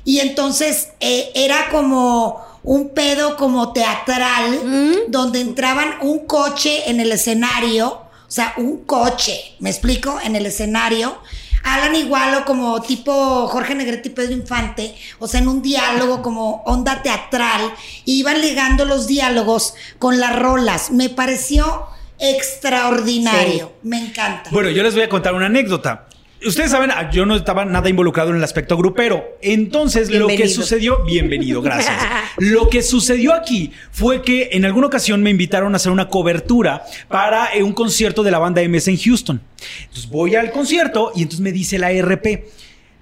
y 0.05 0.19
entonces 0.19 0.89
eh, 1.01 1.29
era 1.35 1.69
como 1.71 2.41
un 2.63 2.89
pedo 2.89 3.35
como 3.37 3.73
teatral, 3.73 5.03
donde 5.09 5.41
entraban 5.41 5.95
un 6.01 6.25
coche 6.25 6.89
en 6.89 6.99
el 7.01 7.11
escenario, 7.11 7.99
o 8.31 8.33
sea, 8.33 8.53
un 8.55 8.85
coche, 8.85 9.41
¿me 9.59 9.69
explico? 9.69 10.17
En 10.23 10.37
el 10.37 10.45
escenario. 10.45 11.17
Alan 11.65 11.93
Igualo 11.93 12.45
como 12.45 12.81
tipo 12.81 13.45
Jorge 13.49 13.75
Negrete 13.75 14.07
y 14.07 14.13
Pedro 14.13 14.31
Infante, 14.31 14.95
o 15.19 15.27
sea, 15.27 15.41
en 15.41 15.49
un 15.49 15.61
diálogo 15.61 16.21
como 16.21 16.63
onda 16.65 17.01
teatral, 17.03 17.73
y 18.05 18.21
iban 18.21 18.39
ligando 18.39 18.85
los 18.85 19.05
diálogos 19.05 19.73
con 19.99 20.21
las 20.21 20.33
rolas. 20.39 20.91
Me 20.91 21.09
pareció 21.09 21.87
extraordinario, 22.19 23.73
me 23.83 23.97
encanta. 23.97 24.49
Bueno, 24.51 24.69
yo 24.69 24.81
les 24.81 24.93
voy 24.93 25.03
a 25.03 25.09
contar 25.09 25.33
una 25.33 25.47
anécdota. 25.47 26.07
Ustedes 26.45 26.71
saben, 26.71 26.89
ah, 26.91 27.09
yo 27.11 27.25
no 27.25 27.35
estaba 27.35 27.65
nada 27.65 27.87
involucrado 27.87 28.31
en 28.31 28.37
el 28.37 28.43
aspecto 28.43 28.75
grupero. 28.75 29.37
Entonces, 29.41 30.09
lo 30.09 30.27
que 30.27 30.47
sucedió, 30.47 31.03
bienvenido, 31.03 31.61
gracias. 31.61 31.95
lo 32.37 32.67
que 32.67 32.81
sucedió 32.81 33.33
aquí 33.33 33.71
fue 33.91 34.23
que 34.23 34.49
en 34.53 34.65
alguna 34.65 34.87
ocasión 34.87 35.21
me 35.21 35.29
invitaron 35.29 35.73
a 35.73 35.75
hacer 35.75 35.91
una 35.91 36.07
cobertura 36.07 36.83
para 37.07 37.53
eh, 37.53 37.61
un 37.61 37.73
concierto 37.73 38.23
de 38.23 38.31
la 38.31 38.39
banda 38.39 38.61
MS 38.67 38.87
en 38.87 38.97
Houston. 38.97 39.41
Entonces 39.81 40.09
voy 40.09 40.35
al 40.35 40.51
concierto 40.51 41.11
y 41.15 41.21
entonces 41.21 41.41
me 41.41 41.51
dice 41.51 41.77
la 41.77 41.91
RP, 41.91 42.43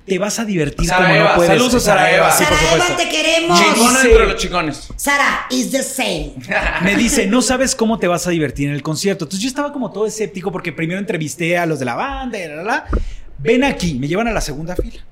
te 0.06 0.17
vas 0.17 0.39
a 0.39 0.45
divertir 0.45 0.88
Sara 0.88 1.04
como 1.06 1.15
Eva, 1.15 1.30
no 1.30 1.36
puedes. 1.36 1.52
saludos 1.52 1.75
a 1.75 1.80
Sara 1.80 2.12
Eva. 2.15 2.32
sí, 2.32 2.43
por 2.43 2.58
Sara 2.58 2.75
Eva, 2.75 2.86
supuesto. 2.88 3.04
te 3.04 3.10
queremos. 3.10 3.62
Chingona 3.62 4.02
entre 4.02 4.25
los 4.28 4.36
chicones. 4.36 4.89
Sara, 4.97 5.45
is 5.52 5.71
the 5.71 5.84
same. 5.84 6.34
Me 6.84 6.95
dice, 6.95 7.28
no 7.28 7.41
sabes 7.41 7.75
cómo 7.75 7.99
te 7.99 8.08
vas 8.08 8.28
a 8.28 8.32
divertir 8.32 8.67
en 8.67 8.75
el 8.75 8.82
concierto. 8.82 9.25
Entonces 9.25 9.43
yo 9.43 9.47
estaba 9.47 9.71
como 9.71 9.91
todo 9.91 10.06
escéptico 10.06 10.52
porque 10.52 10.73
primero 10.73 10.99
entrevisté 10.99 11.58
a 11.58 11.65
los 11.65 11.80
de 11.80 11.86
la 11.86 11.95
banda 11.95 12.38
y 12.38 12.47
la, 12.47 12.56
la, 12.56 12.63
la. 12.63 12.86
Ven 13.41 13.63
aquí, 13.63 13.95
me 13.95 14.08
llevan 14.08 14.28
a 14.28 14.32
la 14.32 14.41
segunda 14.41 14.75
fila. 14.75 15.04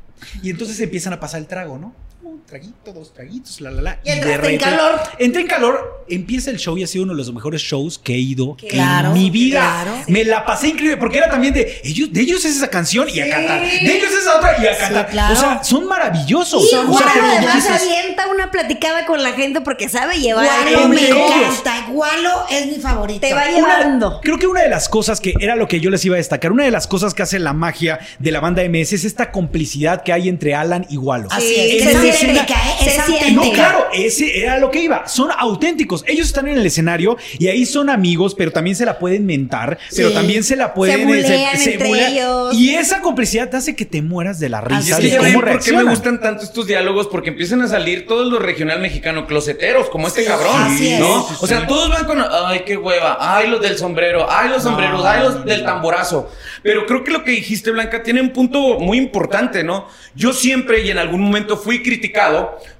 Y 0.42 0.50
entonces 0.50 0.80
empiezan 0.80 1.14
a 1.14 1.20
pasar 1.20 1.40
el 1.40 1.48
trago, 1.48 1.78
¿no? 1.78 1.94
Un 2.38 2.46
traguito, 2.46 2.94
dos 2.94 3.14
traguitos, 3.14 3.60
la, 3.62 3.72
la, 3.72 3.82
la. 3.82 4.00
Y 4.04 4.10
entraste 4.12 4.50
en 4.54 4.60
calor. 4.60 5.00
Entré 5.18 5.42
en 5.42 5.48
calor, 5.48 6.06
empieza 6.08 6.50
el 6.52 6.58
show 6.58 6.78
y 6.78 6.84
ha 6.84 6.88
sido 6.88 7.04
uno 7.04 7.14
de 7.14 7.18
los 7.18 7.34
mejores 7.34 7.62
shows 7.62 7.98
que 7.98 8.14
he 8.14 8.18
ido 8.20 8.56
Claro, 8.70 9.10
en 9.10 9.14
mi 9.16 9.30
vida. 9.30 9.60
claro. 9.60 10.04
Me 10.08 10.24
la 10.24 10.46
pasé 10.46 10.68
increíble 10.70 10.98
porque 10.98 11.18
era 11.18 11.30
también 11.30 11.54
de 11.54 11.82
ellos, 11.84 12.12
de 12.14 12.22
ellos 12.22 12.46
es 12.46 12.56
esa 12.58 12.70
canción 12.70 13.08
y 13.14 13.20
a 13.20 13.30
cantar. 13.30 13.62
De 13.62 13.98
ellos 13.98 14.12
es 14.12 14.20
esa 14.20 14.38
otra 14.38 14.56
y 14.64 14.68
a 14.68 14.78
cantar. 14.78 15.10
claro. 15.10 15.34
O 15.34 15.38
sea, 15.38 15.64
son 15.64 15.88
maravillosos. 15.88 16.64
Y 16.64 16.66
O 16.68 16.70
sea, 16.70 16.84
Gualo 16.84 17.08
además 17.38 17.68
avienta 17.70 18.28
una 18.28 18.52
platicada 18.52 19.06
con 19.06 19.24
la 19.24 19.34
gente 19.34 19.62
porque 19.62 19.90
sabe 19.90 20.20
llevar 20.20 20.48
al 20.48 20.74
Gualo 20.74 20.88
me 20.90 21.08
encanta. 21.10 21.88
Gualo 21.90 22.46
es 22.52 22.68
mi 22.68 22.76
favorito. 22.76 23.20
Te 23.22 23.34
va 23.34 23.44
Una- 23.48 23.56
llevando. 23.80 24.20
creo 24.22 24.38
que 24.38 24.48
una 24.48 24.62
de 24.62 24.70
las 24.70 24.88
cosas 24.90 25.20
que 25.20 25.34
era 25.40 25.56
lo 25.56 25.68
que 25.68 25.80
yo 25.80 25.90
les 25.90 26.06
iba 26.06 26.16
a 26.16 26.18
destacar, 26.18 26.52
una 26.52 26.64
de 26.66 26.72
las 26.72 26.88
cosas 26.88 27.14
que 27.14 27.24
hace 27.24 27.40
la 27.40 27.54
magia 27.54 28.00
de 28.20 28.32
la 28.32 28.40
banda 28.40 28.64
MS 28.64 28.94
es 28.94 29.04
esta 29.06 29.32
complicidad 29.32 30.04
que 30.04 30.14
hay 30.14 30.30
entre 30.30 30.54
Alan 30.56 30.86
y 30.90 30.98
Wallo. 30.98 31.28
Así 31.32 31.48
Sí, 31.48 31.78
es. 31.80 31.84
se 32.20 32.27
Es 32.30 32.40
auténtica, 32.40 32.56
¿eh? 32.56 33.18
se 33.20 33.28
Es. 33.28 33.34
No, 33.34 33.52
claro, 33.52 33.88
ese 33.94 34.40
era 34.40 34.60
lo 34.60 34.72
que 34.72 34.82
iba. 34.82 35.08
Son 35.08 35.30
auténticos. 35.36 36.04
Ellos 36.08 36.28
están 36.28 36.48
en 36.48 36.58
el 36.58 36.66
escenario 36.66 37.18
y 37.40 37.48
ahí 37.48 37.66
son 37.66 37.90
amigos, 37.90 38.36
pero 38.36 38.52
también 38.52 38.76
se 38.76 38.86
la 38.86 39.00
pueden 39.00 39.26
mentar, 39.26 39.78
pero 39.96 40.12
también 40.12 40.44
se 40.44 40.56
la 40.56 40.74
pueden. 40.74 41.00
Se 41.00 41.06
bulean 41.06 41.62
entre 41.62 42.10
ellos. 42.10 42.54
Y 42.54 42.76
esa 42.76 43.02
complicidad 43.02 43.50
te 43.50 43.58
hace 43.58 43.76
que 43.76 43.86
te 43.86 44.02
mueras 44.02 44.40
de 44.40 44.50
la 44.50 44.58
Así 44.60 44.74
Y 44.74 44.78
risa 44.78 44.98
es 44.98 45.04
de 45.04 45.32
que 45.32 45.34
por 45.34 45.64
qué 45.64 45.72
me 45.74 45.84
gustan 45.84 46.20
tanto 46.20 46.44
estos 46.44 46.68
diálogos, 46.68 47.08
porque 47.08 47.30
empiezan 47.30 47.62
a 47.62 47.68
salir 47.68 48.08
todos 48.08 48.32
los 48.32 48.42
regional 48.42 48.80
mexicano 48.80 49.28
closeteros, 49.28 49.90
como 49.90 50.08
este 50.08 50.24
Sí, 50.24 50.28
cabrón, 50.28 50.56
así 50.56 50.94
es. 50.94 51.00
¿no? 51.00 51.28
Sí, 51.28 51.36
o 51.40 51.48
sea, 51.48 51.68
todos 51.68 51.90
van 51.90 52.06
con, 52.06 52.20
ay, 52.20 52.64
qué 52.66 52.76
hueva, 52.78 53.18
ay, 53.20 53.50
los 53.50 53.62
del 53.62 53.78
sombrero, 53.78 54.28
ay, 54.30 54.50
los 54.50 54.64
sombreros, 54.64 55.06
ay, 55.06 55.24
los 55.24 55.46
del 55.46 55.64
tamborazo. 55.64 56.32
Pero 56.64 56.86
creo 56.86 57.04
que 57.04 57.12
lo 57.12 57.24
que 57.24 57.32
dijiste, 57.32 57.72
Blanca, 57.72 58.04
tiene 58.04 58.22
un 58.22 58.32
punto 58.32 58.80
muy 58.80 58.98
importante, 58.98 59.64
¿no? 59.64 59.88
Yo 60.16 60.34
siempre 60.34 60.82
y 60.82 60.90
en 60.90 60.98
algún 60.98 61.22
momento 61.22 61.58
fui 61.58 61.84
criticado 61.84 62.07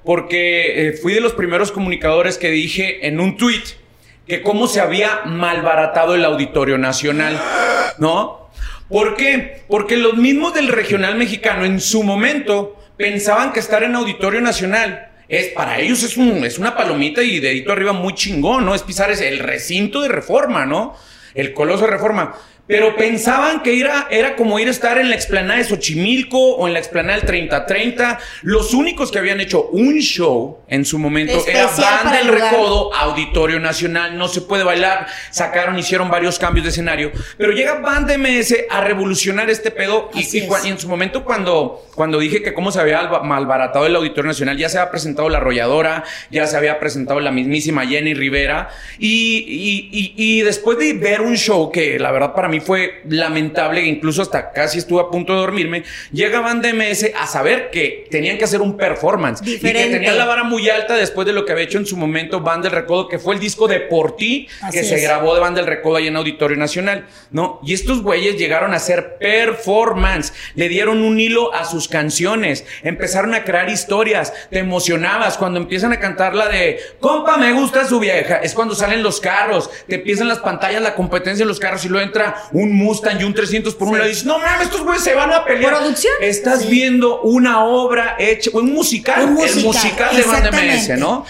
porque 0.04 0.90
eh, 0.90 0.94
fui 0.94 1.14
de 1.14 1.22
los 1.22 1.34
primeros 1.34 1.72
comunicadores 1.72 2.38
que 2.38 2.50
dije 2.52 3.08
en 3.08 3.20
un 3.20 3.38
tweet 3.38 3.64
que 4.28 4.42
cómo 4.42 4.68
se 4.68 4.82
había 4.82 5.22
malbaratado 5.26 6.16
el 6.16 6.26
Auditorio 6.26 6.78
Nacional, 6.78 7.40
¿no? 7.98 8.50
¿Por 8.90 9.16
qué? 9.16 9.62
Porque 9.68 9.98
los 9.98 10.16
mismos 10.16 10.54
del 10.54 10.68
regional 10.70 11.16
mexicano 11.16 11.66
en 11.66 11.80
su 11.80 12.04
momento 12.04 12.76
pensaban 12.98 13.54
que 13.54 13.60
estar 13.60 13.84
en 13.84 13.96
Auditorio 13.96 14.42
Nacional 14.42 15.10
es 15.30 15.48
para 15.50 15.80
ellos 15.80 16.04
es, 16.04 16.16
un, 16.18 16.46
es 16.46 16.58
una 16.58 16.76
palomita 16.76 17.22
y 17.22 17.40
dedito 17.40 17.72
arriba 17.74 17.92
muy 17.94 18.14
chingón, 18.16 18.66
¿no? 18.66 18.74
Es 18.74 18.84
pisar 18.84 19.12
ese- 19.12 19.28
el 19.28 19.40
recinto 19.40 20.02
de 20.02 20.08
reforma, 20.08 20.66
¿no? 20.66 20.96
El 21.36 21.54
coloso 21.54 21.86
de 21.86 21.92
reforma. 21.92 22.34
Pero 22.68 22.96
pensaban 22.98 23.64
que 23.64 23.80
era, 23.80 24.08
era 24.12 24.36
como 24.36 24.60
ir 24.60 24.68
a 24.68 24.72
estar 24.72 24.98
en 24.98 25.10
la 25.10 25.16
explanada 25.16 25.58
de 25.60 25.64
Xochimilco 25.66 26.38
o 26.56 26.68
en 26.68 26.74
la 26.74 26.80
explanada 26.80 27.18
del 27.18 27.26
3030. 27.26 28.20
Los 28.42 28.74
únicos 28.74 29.10
que 29.12 29.20
habían 29.20 29.40
hecho 29.40 29.70
un 29.72 30.00
show 30.00 30.60
en 30.68 30.84
su 30.84 31.00
momento 31.00 31.34
era 31.48 31.62
Especial 31.66 31.88
Banda 31.96 32.04
para 32.04 32.18
del 32.18 32.28
el. 32.28 32.42
Recodo, 32.42 32.94
Auditorio 32.94 33.60
Nacional, 33.60 34.18
no 34.18 34.28
se 34.28 34.42
puede 34.42 34.64
bailar. 34.66 35.08
Sacaron, 35.32 35.80
hicieron 35.80 36.10
varios 36.10 36.38
cambios 36.40 36.66
de 36.66 36.72
escenario. 36.72 37.12
Pero 37.38 37.54
llega 37.54 37.80
Banda 37.80 38.18
MS 38.18 38.54
a 38.70 38.82
revolucionar 38.82 39.50
este 39.50 39.72
pedo. 39.72 40.10
Y, 40.14 40.20
y 40.38 40.48
y 40.66 40.70
en 40.70 40.78
su 40.80 40.90
momento, 40.90 41.24
cuando, 41.24 41.86
cuando 41.96 42.20
dije 42.20 42.42
que 42.44 42.54
cómo 42.54 42.72
se 42.72 42.82
había 42.82 43.00
alba- 43.00 43.24
malbaratado 43.24 43.86
el 43.86 43.96
Auditorio 43.96 44.28
Nacional, 44.30 44.58
ya 44.58 44.68
se 44.68 44.78
había 44.78 44.92
presentado 44.92 45.30
la 45.30 45.38
arrolladora, 45.38 46.04
ya 46.32 46.46
se 46.48 46.58
había 46.58 46.80
presentado 46.80 47.20
la 47.22 47.32
mismísima 47.32 47.86
Jenny 47.86 48.14
Rivera. 48.14 48.70
Y, 49.00 49.46
y- 49.48 49.90
y- 49.98 50.14
y 50.18 50.42
después 50.42 50.78
de 50.78 50.94
ver 50.94 51.22
un 51.22 51.38
show 51.38 51.72
que 51.72 51.98
la 51.98 52.12
verdad 52.12 52.34
para 52.34 52.50
mí 52.50 52.57
fue 52.60 53.02
lamentable, 53.08 53.82
que 53.82 53.88
incluso 53.88 54.22
hasta 54.22 54.52
casi 54.52 54.80
estuve 54.80 55.02
a 55.02 55.10
punto 55.10 55.34
de 55.34 55.40
dormirme, 55.40 55.84
llega 56.12 56.40
Banda 56.40 56.72
MS 56.74 57.12
a 57.16 57.28
saber 57.28 57.70
que 57.72 58.08
tenían 58.10 58.38
que 58.38 58.44
hacer 58.44 58.62
un 58.62 58.78
performance. 58.78 59.42
Y 59.46 59.60
que 59.60 59.72
tenían 59.72 60.18
la 60.18 60.26
vara 60.26 60.44
muy 60.44 60.70
alta 60.70 60.96
después 60.96 61.26
de 61.28 61.34
lo 61.34 61.46
que 61.46 61.52
había 61.52 61.66
hecho 61.66 61.78
en 61.78 61.86
su 61.86 61.98
momento 61.98 62.42
Banda 62.42 62.70
del 62.70 62.80
Recodo, 62.80 63.08
que 63.08 63.20
fue 63.20 63.36
el 63.36 63.40
disco 63.40 63.68
de 63.68 63.80
Por 63.82 64.16
Ti, 64.16 64.48
que 64.72 64.84
se 64.84 65.00
grabó 65.00 65.34
de 65.34 65.42
Banda 65.42 65.62
del 65.62 65.70
Recodo 65.70 65.98
ahí 65.98 66.08
en 66.08 66.16
Auditorio 66.16 66.58
Nacional, 66.58 67.06
¿no? 67.32 67.60
Y 67.64 67.74
estos 67.74 68.02
güeyes 68.02 68.38
llegaron 68.38 68.74
a 68.74 68.78
hacer 68.78 69.18
performance, 69.20 70.34
le 70.56 70.70
dieron 70.70 71.02
un 71.02 71.20
hilo 71.20 71.54
a 71.54 71.66
sus 71.66 71.88
canciones, 71.88 72.66
empezaron 72.84 73.34
a 73.34 73.44
crear 73.44 73.70
historias, 73.70 74.34
te 74.50 74.60
emocionabas 74.60 75.38
cuando 75.38 75.60
empiezan 75.60 75.94
a 75.94 76.00
cantar 76.00 76.36
la 76.36 76.48
de 76.48 76.80
Compa, 77.00 77.38
me 77.38 77.54
gusta 77.54 77.86
su 77.86 78.00
vieja, 78.00 78.38
es 78.38 78.54
cuando 78.54 78.76
salen 78.76 79.04
los 79.04 79.20
carros, 79.20 79.70
te 79.88 79.96
empiezan 79.96 80.28
las 80.28 80.40
pantallas, 80.40 80.82
la 80.82 80.96
competencia 80.96 81.44
en 81.44 81.48
los 81.48 81.60
carros 81.60 81.84
y 81.86 81.90
luego 81.90 82.06
entra 82.06 82.36
un 82.52 82.74
Mustang 82.74 83.20
y 83.22 83.24
un 83.24 83.34
300 83.34 83.76
por 83.76 83.88
un 83.90 83.96
lado 83.98 84.06
y 84.08 84.10
dices, 84.12 84.26
no 84.26 84.40
mames, 84.40 84.68
estos 84.68 84.84
güeyes 84.84 85.04
se 85.04 85.14
van 85.14 85.32
a 85.34 85.44
pelear. 85.46 85.76
¿Producción? 85.78 86.14
Estás 86.22 86.62
Sí. 86.62 86.68
viendo 86.70 87.22
una 87.22 87.64
obra 87.66 88.16
hecha, 88.20 88.50
un 88.54 88.74
musical, 88.74 89.24
Un 89.24 89.30
el 89.30 89.56
musical, 89.64 89.66
musical 90.12 90.16
de 90.16 90.22
Banda 90.24 90.52
MS. 90.52 90.98
¿no? 90.98 91.26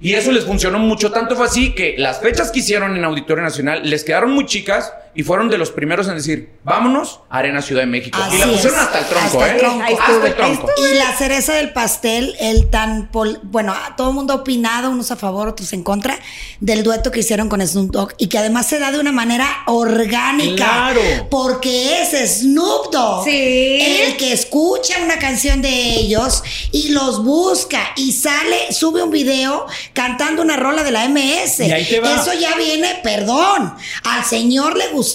Y 0.00 0.12
eso 0.14 0.30
les 0.32 0.44
funcionó 0.44 0.78
mucho, 0.78 1.10
tanto 1.10 1.36
fue 1.36 1.46
así 1.46 1.74
que 1.74 1.94
las 1.98 2.20
fechas 2.20 2.50
que 2.50 2.58
hicieron 2.58 2.96
en 2.96 3.04
Auditorio 3.04 3.42
Nacional 3.42 3.88
les 3.88 4.04
quedaron 4.04 4.30
muy 4.32 4.44
chicas 4.46 4.92
y 5.16 5.22
fueron 5.22 5.48
de 5.48 5.58
los 5.58 5.70
primeros 5.70 6.06
en 6.08 6.14
decir, 6.16 6.50
vámonos 6.62 7.20
a 7.30 7.38
Arena 7.38 7.62
Ciudad 7.62 7.82
de 7.82 7.86
México. 7.86 8.18
Así 8.22 8.36
y 8.36 8.38
la 8.38 8.46
pusieron 8.46 8.74
es. 8.78 8.84
hasta 8.84 8.98
el 9.00 9.04
tronco, 9.06 9.26
Hasta 9.40 9.50
el 9.50 9.56
¿eh? 9.56 9.58
tronco. 9.58 9.82
Ahí 9.84 9.94
hasta 9.94 10.12
estuve, 10.12 10.28
el 10.28 10.34
tronco. 10.36 10.70
Y 10.90 10.94
la 10.98 11.16
cereza 11.16 11.52
del 11.54 11.72
pastel, 11.72 12.36
el 12.38 12.68
tan, 12.70 13.10
pol- 13.10 13.40
bueno, 13.44 13.74
todo 13.96 14.10
el 14.10 14.14
mundo 14.14 14.34
ha 14.34 14.36
opinado, 14.36 14.90
unos 14.90 15.10
a 15.10 15.16
favor, 15.16 15.48
otros 15.48 15.72
en 15.72 15.82
contra, 15.82 16.18
del 16.60 16.82
dueto 16.82 17.10
que 17.10 17.20
hicieron 17.20 17.48
con 17.48 17.66
Snoop 17.66 17.90
Dogg 17.90 18.14
y 18.18 18.26
que 18.28 18.38
además 18.38 18.66
se 18.66 18.78
da 18.78 18.92
de 18.92 18.98
una 19.00 19.12
manera 19.12 19.48
orgánica. 19.66 20.54
Claro. 20.56 21.00
Porque 21.30 22.02
es 22.02 22.40
Snoop 22.40 22.92
Dogg 22.92 23.24
Sí. 23.24 23.78
el 23.80 24.16
que 24.16 24.32
escucha 24.32 24.94
una 25.02 25.18
canción 25.18 25.62
de 25.62 25.94
ellos 25.94 26.42
y 26.72 26.88
los 26.90 27.24
busca 27.24 27.80
y 27.96 28.12
sale, 28.12 28.72
sube 28.72 29.02
un 29.02 29.10
video 29.10 29.66
cantando 29.92 30.42
una 30.42 30.56
rola 30.56 30.84
de 30.84 30.90
la 30.90 31.04
MS. 31.08 31.60
Y 31.66 31.72
ahí 31.72 31.84
te 31.86 32.00
va. 32.00 32.14
Eso 32.16 32.32
ya 32.34 32.54
viene, 32.56 33.00
perdón, 33.02 33.74
al 34.04 34.24
señor 34.24 34.76
le 34.76 34.88
gustó 34.88 35.05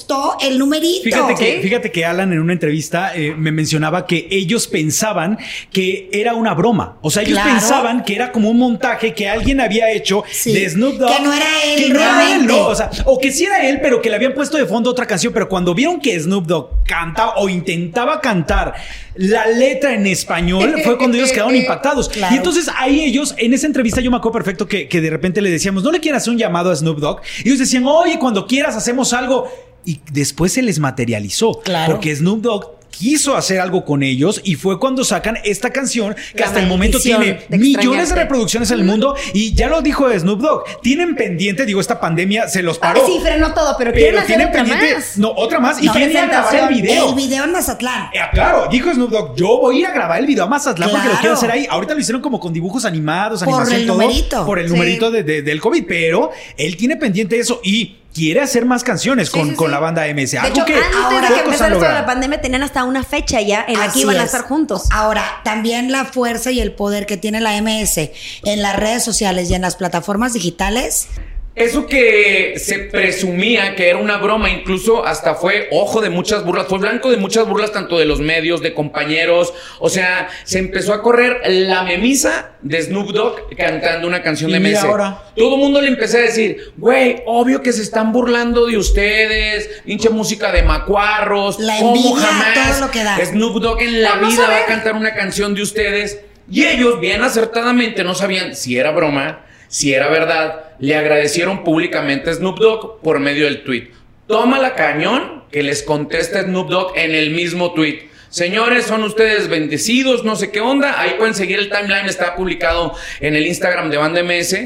el 0.42 0.58
numerito. 0.60 1.04
Fíjate 1.04 1.36
que, 1.36 1.60
fíjate 1.62 1.92
que 1.92 2.06
Alan 2.06 2.32
en 2.34 2.40
una 2.40 2.54
entrevista 2.54 3.16
eh, 3.16 3.34
me 3.38 3.52
mencionaba 3.52 4.06
que 4.06 4.28
ellos 4.32 4.68
pensaban 4.68 5.38
que 5.72 6.10
era 6.12 6.34
una 6.34 6.54
broma. 6.54 6.98
O 7.02 7.10
sea, 7.12 7.24
ellos 7.24 7.34
Claro. 7.34 7.52
pensaban 7.52 8.04
que 8.04 8.16
era 8.16 8.32
como 8.32 8.50
un 8.50 8.58
montaje 8.58 9.14
que 9.14 9.28
alguien 9.30 9.60
había 9.62 9.92
hecho 9.92 10.24
Sí. 10.32 10.54
de 10.54 10.70
Snoop 10.70 10.96
Dogg. 10.98 11.16
Que 11.18 11.24
no 11.24 11.34
era 11.34 11.46
él 11.66 11.84
que 11.84 11.90
no 11.90 12.00
era 12.00 12.22
él, 12.24 12.28
realmente. 12.30 12.54
¿no? 12.54 12.68
O 12.68 12.76
sea, 12.76 12.90
o 13.06 13.20
que 13.20 13.32
sí 13.32 13.46
era 13.46 13.68
él, 13.68 13.80
pero 13.82 14.02
que 14.02 14.10
le 14.10 14.16
habían 14.16 14.34
puesto 14.34 14.58
de 14.58 14.66
fondo 14.66 14.90
otra 14.90 15.06
canción. 15.06 15.34
Pero 15.34 15.48
cuando 15.50 15.74
vieron 15.74 16.00
que 16.00 16.20
Snoop 16.20 16.46
Dogg 16.46 16.84
cantaba 16.86 17.36
o 17.38 17.50
intentaba 17.50 18.20
cantar 18.22 18.74
la 19.16 19.48
letra 19.48 19.94
en 19.94 20.08
español, 20.08 20.76
fue 20.84 20.98
cuando 20.98 21.18
ellos 21.18 21.32
quedaron 21.34 21.56
impactados. 21.56 22.10
Claro. 22.10 22.34
Y 22.34 22.38
entonces 22.38 22.70
ahí 22.78 23.02
ellos, 23.02 23.36
en 23.38 23.54
esa 23.54 23.68
entrevista 23.68 24.02
yo 24.02 24.12
me 24.12 24.18
acuerdo 24.18 24.34
perfecto 24.34 24.68
que, 24.68 24.88
que 24.88 25.02
de 25.02 25.10
repente 25.10 25.42
le 25.42 25.50
decíamos, 25.50 25.84
¿no 25.84 25.92
le 25.92 26.00
quieren 26.00 26.18
hacer 26.18 26.32
un 26.32 26.38
llamado 26.38 26.72
a 26.72 26.76
Snoop 26.76 27.00
Dogg? 27.00 27.22
Y 27.44 27.50
ellos 27.50 27.60
decían, 27.60 27.86
oye, 27.86 28.18
cuando 28.20 28.48
quieras 28.48 28.76
hacemos 28.76 29.14
algo. 29.14 29.48
Y 29.84 30.00
después 30.12 30.54
se 30.54 30.62
les 30.62 30.78
materializó. 30.78 31.60
Claro. 31.64 31.94
Porque 31.94 32.16
Snoop 32.16 32.42
Dogg 32.42 32.81
quiso 32.92 33.36
hacer 33.36 33.60
algo 33.60 33.84
con 33.86 34.04
ellos 34.04 34.42
y 34.44 34.56
fue 34.56 34.80
cuando 34.80 35.04
sacan 35.04 35.38
esta 35.44 35.72
canción 35.72 36.16
que 36.36 36.42
La 36.42 36.48
hasta 36.48 36.60
el 36.60 36.68
momento 36.68 37.00
tiene 37.00 37.42
de 37.50 37.58
millones 37.58 38.10
de 38.10 38.16
reproducciones 38.16 38.70
en 38.72 38.80
el 38.80 38.86
mundo 38.86 39.16
y 39.34 39.54
ya 39.56 39.68
lo 39.70 39.82
dijo 39.82 40.08
Snoop 40.12 40.40
Dogg. 40.42 40.64
Tienen 40.82 41.16
pendiente, 41.16 41.66
digo, 41.66 41.82
esta 41.82 42.00
pandemia 42.00 42.48
se 42.48 42.62
los 42.62 42.78
paró. 42.78 43.02
Ah, 43.02 43.08
sí, 43.08 43.20
frenó 43.22 43.54
todo, 43.54 43.76
pero, 43.78 43.92
quieren 43.92 44.12
pero 44.12 44.18
hacer 44.20 44.28
tienen 44.28 44.48
otra 44.50 44.64
pendiente, 44.64 44.96
más. 44.96 45.18
no, 45.18 45.32
otra 45.32 45.60
más 45.60 45.82
y 45.82 45.86
No, 45.88 45.94
quieren 45.94 46.12
ir 46.12 46.18
a 46.20 46.26
grabar 46.28 46.56
el 46.56 46.68
video. 46.76 47.10
El 47.10 47.16
video 47.16 47.44
en 47.46 47.52
Mazatlán. 47.52 48.10
Eh, 48.14 48.20
claro, 48.34 48.68
dijo 48.70 48.94
Snoop 48.94 49.10
Dogg, 49.10 49.36
yo 49.36 49.48
voy 49.60 49.78
a 49.78 49.80
ir 49.80 49.86
a 49.88 49.92
grabar 49.94 50.20
el 50.20 50.28
video 50.28 50.44
a 50.44 50.48
Mazatlán 50.48 50.92
porque 50.92 51.08
lo 51.08 51.16
quiero 51.16 51.34
hacer 51.36 51.50
ahí. 51.50 51.66
Ahorita 51.70 51.94
lo 51.94 52.00
hicieron 52.02 52.22
como 52.22 52.40
con 52.40 52.54
dibujos 52.54 52.86
animados, 52.86 53.40
Por 53.44 53.50
animación, 53.54 53.82
el 53.82 53.88
todo, 53.88 54.02
numerito. 54.02 54.46
Por 54.46 54.60
el 54.60 54.68
Sí. 54.68 54.74
numerito 54.74 55.10
de- 55.10 55.24
de- 55.24 55.42
del 55.42 55.60
COVID, 55.62 55.86
pero 55.88 56.32
él 56.58 56.76
tiene 56.78 56.98
pendiente 56.98 57.40
eso 57.40 57.62
y 57.64 57.96
quiere 58.14 58.42
hacer 58.42 58.66
más 58.66 58.84
canciones 58.84 59.30
Sí, 59.30 59.40
con, 59.40 59.50
sí, 59.50 59.56
con 59.56 59.68
sí. 59.68 59.72
la 59.72 59.80
banda 59.80 60.04
MS. 60.14 60.32
De 60.32 60.38
Algo 60.40 60.54
hecho, 60.56 60.66
que 60.66 60.76
antes 60.76 60.96
ahora 60.96 61.28
de 61.30 61.34
que 61.36 61.40
empezara 61.42 61.74
esto 61.76 61.88
de 61.88 61.94
la 61.94 62.06
pandemia, 62.06 62.42
tenían 62.42 62.64
hasta 62.64 62.84
una 62.84 63.04
fecha 63.04 63.42
ya 63.42 63.66
en 63.68 63.80
la 63.80 63.92
que 63.92 64.00
iban 64.00 64.16
a 64.18 64.20
es. 64.20 64.26
estar 64.26 64.42
juntos. 64.42 64.84
Ahora, 64.92 65.24
también 65.44 65.92
la 65.92 66.06
fuerza 66.06 66.52
y 66.52 66.60
el 66.60 66.74
poder 66.74 67.06
que 67.06 67.18
tiene 67.18 67.40
la 67.42 67.60
MS 67.62 67.98
en 68.44 68.62
las 68.62 68.76
redes 68.76 69.04
sociales 69.04 69.50
y 69.50 69.56
en 69.56 69.62
las 69.62 69.76
plataformas 69.76 70.34
digitales. 70.34 71.08
Eso 71.54 71.86
que 71.86 72.54
se 72.58 72.80
presumía 72.80 73.76
que 73.76 73.90
era 73.90 74.00
una 74.00 74.18
broma, 74.18 74.50
incluso 74.50 75.06
hasta 75.06 75.36
fue 75.36 75.68
ojo 75.72 76.00
de 76.00 76.10
muchas 76.10 76.46
burlas, 76.46 76.68
fue 76.68 76.80
blanco 76.80 77.12
de 77.12 77.18
muchas 77.18 77.46
burlas 77.46 77.74
tanto 77.74 78.00
de 78.00 78.06
los 78.06 78.22
medios, 78.22 78.62
de 78.62 78.74
compañeros, 78.74 79.54
o 79.80 79.90
sea, 79.90 80.30
se 80.46 80.60
empezó 80.60 80.94
a 80.94 81.02
correr 81.02 81.42
la 81.46 81.84
memisa 81.84 82.52
de 82.62 82.82
Snoop 82.82 83.12
Dogg 83.12 83.56
cantando 83.58 84.08
una 84.08 84.24
canción 84.24 84.50
de 84.50 84.78
ahora. 84.78 85.24
Todo 85.36 85.56
el 85.56 85.62
mundo 85.62 85.82
le 85.82 85.90
empecé 85.90 86.20
a 86.20 86.22
decir, 86.22 86.72
güey, 86.78 87.22
obvio 87.26 87.62
que 87.62 87.74
se 87.74 87.82
están 87.82 88.14
burlando 88.14 88.66
de 88.66 88.78
ustedes, 88.78 89.82
pinche 89.84 90.10
música 90.10 90.54
de 90.54 90.64
macuarros, 90.64 91.60
La 91.60 91.80
¿cómo 91.80 92.14
jamás 92.14 92.72
todo 92.72 92.88
lo 92.88 92.92
que 92.92 93.04
da. 93.04 93.18
Snoop 93.26 93.62
Dogg 93.62 93.82
en 93.82 94.02
la 94.02 94.12
Vamos 94.12 94.36
vida 94.36 94.46
a 94.46 94.50
va 94.50 94.58
a 94.58 94.66
cantar 94.68 94.96
una 94.96 95.14
canción 95.14 95.54
de 95.54 95.64
ustedes? 95.64 96.22
Y 96.50 96.66
ellos, 96.66 97.02
bien 97.02 97.22
acertadamente, 97.24 98.06
no 98.06 98.16
sabían 98.16 98.56
si 98.56 98.78
era 98.78 98.92
broma, 98.92 99.46
si 99.72 99.94
era 99.94 100.10
verdad, 100.10 100.66
le 100.80 100.98
agradecieron 100.98 101.64
públicamente 101.64 102.30
a 102.30 102.34
Snoop 102.34 102.60
Dogg 102.60 103.02
por 103.02 103.22
medio 103.22 103.46
del 103.46 103.64
tweet. 103.64 103.92
Toma 104.28 104.60
la 104.60 104.76
cañón 104.76 105.46
que 105.50 105.64
les 105.64 105.82
contesta 105.82 106.44
Snoop 106.44 106.70
Dogg 106.70 106.98
en 106.98 107.16
el 107.16 107.30
mismo 107.30 107.74
tweet. 107.74 108.10
Señores, 108.28 108.84
son 108.84 109.06
ustedes 109.06 109.48
bendecidos, 109.48 110.26
no 110.26 110.36
sé 110.36 110.52
qué 110.52 110.60
onda. 110.60 111.00
Ahí 111.00 111.12
pueden 111.18 111.34
seguir 111.34 111.58
el 111.58 111.70
timeline, 111.70 112.08
está 112.08 112.36
publicado 112.36 112.94
en 113.22 113.38
el 113.38 113.48
Instagram 113.48 113.90
de 113.90 113.98
Banda 113.98 114.22
MS. 114.24 114.58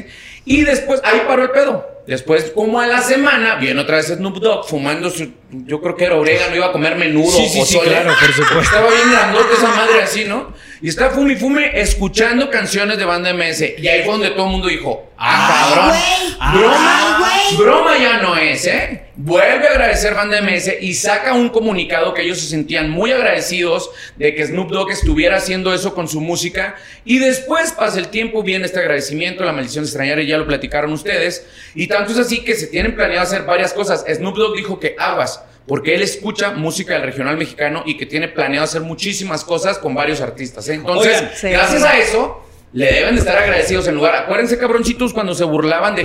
Y 0.46 0.62
después, 0.62 1.02
ahí 1.04 1.22
paró 1.26 1.42
el 1.42 1.50
pedo. 1.50 1.96
Después, 2.06 2.52
como 2.54 2.80
a 2.80 2.86
la 2.86 3.02
semana, 3.02 3.56
viene 3.56 3.80
otra 3.80 3.96
vez 3.96 4.06
Snoop 4.06 4.36
Dogg 4.36 4.68
fumando 4.68 5.10
su. 5.10 5.32
Yo 5.50 5.80
creo 5.80 5.96
que 5.96 6.04
era 6.04 6.14
orégano, 6.14 6.54
iba 6.54 6.66
a 6.66 6.72
comer 6.72 6.94
menudo 6.94 7.30
Sí, 7.30 7.48
sí, 7.48 7.60
o 7.60 7.64
sí, 7.64 7.78
claro, 7.80 8.12
por 8.18 8.32
supuesto. 8.32 8.60
Estaba 8.60 8.88
bien 8.88 9.10
grandote 9.10 9.54
esa 9.54 9.68
madre 9.68 10.02
así, 10.02 10.24
¿no? 10.24 10.54
Y 10.80 10.88
está 10.88 11.10
fume 11.10 11.32
y 11.32 11.36
fume 11.36 11.80
escuchando 11.80 12.48
canciones 12.48 12.96
de 12.96 13.04
banda 13.04 13.32
MS. 13.32 13.64
Y 13.78 13.88
ahí 13.88 14.04
fue 14.04 14.12
donde 14.12 14.30
todo 14.30 14.46
el 14.46 14.52
mundo 14.52 14.68
dijo: 14.68 15.10
¡Ah, 15.18 15.64
cabrón! 15.74 15.88
güey! 15.88 16.62
Broma, 16.62 17.18
¡Ay, 17.24 17.56
güey! 17.56 17.66
broma 17.66 17.98
ya 17.98 18.22
no 18.22 18.36
es, 18.36 18.66
¿eh? 18.66 19.02
Vuelve 19.18 19.66
a 19.66 19.70
agradecer 19.70 20.14
Banda 20.14 20.42
MS 20.42 20.74
y 20.78 20.92
saca 20.92 21.32
un 21.32 21.48
comunicado 21.48 22.12
que 22.12 22.20
ellos 22.20 22.38
se 22.38 22.48
sentían 22.48 22.90
muy 22.90 23.12
agradecidos 23.12 23.88
de 24.16 24.34
que 24.34 24.46
Snoop 24.46 24.70
Dogg 24.70 24.90
estuviera 24.90 25.38
haciendo 25.38 25.72
eso 25.72 25.94
con 25.94 26.06
su 26.06 26.20
música. 26.20 26.76
Y 27.06 27.18
después 27.18 27.72
pasa 27.72 27.98
el 27.98 28.08
tiempo, 28.08 28.42
viene 28.42 28.66
este 28.66 28.78
agradecimiento, 28.78 29.42
la 29.42 29.52
maldición 29.52 29.84
extrañar, 29.84 30.20
y 30.20 30.26
ya 30.26 30.35
lo 30.38 30.46
platicaron 30.46 30.92
ustedes. 30.92 31.46
Y 31.74 31.86
tanto 31.86 32.12
es 32.12 32.18
así 32.18 32.44
que 32.44 32.54
se 32.54 32.66
tienen 32.66 32.94
planeado 32.94 33.22
hacer 33.22 33.42
varias 33.42 33.72
cosas. 33.72 34.04
Snoop 34.08 34.36
Dogg 34.36 34.56
dijo 34.56 34.78
que 34.78 34.96
aguas. 34.98 35.42
Porque 35.66 35.94
él 35.96 36.02
escucha 36.02 36.52
música 36.52 36.94
del 36.94 37.02
regional 37.02 37.36
mexicano 37.36 37.82
y 37.84 37.96
que 37.96 38.06
tiene 38.06 38.28
planeado 38.28 38.64
hacer 38.64 38.82
muchísimas 38.82 39.42
cosas 39.42 39.78
con 39.78 39.94
varios 39.94 40.20
artistas. 40.20 40.68
¿eh? 40.68 40.74
Entonces, 40.74 41.22
Oigan, 41.42 41.52
gracias 41.52 41.82
a 41.82 41.98
eso, 41.98 42.45
le 42.76 42.92
deben 42.92 43.14
de 43.14 43.20
estar 43.20 43.38
agradecidos 43.38 43.88
en 43.88 43.94
lugar. 43.94 44.14
Acuérdense, 44.14 44.58
cabroncitos, 44.58 45.14
cuando 45.14 45.34
se 45.34 45.44
burlaban 45.44 45.94
de 45.94 46.04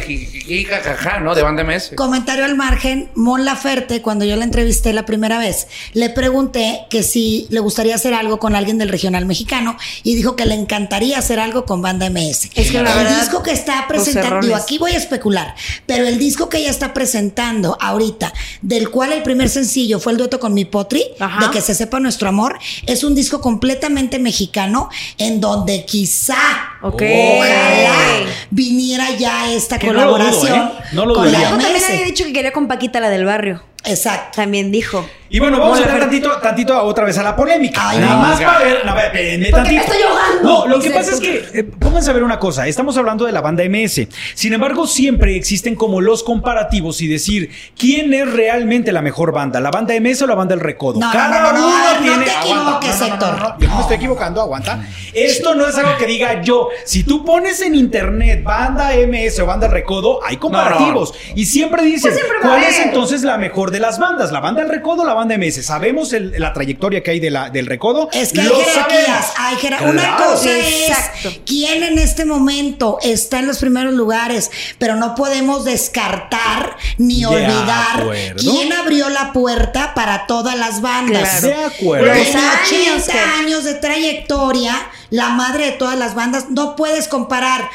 jajaja, 0.69 1.19
¿no? 1.19 1.35
De 1.35 1.41
Banda 1.41 1.65
MS. 1.65 1.95
Comentario 1.97 2.45
al 2.45 2.55
margen, 2.55 3.09
Mon 3.13 3.43
Laferte, 3.43 4.01
cuando 4.01 4.23
yo 4.23 4.37
la 4.37 4.45
entrevisté 4.45 4.93
la 4.93 5.05
primera 5.05 5.37
vez, 5.37 5.67
le 5.91 6.09
pregunté 6.09 6.83
que 6.89 7.03
si 7.03 7.45
le 7.49 7.59
gustaría 7.59 7.93
hacer 7.93 8.13
algo 8.13 8.39
con 8.39 8.55
alguien 8.55 8.77
del 8.77 8.87
regional 8.87 9.25
mexicano 9.25 9.75
y 10.03 10.15
dijo 10.15 10.37
que 10.37 10.45
le 10.45 10.55
encantaría 10.55 11.17
hacer 11.17 11.41
algo 11.41 11.65
con 11.65 11.81
Banda 11.81 12.09
MS. 12.09 12.51
Es 12.55 12.71
que 12.71 12.81
la 12.81 12.93
el 12.93 12.99
verdad, 12.99 13.19
disco 13.19 13.43
que 13.43 13.51
está 13.51 13.85
presentando, 13.89 14.39
digo, 14.39 14.55
aquí 14.55 14.77
voy 14.77 14.91
a 14.91 14.97
especular, 14.97 15.53
pero 15.85 16.07
el 16.07 16.17
disco 16.17 16.47
que 16.47 16.59
ella 16.59 16.71
está 16.71 16.93
presentando 16.93 17.77
ahorita, 17.81 18.31
del 18.61 18.89
cual 18.91 19.11
el 19.11 19.23
primer 19.23 19.49
sencillo 19.49 19.99
fue 19.99 20.13
el 20.13 20.17
dueto 20.17 20.39
con 20.39 20.53
mi 20.53 20.63
Potri, 20.63 21.03
Ajá. 21.19 21.47
de 21.47 21.51
que 21.51 21.59
se 21.59 21.75
sepa 21.75 21.99
nuestro 21.99 22.29
amor, 22.29 22.57
es 22.87 23.03
un 23.03 23.13
disco 23.13 23.41
completamente 23.41 24.19
mexicano 24.19 24.89
en 25.17 25.41
donde 25.41 25.83
quizá 25.83 26.60
Ok. 26.81 27.01
Ojalá 27.01 28.25
viniera 28.49 29.09
ya 29.17 29.51
esta 29.51 29.77
Que 29.79 29.87
no 29.87 29.93
lo 29.93 30.01
dudo, 30.01 30.11
colaboración 30.13 30.57
¿eh? 30.57 30.71
No 30.93 31.05
lo 31.05 31.13
con 31.15 31.25
dudaría. 31.25 31.49
la 31.49 31.49
Luego 31.51 31.63
también 31.63 31.83
MS. 31.83 31.89
había 31.93 32.05
dicho 32.05 32.23
que 32.25 32.33
quería 32.33 32.51
con 32.53 32.67
Paquita 32.67 32.99
la 32.99 33.09
del 33.09 33.25
barrio. 33.25 33.63
Exacto. 33.83 34.37
También 34.41 34.71
dijo. 34.71 35.05
Y 35.33 35.39
bueno, 35.39 35.59
vamos 35.59 35.79
a 35.79 35.83
entrar 35.83 36.01
tantito, 36.01 36.29
tantito 36.41 36.83
otra 36.83 37.05
vez 37.05 37.17
a 37.17 37.23
la 37.23 37.33
polémica. 37.37 37.81
Ay, 37.89 37.99
Nada 37.99 38.15
no. 38.15 38.21
más 38.21 38.41
para 38.41 38.59
ver. 38.59 38.85
No, 38.85 38.93
Porque 38.93 39.37
me 39.39 39.49
tantito. 39.49 39.81
estoy 39.81 40.01
ahogando. 40.01 40.43
No, 40.43 40.67
lo 40.67 40.79
que 40.81 40.91
pasa 40.91 41.13
es 41.13 41.19
que, 41.21 41.45
eh, 41.53 41.63
pónganse 41.63 42.09
a 42.09 42.13
ver 42.13 42.23
una 42.23 42.37
cosa. 42.37 42.67
Estamos 42.67 42.97
hablando 42.97 43.25
de 43.25 43.31
la 43.31 43.39
banda 43.39 43.63
MS. 43.63 44.09
Sin 44.35 44.51
embargo, 44.51 44.85
siempre 44.87 45.37
existen 45.37 45.75
como 45.75 46.01
los 46.01 46.23
comparativos 46.23 46.99
y 47.01 47.07
decir 47.07 47.49
quién 47.77 48.13
es 48.13 48.29
realmente 48.31 48.91
la 48.91 49.01
mejor 49.01 49.31
banda, 49.31 49.61
la 49.61 49.71
banda 49.71 49.93
MS 49.95 50.21
o 50.23 50.27
la 50.27 50.35
banda 50.35 50.53
El 50.53 50.59
Recodo. 50.59 50.99
No, 50.99 51.05
no, 51.07 51.13
Cada 51.13 51.41
no, 51.53 51.53
no, 51.53 51.67
uno 51.67 51.77
ver, 51.77 51.95
no 51.95 52.01
tiene. 52.07 52.25
te 52.25 52.31
equivoques, 52.31 53.01
Héctor. 53.01 53.55
Yo 53.57 53.67
no 53.69 53.75
me 53.75 53.81
estoy 53.83 53.95
equivocando, 53.95 54.41
aguanta. 54.41 54.85
Esto 55.13 55.55
no 55.55 55.65
es 55.65 55.77
algo 55.77 55.95
que 55.97 56.07
diga 56.07 56.41
yo. 56.41 56.67
Si 56.85 57.05
tú 57.05 57.23
pones 57.23 57.61
en 57.61 57.75
internet 57.75 58.43
banda 58.43 58.91
MS 59.07 59.39
o 59.39 59.45
banda 59.45 59.67
El 59.67 59.71
Recodo, 59.71 60.19
hay 60.25 60.35
comparativos. 60.35 61.13
Y 61.35 61.45
siempre 61.45 61.83
dicen, 61.83 62.11
Pues 62.11 62.15
siempre 62.15 62.37
¿cuál 62.41 62.63
es 62.63 62.79
entonces 62.79 63.21
la 63.23 63.37
mejor 63.37 63.70
de 63.71 63.79
las 63.79 63.97
bandas? 63.99 64.31
¿La 64.31 64.39
banda 64.39 64.61
El 64.61 64.69
Recodo 64.69 65.01
o 65.03 65.05
la 65.05 65.13
banda 65.13 65.35
MS? 65.35 65.63
Sabemos 65.63 66.13
el- 66.13 66.33
la 66.37 66.53
trayectoria 66.53 67.01
que 67.03 67.11
hay 67.11 67.19
de 67.19 67.29
la, 67.31 67.49
del 67.49 67.65
Recodo. 67.65 68.09
Es 68.13 68.31
que 68.33 68.41
hay 68.41 68.47
jerarquías, 68.49 69.33
hay 69.37 69.55
jerar- 69.57 69.83
Una 69.89 70.01
Claro. 70.17 70.31
cosa 70.33 70.49
Exacto. 70.57 71.29
es 71.29 71.39
quién 71.45 71.83
en 71.83 71.97
este 71.97 72.25
momento 72.25 72.97
está 73.01 73.39
en 73.39 73.47
los 73.47 73.57
primeros 73.59 73.93
lugares, 73.93 74.51
pero 74.77 74.95
no 74.95 75.15
podemos 75.15 75.65
descartar 75.65 76.75
ni 76.97 77.21
De 77.21 77.27
olvidar 77.27 78.01
acuerdo. 78.01 78.39
quién 78.51 78.73
abrió 78.73 79.09
la 79.09 79.33
puerta 79.33 79.93
para 79.93 80.27
todas 80.27 80.57
las 80.57 80.81
bandas. 80.81 81.39
Claro. 81.41 81.47
De 81.47 81.65
acuerdo. 81.65 82.05
Los 82.07 82.17
años 82.35 82.43
80 82.67 83.11
que- 83.13 83.19
años 83.19 83.63
de 83.63 83.73
trayectoria, 83.75 84.75
la 85.09 85.29
madre 85.29 85.65
de 85.65 85.71
todas 85.71 85.97
las 85.97 86.15
bandas, 86.15 86.49
no 86.49 86.75
puedes 86.75 87.07
comparar. 87.07 87.69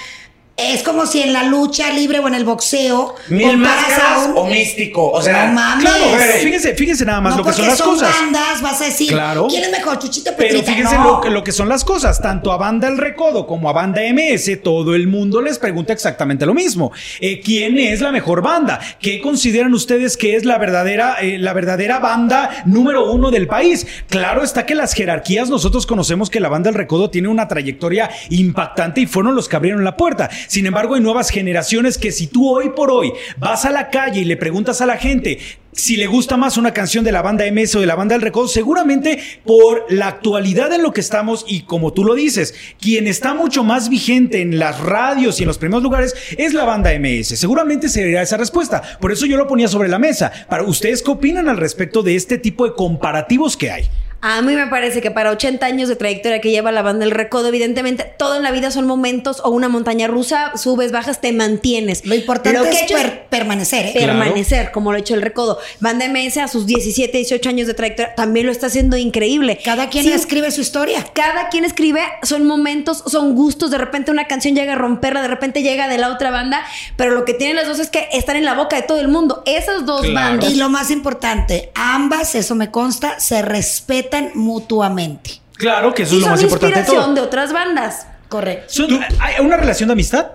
Es 0.57 0.83
como 0.83 1.05
si 1.05 1.21
en 1.21 1.35
la 1.35 1.43
lucha 1.43 1.93
libre 1.93 2.19
o 2.19 2.29
en 2.29 2.35
el 2.35 2.45
boxeo 2.47 3.15
Mil 3.29 3.59
máscaras 3.59 4.27
un- 4.29 4.39
o 4.39 4.45
místico. 4.47 5.11
O 5.11 5.21
sea, 5.21 5.49
No 5.49 5.53
mames. 5.53 5.85
Claro, 5.85 6.05
pero 6.17 6.33
fíjense, 6.39 6.75
fíjense 6.75 7.05
nada 7.05 7.21
más 7.21 7.33
no 7.37 7.43
lo 7.43 7.45
que 7.47 7.53
son 7.53 7.67
las 7.67 7.83
cosas. 7.83 8.09
bandas, 8.19 8.63
vas 8.63 8.81
a 8.81 8.87
decir, 8.87 9.09
Claro. 9.11 9.49
¿quién 9.51 9.65
es 9.65 9.71
mejor, 9.71 9.99
Chuchito 9.99 10.31
Pero 10.35 10.49
Petrita? 10.55 10.73
fíjense 10.73 10.95
No. 10.97 11.05
lo, 11.05 11.21
que- 11.21 11.29
lo 11.29 11.45
que 11.45 11.53
son 11.53 11.69
las 11.69 11.85
cosas. 11.85 12.23
Tanto 12.23 12.53
a 12.53 12.57
Banda 12.57 12.89
El 12.89 12.97
Recodo 12.97 13.47
como 13.47 13.69
a 13.69 13.75
Banda 13.75 14.01
MS, 14.03 14.57
todo 14.57 14.95
el 14.95 15.09
mundo 15.09 15.43
les 15.43 15.59
pregunta 15.59 15.93
exactamente 15.93 16.47
lo 16.47 16.55
mismo. 16.55 16.91
Eh, 17.21 17.43
¿Quién 17.45 17.77
es 17.79 18.01
la 18.01 18.11
mejor 18.11 18.41
banda? 18.41 18.81
¿Qué 18.99 19.21
consideran 19.21 19.75
ustedes 19.75 20.17
que 20.17 20.37
es 20.37 20.47
la 20.47 20.57
verdadera, 20.57 21.17
eh, 21.21 21.37
la 21.39 21.53
verdadera 21.53 21.99
banda 21.99 22.63
número 22.65 23.13
uno 23.13 23.31
del 23.31 23.47
país? 23.47 23.87
Claro 24.09 24.43
está 24.43 24.65
que 24.65 24.75
las 24.75 24.95
jerarquías, 24.95 25.51
nosotros 25.51 25.87
conocemos 25.87 26.31
que 26.31 26.41
la 26.41 26.49
Banda 26.49 26.71
El 26.71 26.77
Recodo 26.77 27.11
tiene 27.11 27.29
una 27.29 27.47
trayectoria 27.47 28.09
impactante 28.31 29.03
y 29.03 29.07
fueron 29.07 29.35
los 29.35 29.51
que 29.51 29.57
abrieron 29.57 29.85
la 29.85 29.99
puerta. 29.99 30.31
Sin 30.47 30.67
embargo, 30.67 30.95
hay 30.95 31.01
nuevas 31.01 31.31
generaciones 31.31 31.99
que 31.99 32.13
si 32.13 32.27
tú 32.27 32.49
hoy 32.49 32.71
por 32.71 32.91
hoy 32.91 33.13
vas 33.39 33.65
a 33.65 33.71
la 33.71 33.91
calle 33.91 34.21
y 34.21 34.25
le 34.25 34.37
preguntas 34.37 34.81
a 34.81 34.87
la 34.87 34.97
gente 34.97 35.39
si 35.77 35.97
le 35.97 36.07
gusta 36.07 36.37
más 36.37 36.57
una 36.57 36.73
canción 36.73 37.05
de 37.05 37.13
la 37.13 37.23
banda 37.23 37.45
MS 37.51 37.77
o 37.77 37.81
de 37.81 37.87
la 37.87 37.95
banda 37.95 38.15
del 38.15 38.23
Recodo, 38.23 38.49
seguramente 38.49 39.19
por 39.45 39.85
la 39.91 40.09
actualidad 40.09 40.73
en 40.73 40.83
lo 40.83 40.93
que 40.93 41.03
estamos 41.03 41.45
y 41.47 41.63
como 41.63 41.93
tú 41.93 42.03
lo 42.03 42.15
dices, 42.15 42.55
quien 42.81 43.07
está 43.07 43.35
mucho 43.35 43.63
más 43.63 43.89
vigente 43.89 44.41
en 44.41 44.59
las 44.59 44.81
radios 44.81 45.39
y 45.39 45.43
en 45.43 45.49
los 45.49 45.59
primeros 45.59 45.83
lugares 45.83 46.15
es 46.39 46.55
la 46.55 46.65
banda 46.65 46.99
MS. 46.99 47.39
Seguramente 47.39 47.89
sería 47.89 48.23
esa 48.23 48.39
respuesta. 48.39 48.83
Por 49.01 49.13
eso 49.13 49.27
yo 49.27 49.37
lo 49.37 49.47
ponía 49.47 49.69
sobre 49.69 49.89
la 49.89 49.99
mesa. 49.99 50.33
Para 50.49 50.63
ustedes, 50.63 51.03
¿qué 51.03 51.11
opinan 51.11 51.49
al 51.49 51.59
respecto 51.59 52.03
de 52.03 52.17
este 52.17 52.39
tipo 52.39 52.67
de 52.67 52.75
comparativos 52.75 53.57
que 53.57 53.71
hay? 53.71 53.89
A 54.23 54.43
mí 54.43 54.55
me 54.55 54.67
parece 54.67 55.01
que 55.03 55.11
para 55.12 55.31
80 55.31 55.64
años 55.67 55.89
de 55.89 55.95
trayectoria 55.95 56.41
que 56.41 56.51
lleva 56.51 56.73
la 56.73 56.83
banda 56.83 57.05
El 57.05 57.11
Recodo, 57.12 57.49
evidentemente 57.49 58.03
todo 58.19 58.37
en 58.37 58.43
la 58.43 58.51
vida 58.51 58.71
son 58.73 58.87
momentos 58.87 59.41
o 59.45 59.51
una 59.51 59.69
montaña 59.69 60.09
rusa, 60.09 60.53
subes, 60.57 60.91
bajas, 60.91 61.21
te 61.21 61.33
mantienes. 61.33 62.05
Lo 62.05 62.14
importante 62.14 62.59
Lo 62.59 62.64
que 62.64 62.71
es 62.71 62.77
ha 62.77 62.85
hecho 62.87 62.95
per- 62.97 63.27
permanecer, 63.29 63.87
¿eh? 63.87 63.93
permanecer, 63.95 64.73
como 64.73 64.91
lo 64.91 64.97
ha 64.97 65.01
hecho 65.01 65.14
el 65.14 65.23
Recodo. 65.23 65.59
Banda 65.81 66.07
MS 66.09 66.39
a 66.39 66.49
sus 66.49 66.67
17, 66.67 67.17
18 67.19 67.49
años 67.51 67.67
de 67.69 67.75
trayectoria 67.75 68.14
también 68.17 68.47
lo 68.47 68.53
está 68.53 68.67
haciendo 68.67 68.97
increíble. 68.97 69.61
Cada 69.64 69.91
quien 69.91 70.05
Sí, 70.05 70.12
escribe 70.12 70.51
su 70.51 70.61
historia. 70.62 71.05
cada 71.12 71.49
quien 71.51 71.64
escribe, 71.64 72.01
son 72.23 72.47
momentos, 72.47 73.05
son 73.07 73.35
gustos, 73.37 73.71
de 73.71 73.79
repente 73.79 74.11
una 74.11 74.27
canción 74.27 74.57
llega 74.57 74.73
a 74.73 74.77
romperla, 74.77 75.23
de 75.23 75.29
repente 75.29 75.62
llega 75.62 75.89
de 75.89 75.99
la 75.99 76.11
otra 76.11 76.31
banda, 76.31 76.64
pero 76.97 77.12
lo 77.12 77.25
que 77.27 77.35
tienen 77.35 77.55
las 77.55 77.69
dos 77.69 77.79
es 77.79 77.91
que 77.91 78.09
están 78.12 78.37
en 78.37 78.45
la 78.47 78.55
boca 78.55 78.77
de 78.77 78.83
todo 78.83 78.99
el 78.99 79.09
mundo. 79.09 79.43
Esas 79.47 79.85
dos 79.87 80.01
Claro. 80.01 80.14
bandas. 80.39 80.51
Y 80.51 80.57
lo 80.57 80.69
más 80.71 80.91
importante, 80.91 81.71
ambas, 81.75 82.35
eso 82.35 82.55
me 82.57 82.71
consta, 82.71 83.21
se 83.21 83.43
respetan 83.43 84.06
mutuamente. 84.35 85.31
Claro 85.57 85.95
que 85.95 86.03
eso 86.03 86.15
y 86.15 86.19
es 86.19 86.25
lo 86.25 86.31
más 86.31 86.43
importante 86.43 86.75
de 86.75 86.81
inspiración 86.81 87.05
todo. 87.07 87.15
de 87.15 87.21
otras 87.27 87.53
bandas. 87.53 88.07
Correcto. 88.29 88.67
Son- 88.69 89.01
¿Hay 89.21 89.45
una 89.45 89.57
relación 89.57 89.89
de 89.89 89.93
amistad 89.95 90.27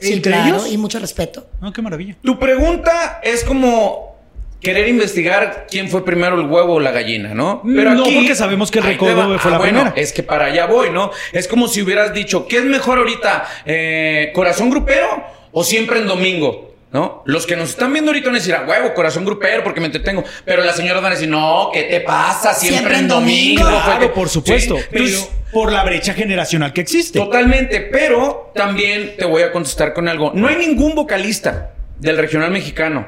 Sí, 0.00 0.12
entre 0.12 0.32
claro, 0.32 0.48
ellos? 0.56 0.68
y 0.72 0.78
mucho 0.78 0.98
respeto. 1.00 1.46
Ah, 1.60 1.72
qué 1.74 1.82
maravilla. 1.82 2.14
Tu 2.22 2.38
pregunta 2.38 3.20
es 3.22 3.42
como 3.42 4.16
querer 4.60 4.88
investigar 4.88 5.66
quién 5.70 5.88
fue 5.88 6.04
primero 6.04 6.38
el 6.40 6.46
huevo 6.46 6.74
o 6.74 6.80
la 6.80 6.90
gallina, 6.90 7.32
¿no? 7.34 7.60
No, 7.64 8.02
porque 8.04 8.34
sabemos 8.34 8.70
que 8.70 8.78
el 8.80 8.84
Recodo 8.84 9.38
fue 9.38 9.50
la 9.50 9.58
bueno, 9.58 9.80
primera. 9.80 9.92
Es 9.96 10.12
que 10.12 10.22
para 10.22 10.46
allá 10.46 10.66
voy, 10.66 10.90
¿no? 10.90 11.10
Es 11.32 11.48
como 11.48 11.66
si 11.68 11.82
hubieras 11.82 12.12
dicho, 12.12 12.46
¿qué 12.46 12.58
es 12.58 12.64
mejor 12.64 12.98
ahorita? 12.98 13.44
Eh, 13.66 14.30
¿Corazón 14.34 14.70
grupero 14.70 15.24
o 15.52 15.64
siempre 15.64 16.00
en 16.00 16.06
domingo? 16.06 16.67
¿No? 16.90 17.22
Los 17.26 17.46
que 17.46 17.54
nos 17.54 17.68
están 17.70 17.92
viendo 17.92 18.10
ahorita 18.10 18.28
van 18.28 18.36
a 18.36 18.38
decir, 18.38 18.54
a 18.54 18.62
huevo, 18.62 18.94
corazón 18.94 19.24
grupero, 19.26 19.62
porque 19.62 19.78
me 19.78 19.86
entretengo. 19.86 20.24
Pero 20.44 20.64
las 20.64 20.74
señoras 20.74 21.02
van 21.02 21.12
a 21.12 21.14
decir, 21.16 21.28
no, 21.28 21.68
¿qué 21.72 21.82
te 21.82 22.00
pasa? 22.00 22.54
Siempre, 22.54 22.78
Siempre 22.78 22.98
en 22.98 23.08
domingo. 23.08 23.62
domingo. 23.62 23.82
fue 23.82 23.92
que-". 23.92 23.98
Claro, 23.98 24.14
por 24.14 24.28
supuesto. 24.30 24.76
Sí, 24.78 24.84
pero 24.90 25.04
entonces, 25.04 25.30
por 25.52 25.70
la 25.70 25.84
brecha 25.84 26.14
generacional 26.14 26.72
que 26.72 26.80
existe. 26.80 27.18
Totalmente, 27.18 27.82
pero 27.82 28.52
también 28.54 29.16
te 29.18 29.26
voy 29.26 29.42
a 29.42 29.52
contestar 29.52 29.92
con 29.92 30.08
algo. 30.08 30.32
No 30.34 30.48
hay 30.48 30.56
ningún 30.56 30.94
vocalista 30.94 31.72
del 31.98 32.16
regional 32.16 32.50
mexicano, 32.50 33.06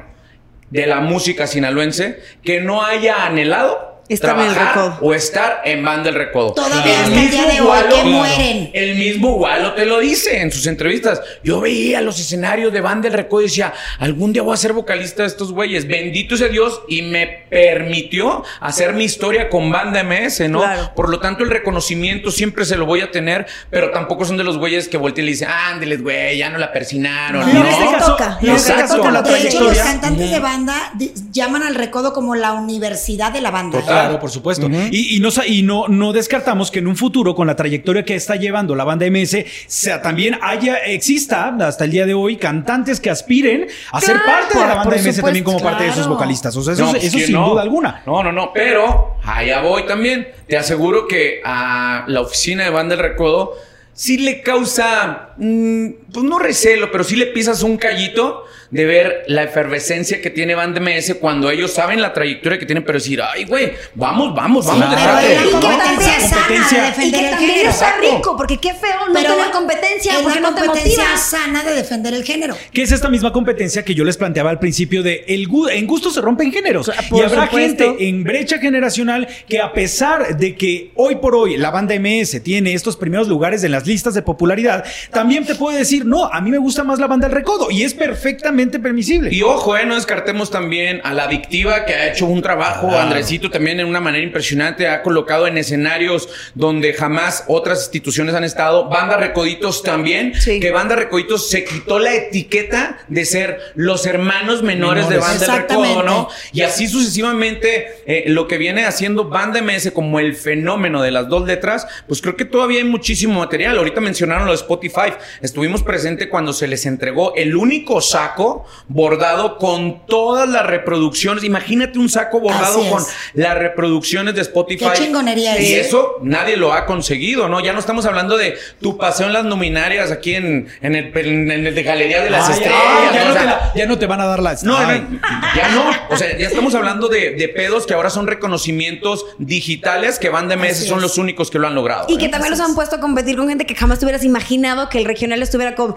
de 0.69 0.85
la 0.85 0.99
música 0.99 1.47
sinaloense, 1.47 2.21
que 2.43 2.61
no 2.61 2.83
haya 2.83 3.25
anhelado 3.25 3.90
Estar 4.13 4.37
en 4.37 4.45
el 4.45 4.53
trabajar 4.53 4.75
Recodo. 4.75 4.97
o 5.01 5.13
estar 5.13 5.61
en 5.63 5.85
banda 5.85 6.03
del 6.03 6.15
recodo. 6.15 6.53
Todavía 6.53 7.03
hasta 7.03 7.21
el 7.21 7.31
día 7.31 7.45
de 7.45 7.61
hoy, 7.61 7.79
que 7.89 8.03
mueren. 8.03 8.69
El 8.73 8.95
mismo 8.95 9.35
Walo 9.35 9.73
te 9.73 9.85
lo 9.85 9.99
dice 9.99 10.41
en 10.41 10.51
sus 10.51 10.67
entrevistas. 10.67 11.21
Yo 11.43 11.61
veía 11.61 12.01
los 12.01 12.19
escenarios 12.19 12.73
de 12.73 12.81
banda 12.81 13.09
del 13.09 13.17
recodo 13.17 13.41
y 13.41 13.45
decía, 13.45 13.73
algún 13.99 14.33
día 14.33 14.41
voy 14.41 14.53
a 14.53 14.57
ser 14.57 14.73
vocalista 14.73 15.23
de 15.23 15.29
estos 15.29 15.53
güeyes. 15.53 15.87
Bendito 15.87 16.35
sea 16.35 16.49
Dios 16.49 16.81
y 16.87 17.03
me 17.03 17.45
permitió 17.49 18.43
hacer 18.59 18.93
mi 18.93 19.05
historia 19.05 19.49
con 19.49 19.71
banda 19.71 20.03
MS, 20.03 20.49
¿no? 20.49 20.59
Claro. 20.59 20.91
Por 20.95 21.09
lo 21.09 21.19
tanto, 21.19 21.43
el 21.43 21.49
reconocimiento 21.49 22.31
siempre 22.31 22.65
se 22.65 22.75
lo 22.75 22.85
voy 22.85 23.01
a 23.01 23.11
tener, 23.11 23.47
pero 23.69 23.91
tampoco 23.91 24.25
son 24.25 24.37
de 24.37 24.43
los 24.43 24.57
güeyes 24.57 24.87
que 24.87 24.97
voltean 24.97 25.23
y 25.23 25.25
le 25.27 25.31
dicen, 25.31 25.47
ándeles, 25.49 26.01
güey, 26.01 26.37
ya 26.37 26.49
no 26.49 26.57
la 26.57 26.71
persinaron. 26.71 27.41
No, 27.41 27.63
No, 27.63 27.63
que 27.63 27.75
se 27.75 28.05
toca, 28.05 28.37
en 28.41 28.47
que 28.47 28.55
este 28.55 28.73
toca, 28.87 29.21
De 29.21 29.47
hecho, 29.47 29.63
los 29.63 29.77
cantantes 29.77 30.31
de 30.31 30.39
banda 30.39 30.93
llaman 31.31 31.63
al 31.63 31.75
recodo 31.75 32.13
como 32.13 32.35
la 32.35 32.53
universidad 32.53 33.31
de 33.31 33.41
la 33.41 33.51
banda. 33.51 33.79
Total. 33.79 34.00
Claro, 34.03 34.19
por 34.19 34.29
supuesto. 34.31 34.69
Y, 34.91 35.15
y, 35.15 35.19
no, 35.19 35.29
y 35.47 35.63
no, 35.63 35.87
no 35.87 36.13
descartamos 36.13 36.71
que 36.71 36.79
en 36.79 36.87
un 36.87 36.95
futuro, 36.95 37.35
con 37.35 37.47
la 37.47 37.55
trayectoria 37.55 38.03
que 38.03 38.15
está 38.15 38.35
llevando 38.35 38.75
la 38.75 38.83
banda 38.83 39.05
MS, 39.09 39.37
sea, 39.67 40.01
también 40.01 40.37
haya, 40.41 40.77
exista 40.77 41.55
hasta 41.61 41.85
el 41.85 41.91
día 41.91 42.05
de 42.05 42.13
hoy 42.13 42.37
cantantes 42.37 42.99
que 42.99 43.09
aspiren 43.09 43.67
a 43.91 44.01
ser 44.01 44.17
parte 44.25 44.57
de 44.57 44.65
la 44.65 44.75
banda 44.75 44.83
por 44.83 44.93
MS 44.93 44.99
supuesto, 44.99 45.21
también 45.23 45.45
como 45.45 45.59
parte 45.59 45.83
de 45.83 45.89
esos 45.89 46.01
claro. 46.01 46.15
vocalistas. 46.15 46.55
O 46.55 46.63
sea, 46.63 46.73
eso, 46.73 46.83
No, 46.85 46.95
eso 46.95 47.11
pues, 47.11 47.25
sin 47.25 47.35
no. 47.35 47.49
duda 47.49 47.61
alguna. 47.61 48.03
No, 48.05 48.23
no, 48.23 48.31
no, 48.31 48.51
pero 48.53 49.17
allá 49.23 49.61
voy 49.61 49.85
también. 49.85 50.27
Te 50.47 50.57
aseguro 50.57 51.07
que 51.07 51.41
a 51.43 52.03
la 52.07 52.21
oficina 52.21 52.63
de 52.63 52.69
Banda 52.69 52.95
del 52.95 53.03
Recodo 53.03 53.53
sí 53.93 54.17
le 54.17 54.41
causa, 54.41 55.33
mm, 55.37 55.87
pues 56.13 56.25
no 56.25 56.39
recelo, 56.39 56.91
pero 56.91 57.03
sí 57.03 57.15
le 57.15 57.27
pisas 57.27 57.63
un 57.63 57.77
callito 57.77 58.45
de 58.71 58.85
ver 58.85 59.23
la 59.27 59.43
efervescencia 59.43 60.21
que 60.21 60.29
tiene 60.29 60.55
Banda 60.55 60.79
MS 60.79 61.15
cuando 61.19 61.49
ellos 61.51 61.71
saben 61.73 62.01
la 62.01 62.13
trayectoria 62.13 62.57
que 62.57 62.65
tienen, 62.65 62.83
pero 62.85 62.97
decir, 62.99 63.21
ay, 63.21 63.43
güey, 63.43 63.73
vamos, 63.95 64.33
vamos, 64.33 64.65
vamos 64.65 64.85
claro. 64.87 65.17
de 65.17 65.27
Pero 65.27 65.27
frente", 65.27 65.33
es 65.35 65.41
la 65.41 65.45
Y 65.45 65.45
que 65.49 65.53
¿no? 65.53 65.61
competencia 65.61 66.11
también- 66.11 66.29
sana 66.29 66.41
competencia. 66.41 66.81
de 66.81 66.87
Y 66.87 67.11
defender 67.11 67.19
que 67.19 67.25
el 67.25 67.31
también 67.31 67.51
género. 67.51 67.69
está 67.69 67.85
Exacto. 67.89 68.15
rico, 68.17 68.37
porque 68.37 68.57
qué 68.57 68.73
feo 68.73 69.07
no 69.07 69.13
Pero 69.13 69.35
tener 69.35 69.51
competencia, 69.51 70.13
porque 70.23 70.39
no 70.39 70.55
te 70.55 70.61
competencia 70.65 71.03
motiva. 71.03 71.17
sana 71.17 71.63
de 71.63 71.73
defender 71.75 72.13
el 72.13 72.23
género. 72.23 72.55
Que 72.73 72.81
es 72.83 72.91
esta 72.93 73.09
misma 73.09 73.33
competencia 73.33 73.83
que 73.83 73.93
yo 73.93 74.03
les 74.05 74.15
planteaba 74.15 74.49
al 74.49 74.59
principio 74.59 75.03
de 75.03 75.25
el 75.27 75.49
gu- 75.49 75.69
en 75.69 75.85
gusto 75.85 76.09
se 76.09 76.21
rompen 76.21 76.51
géneros. 76.53 76.89
Por 77.09 77.19
y 77.19 77.25
habrá 77.25 77.45
supuesto. 77.47 77.83
gente 77.83 78.07
en 78.07 78.23
brecha 78.23 78.57
generacional 78.59 79.27
que 79.49 79.59
a 79.59 79.73
pesar 79.73 80.37
de 80.37 80.55
que 80.55 80.91
hoy 80.95 81.15
por 81.17 81.35
hoy 81.35 81.57
la 81.57 81.71
banda 81.71 81.93
MS 81.95 82.39
tiene 82.41 82.73
estos 82.73 82.95
primeros 82.95 83.27
lugares 83.27 83.63
en 83.65 83.71
las 83.71 83.85
listas 83.85 84.13
de 84.13 84.21
popularidad, 84.21 84.85
también 85.11 85.45
te 85.45 85.55
puede 85.55 85.79
decir, 85.79 86.05
no, 86.05 86.25
a 86.25 86.39
mí 86.39 86.49
me 86.51 86.57
gusta 86.57 86.85
más 86.85 86.99
la 86.99 87.07
banda 87.07 87.27
del 87.27 87.35
recodo. 87.35 87.69
Y 87.69 87.83
es 87.83 87.93
perfectamente 87.93 88.60
permisible. 88.79 89.33
Y 89.33 89.41
ojo, 89.41 89.75
eh, 89.77 89.85
no 89.85 89.95
descartemos 89.95 90.51
también 90.51 91.01
a 91.03 91.13
la 91.13 91.23
adictiva 91.23 91.85
que 91.85 91.93
ha 91.93 92.11
hecho 92.11 92.25
un 92.25 92.41
trabajo, 92.41 92.87
Claro. 92.87 93.03
Andresito 93.03 93.49
también 93.49 93.79
en 93.79 93.87
una 93.87 93.99
manera 93.99 94.23
impresionante, 94.23 94.87
ha 94.87 95.01
colocado 95.01 95.47
en 95.47 95.57
escenarios 95.57 96.29
donde 96.55 96.93
jamás 96.93 97.43
otras 97.47 97.79
instituciones 97.83 98.35
han 98.35 98.43
estado, 98.43 98.89
Banda 98.89 99.17
Recoditos 99.17 99.83
también, 99.83 100.33
Sí. 100.35 100.59
que 100.59 100.71
Banda 100.71 100.95
Recoditos 100.95 101.49
se 101.49 101.63
quitó 101.63 101.99
la 101.99 102.13
etiqueta 102.13 102.99
de 103.07 103.25
ser 103.25 103.59
los 103.75 104.05
hermanos 104.05 104.63
menores, 104.63 105.07
de. 105.09 105.17
Banda 105.17 105.57
Recodo. 105.57 106.03
¿no? 106.03 106.27
Y 106.53 106.61
así 106.61 106.87
sucesivamente, 106.87 107.87
eh, 108.05 108.23
lo 108.27 108.47
que 108.47 108.57
viene 108.57 108.85
haciendo 108.85 109.25
Banda 109.29 109.59
MS 109.61 109.91
como 109.91 110.19
el 110.19 110.35
fenómeno 110.35 111.01
de 111.01 111.11
las 111.11 111.27
dos 111.29 111.45
letras, 111.47 111.87
pues 112.07 112.21
creo 112.21 112.35
que 112.35 112.45
todavía 112.45 112.79
hay 112.79 112.83
muchísimo 112.85 113.39
material. 113.39 113.77
Ahorita 113.77 114.01
mencionaron 114.01 114.45
lo 114.45 114.51
de 114.51 114.57
Spotify. 114.57 115.13
Estuvimos 115.41 115.83
presentes 115.83 116.27
cuando 116.27 116.53
se 116.53 116.67
les 116.67 116.85
entregó 116.85 117.33
el 117.35 117.55
único 117.55 118.01
saco 118.01 118.50
bordado 118.87 119.57
con 119.57 120.05
todas 120.05 120.47
las 120.49 120.65
reproducciones. 120.65 121.43
Imagínate 121.43 121.99
un 121.99 122.09
saco 122.09 122.39
bordado 122.39 122.87
con 122.89 123.03
las 123.33 123.57
reproducciones 123.57 124.35
de 124.35 124.41
Spotify. 124.41 124.85
Qué 124.93 125.03
chingonería 125.05 125.59
Y 125.59 125.73
es. 125.73 125.87
eso 125.87 126.17
nadie 126.21 126.57
lo 126.57 126.73
ha 126.73 126.85
conseguido, 126.85 127.47
¿no? 127.47 127.59
Ya 127.59 127.73
no 127.73 127.79
estamos 127.79 128.05
hablando 128.05 128.37
de 128.37 128.57
tu 128.81 128.97
paseo 128.97 129.27
en 129.27 129.33
las 129.33 129.45
luminarias 129.45 130.11
aquí 130.11 130.35
en, 130.35 130.67
en 130.81 130.95
el, 130.95 131.11
en 131.17 131.65
el 131.67 131.75
de 131.75 131.83
Galería 131.83 132.23
de 132.23 132.29
las 132.29 132.49
Estrellas. 132.49 132.77
ya, 133.13 133.25
¿no? 133.25 133.33
te 133.33 133.39
sea, 133.39 133.45
la- 133.45 133.71
ya 133.75 133.85
no 133.85 133.97
te 133.97 134.05
van 134.07 134.21
a 134.21 134.25
dar 134.25 134.41
las. 134.41 134.63
no, 134.63 134.77
Ay. 134.77 135.07
ya 135.55 135.69
no. 135.69 135.83
O 136.09 136.17
sea, 136.17 136.37
ya 136.37 136.47
estamos 136.47 136.75
hablando 136.75 137.07
de, 137.07 137.31
de 137.31 137.47
pedos 137.49 137.85
que 137.85 137.93
ahora 137.93 138.09
son 138.09 138.27
reconocimientos 138.27 139.25
digitales 139.37 140.19
que 140.19 140.29
van 140.29 140.47
de 140.47 140.57
meses, 140.57 140.87
son 140.87 141.01
los 141.01 141.17
únicos 141.17 141.49
que 141.51 141.59
lo 141.59 141.67
han 141.67 141.75
logrado. 141.75 142.05
Y 142.09 142.15
¿eh? 142.15 142.17
que 142.17 142.29
también 142.29 142.51
los 142.51 142.59
han 142.59 142.75
puesto 142.75 142.95
a 142.95 142.99
competir 142.99 143.37
con 143.37 143.47
gente 143.49 143.65
que 143.65 143.75
jamás 143.75 143.99
te 143.99 144.05
hubieras 144.05 144.23
imaginado 144.23 144.89
que 144.89 144.97
el 144.97 145.05
regional 145.05 145.41
estuviera 145.41 145.75
con, 145.75 145.95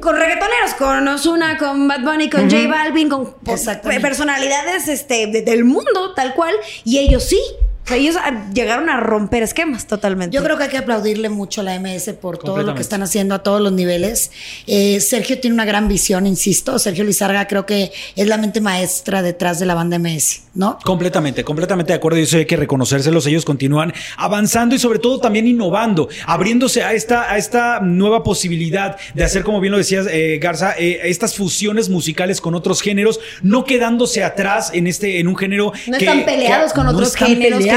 con 0.00 0.16
reggaetoneros, 0.16 0.74
con 0.78 1.06
Ozuna, 1.08 1.56
con 1.62 1.88
Bad 1.88 2.00
Bunny, 2.00 2.28
con 2.28 2.50
J 2.50 2.66
Balvin, 2.68 3.08
con 3.08 3.34
Exactamente. 3.46 4.00
personalidades 4.02 4.88
este, 4.88 5.26
de- 5.28 5.42
del 5.42 5.64
mundo, 5.64 6.12
tal 6.14 6.34
cual. 6.34 6.54
Y 6.84 6.98
ellos 6.98 7.24
sí. 7.24 7.40
O 7.84 7.88
sea, 7.88 7.96
ellos 7.96 8.14
ah, 8.16 8.48
llegaron 8.54 8.88
a 8.88 9.00
romper 9.00 9.42
esquemas 9.42 9.88
totalmente. 9.88 10.36
Yo 10.36 10.44
creo 10.44 10.56
que 10.56 10.64
hay 10.64 10.68
que 10.70 10.78
aplaudirle 10.78 11.28
mucho 11.28 11.62
a 11.62 11.64
la 11.64 11.78
MS 11.80 12.12
por 12.20 12.38
todo 12.38 12.62
lo 12.62 12.74
que 12.76 12.80
están 12.80 13.02
haciendo 13.02 13.34
a 13.34 13.42
todos 13.42 13.60
los 13.60 13.72
niveles. 13.72 14.30
Eh, 14.68 15.00
Sergio 15.00 15.40
tiene 15.40 15.54
una 15.54 15.64
gran 15.64 15.88
visión, 15.88 16.26
insisto. 16.26 16.78
Sergio 16.78 17.02
Lizarga 17.02 17.48
creo 17.48 17.66
que 17.66 17.90
es 18.14 18.26
la 18.28 18.36
mente 18.38 18.60
maestra 18.60 19.20
detrás 19.20 19.58
de 19.58 19.66
la 19.66 19.74
banda 19.74 19.98
MS, 19.98 20.42
¿no? 20.54 20.78
Completamente, 20.84 21.42
completamente 21.42 21.92
de 21.92 21.96
acuerdo. 21.96 22.18
Y 22.20 22.22
eso 22.22 22.36
hay 22.36 22.46
que 22.46 22.56
reconocérselos. 22.56 23.26
Ellos 23.26 23.44
continúan 23.44 23.92
avanzando 24.16 24.76
y 24.76 24.78
sobre 24.78 25.00
todo 25.00 25.18
también 25.18 25.48
innovando, 25.48 26.08
abriéndose 26.26 26.84
a 26.84 26.92
esta, 26.92 27.32
a 27.32 27.36
esta 27.36 27.80
nueva 27.80 28.22
posibilidad 28.22 28.96
de 29.14 29.24
hacer, 29.24 29.42
como 29.42 29.60
bien 29.60 29.72
lo 29.72 29.78
decías, 29.78 30.06
eh, 30.08 30.38
Garza, 30.40 30.74
eh, 30.78 31.00
estas 31.04 31.34
fusiones 31.34 31.88
musicales 31.88 32.40
con 32.40 32.54
otros 32.54 32.80
géneros, 32.80 33.18
no 33.42 33.64
quedándose 33.64 34.22
atrás 34.22 34.70
en 34.72 34.86
este, 34.86 35.18
en 35.18 35.26
un 35.26 35.36
género. 35.36 35.72
no 35.88 35.98
que- 35.98 36.04
están 36.04 36.24
peleados 36.24 36.72
que- 36.72 36.76
con 36.76 36.86
no 36.86 36.92
otros 36.92 37.08
están 37.08 37.28